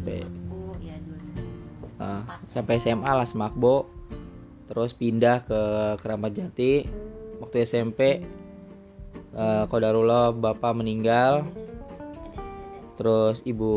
sampai, 0.00 0.20
eh 0.20 0.24
aku 0.24 0.76
ya 0.80 0.96
2000 2.00 2.04
eh, 2.04 2.22
sampai 2.48 2.74
SMA 2.80 3.12
lah 3.12 3.26
Semakbo 3.28 3.88
terus 4.70 4.94
pindah 4.94 5.42
ke 5.42 5.60
Keramat 5.98 6.32
Jati. 6.38 6.86
Waktu 7.42 7.66
SMP 7.66 8.22
eh, 9.34 9.64
Kodarullah 9.70 10.34
bapak 10.34 10.72
meninggal. 10.74 11.46
Terus 13.00 13.40
ibu 13.48 13.72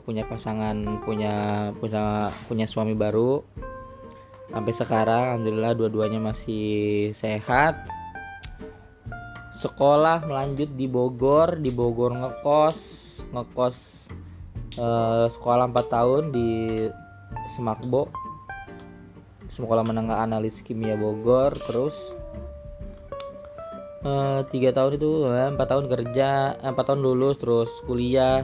punya 0.00 0.24
pasangan 0.24 1.04
punya 1.04 1.68
punya 1.76 2.32
punya 2.48 2.64
suami 2.64 2.96
baru. 2.96 3.44
Sampai 4.52 4.72
sekarang 4.72 5.22
alhamdulillah 5.36 5.72
dua-duanya 5.76 6.20
masih 6.20 7.12
sehat. 7.12 7.88
Sekolah 9.52 10.24
melanjut 10.24 10.72
di 10.72 10.88
Bogor 10.88 11.60
di 11.60 11.68
Bogor 11.68 12.16
ngekos. 12.16 12.78
Ngekos 13.32 14.08
eh, 14.80 15.26
sekolah 15.28 15.68
4 15.68 15.92
tahun 15.92 16.22
di 16.32 16.48
Semakbo. 17.52 18.08
Sekolah 19.52 19.84
menengah 19.84 20.24
analis 20.24 20.64
kimia 20.64 20.96
Bogor 20.96 21.52
terus 21.68 22.21
eh, 24.02 24.40
tiga 24.50 24.70
tahun 24.74 24.98
itu 24.98 25.10
eh, 25.30 25.48
empat 25.54 25.68
tahun 25.70 25.86
kerja 25.86 26.58
empat 26.60 26.84
tahun 26.90 27.00
lulus 27.00 27.38
terus 27.38 27.70
kuliah. 27.86 28.42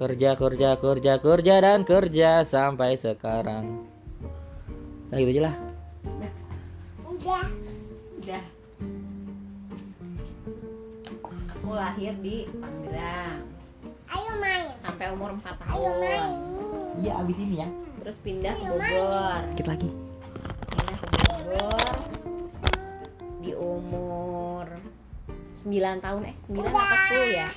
Kerja 0.00 0.32
kerja 0.32 0.80
kerja 0.80 1.12
kerja 1.20 1.54
dan 1.60 1.84
kerja 1.84 2.40
sampai 2.40 2.96
sekarang. 2.96 3.84
Nah 5.12 5.16
gitu 5.20 5.30
aja 5.36 5.42
lah. 5.52 5.54
Udah. 7.04 7.44
Udah. 8.16 8.44
Aku 11.52 11.70
lahir 11.76 12.16
di 12.24 12.48
Tangerang 12.48 13.50
ayo 14.10 14.32
main. 14.42 14.64
Sampai 14.80 15.06
umur 15.14 15.30
4 15.36 15.44
ayo 15.44 15.56
tahun 15.62 15.92
main. 16.00 16.30
Iya 17.00 17.12
abis 17.22 17.36
ini 17.38 17.54
ya. 17.62 17.68
Terus 18.00 18.16
pindah 18.24 18.54
ke 18.56 18.64
Bogor. 18.64 19.40
dikit 19.54 19.66
lagi. 19.68 19.88
Pindah 20.72 20.96
ke 20.96 21.06
Bogor 21.12 22.29
di 23.40 23.56
umur 23.56 24.68
9 25.60 26.04
tahun 26.04 26.22
eh 26.28 26.36
9 26.48 26.60
apa 26.72 26.96
10 27.08 27.40
ya? 27.40 27.48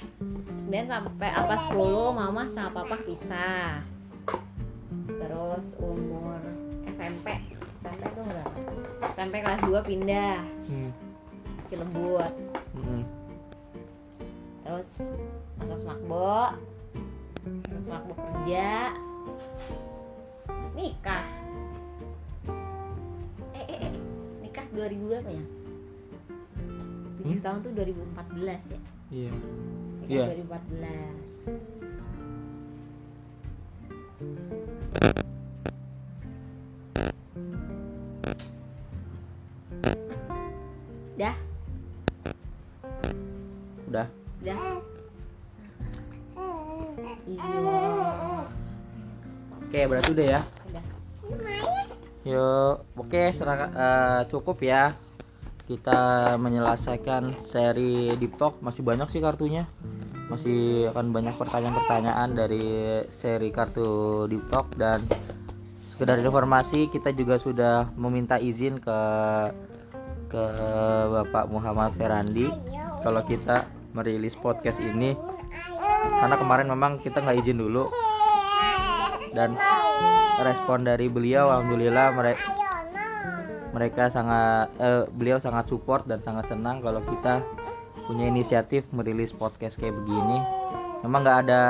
9 0.67 0.91
sampai 0.91 1.29
apa 1.31 1.55
10 1.55 2.19
mama 2.19 2.41
sama 2.47 2.83
papa 2.83 2.95
pisah. 3.03 3.83
Terus 5.07 5.67
umur 5.79 6.39
SMP 6.87 7.27
SMP 7.83 8.03
tuh 8.15 8.23
berapa? 8.23 8.57
SMP 9.15 9.35
kelas 9.43 9.61
2 9.67 9.87
pindah. 9.87 10.39
Hmm. 10.71 10.91
Cilebut. 11.67 12.33
Hmm. 12.75 13.03
terus 14.63 15.11
masuk 15.59 15.83
Smakbo 15.83 16.55
masuk 17.67 17.83
Smakbo 17.83 18.13
kerja 18.15 18.95
nikah. 20.73 21.27
Eh 23.53 23.65
eh 23.67 23.79
eh 23.87 23.93
nikah 24.39 24.65
2000 24.71 25.11
berapa 25.11 25.29
ya 25.29 25.43
7 27.23 27.39
tahun 27.39 27.59
tuh 27.63 27.71
2014 27.71 28.75
ya? 28.75 28.79
Iya. 29.07 29.31
Nikah 30.03 30.11
Iya. 30.11 30.25
2014 30.43 31.55
dah? 41.15 41.35
Udah. 43.87 44.07
Dah? 44.43 44.59
Iya 47.23 47.43
oke 49.73 49.89
berarti 49.89 50.09
udah 50.13 50.27
ya. 50.37 50.41
Udah. 50.69 50.83
Yuk, 52.23 52.75
oke 52.93 53.21
serah, 53.33 53.57
eh, 53.73 54.21
cukup 54.29 54.61
ya. 54.61 54.93
Kita 55.63 56.35
menyelesaikan 56.35 57.39
seri 57.39 58.11
Deep 58.19 58.35
Talk. 58.35 58.59
Masih 58.59 58.83
banyak 58.83 59.07
sih 59.07 59.23
kartunya. 59.23 59.63
Masih 60.27 60.91
akan 60.91 61.15
banyak 61.15 61.39
pertanyaan-pertanyaan 61.39 62.35
dari 62.35 62.99
seri 63.15 63.47
kartu 63.47 64.27
Deep 64.27 64.51
Talk. 64.51 64.75
Dan 64.75 65.07
sekedar 65.87 66.19
informasi 66.19 66.91
kita 66.91 67.15
juga 67.15 67.39
sudah 67.39 67.87
meminta 67.95 68.43
izin 68.43 68.83
ke 68.83 68.99
ke 70.27 70.43
Bapak 71.13 71.45
Muhammad 71.47 71.93
Ferandi 71.93 72.49
kalau 72.99 73.23
kita 73.23 73.63
merilis 73.95 74.35
podcast 74.35 74.83
ini. 74.83 75.15
Karena 76.03 76.35
kemarin 76.35 76.67
memang 76.67 76.99
kita 76.99 77.23
nggak 77.23 77.39
izin 77.39 77.63
dulu. 77.63 77.87
Dan 79.31 79.55
respon 80.43 80.83
dari 80.83 81.07
beliau 81.07 81.47
alhamdulillah 81.47 82.11
mereka 82.19 82.62
mereka 83.73 84.07
sangat 84.13 84.69
eh, 84.77 85.03
beliau 85.09 85.41
sangat 85.41 85.65
support 85.67 86.05
dan 86.05 86.21
sangat 86.21 86.53
senang 86.53 86.79
kalau 86.79 87.01
kita 87.01 87.41
punya 88.05 88.29
inisiatif 88.29 88.85
merilis 88.93 89.33
podcast 89.33 89.81
kayak 89.81 89.97
begini. 89.97 90.37
Memang 91.01 91.25
nggak 91.25 91.39
ada 91.49 91.61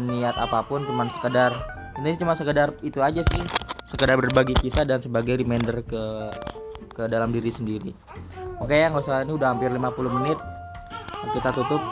niat 0.00 0.38
apa 0.38 0.64
pun 0.64 0.86
cuman 0.86 1.10
sekedar 1.12 1.52
ini 1.98 2.14
cuma 2.14 2.38
sekedar 2.38 2.72
itu 2.80 3.02
aja 3.02 3.20
sih. 3.34 3.42
Sekedar 3.84 4.16
berbagi 4.16 4.54
kisah 4.54 4.86
dan 4.86 5.02
sebagai 5.02 5.34
reminder 5.34 5.82
ke 5.82 6.30
ke 6.94 7.04
dalam 7.10 7.34
diri 7.34 7.50
sendiri. 7.50 7.90
Oke 8.62 8.78
ya 8.78 8.88
nggak 8.88 9.02
usah 9.02 9.26
ini 9.26 9.34
udah 9.34 9.50
hampir 9.50 9.68
50 9.68 10.16
menit. 10.22 10.38
Kita 11.34 11.50
tutup. 11.50 11.82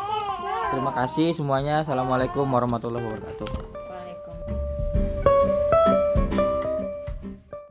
Terima 0.71 0.95
kasih 0.95 1.35
semuanya. 1.35 1.83
Assalamualaikum 1.83 2.47
warahmatullahi 2.47 3.03
wabarakatuh 3.03 3.86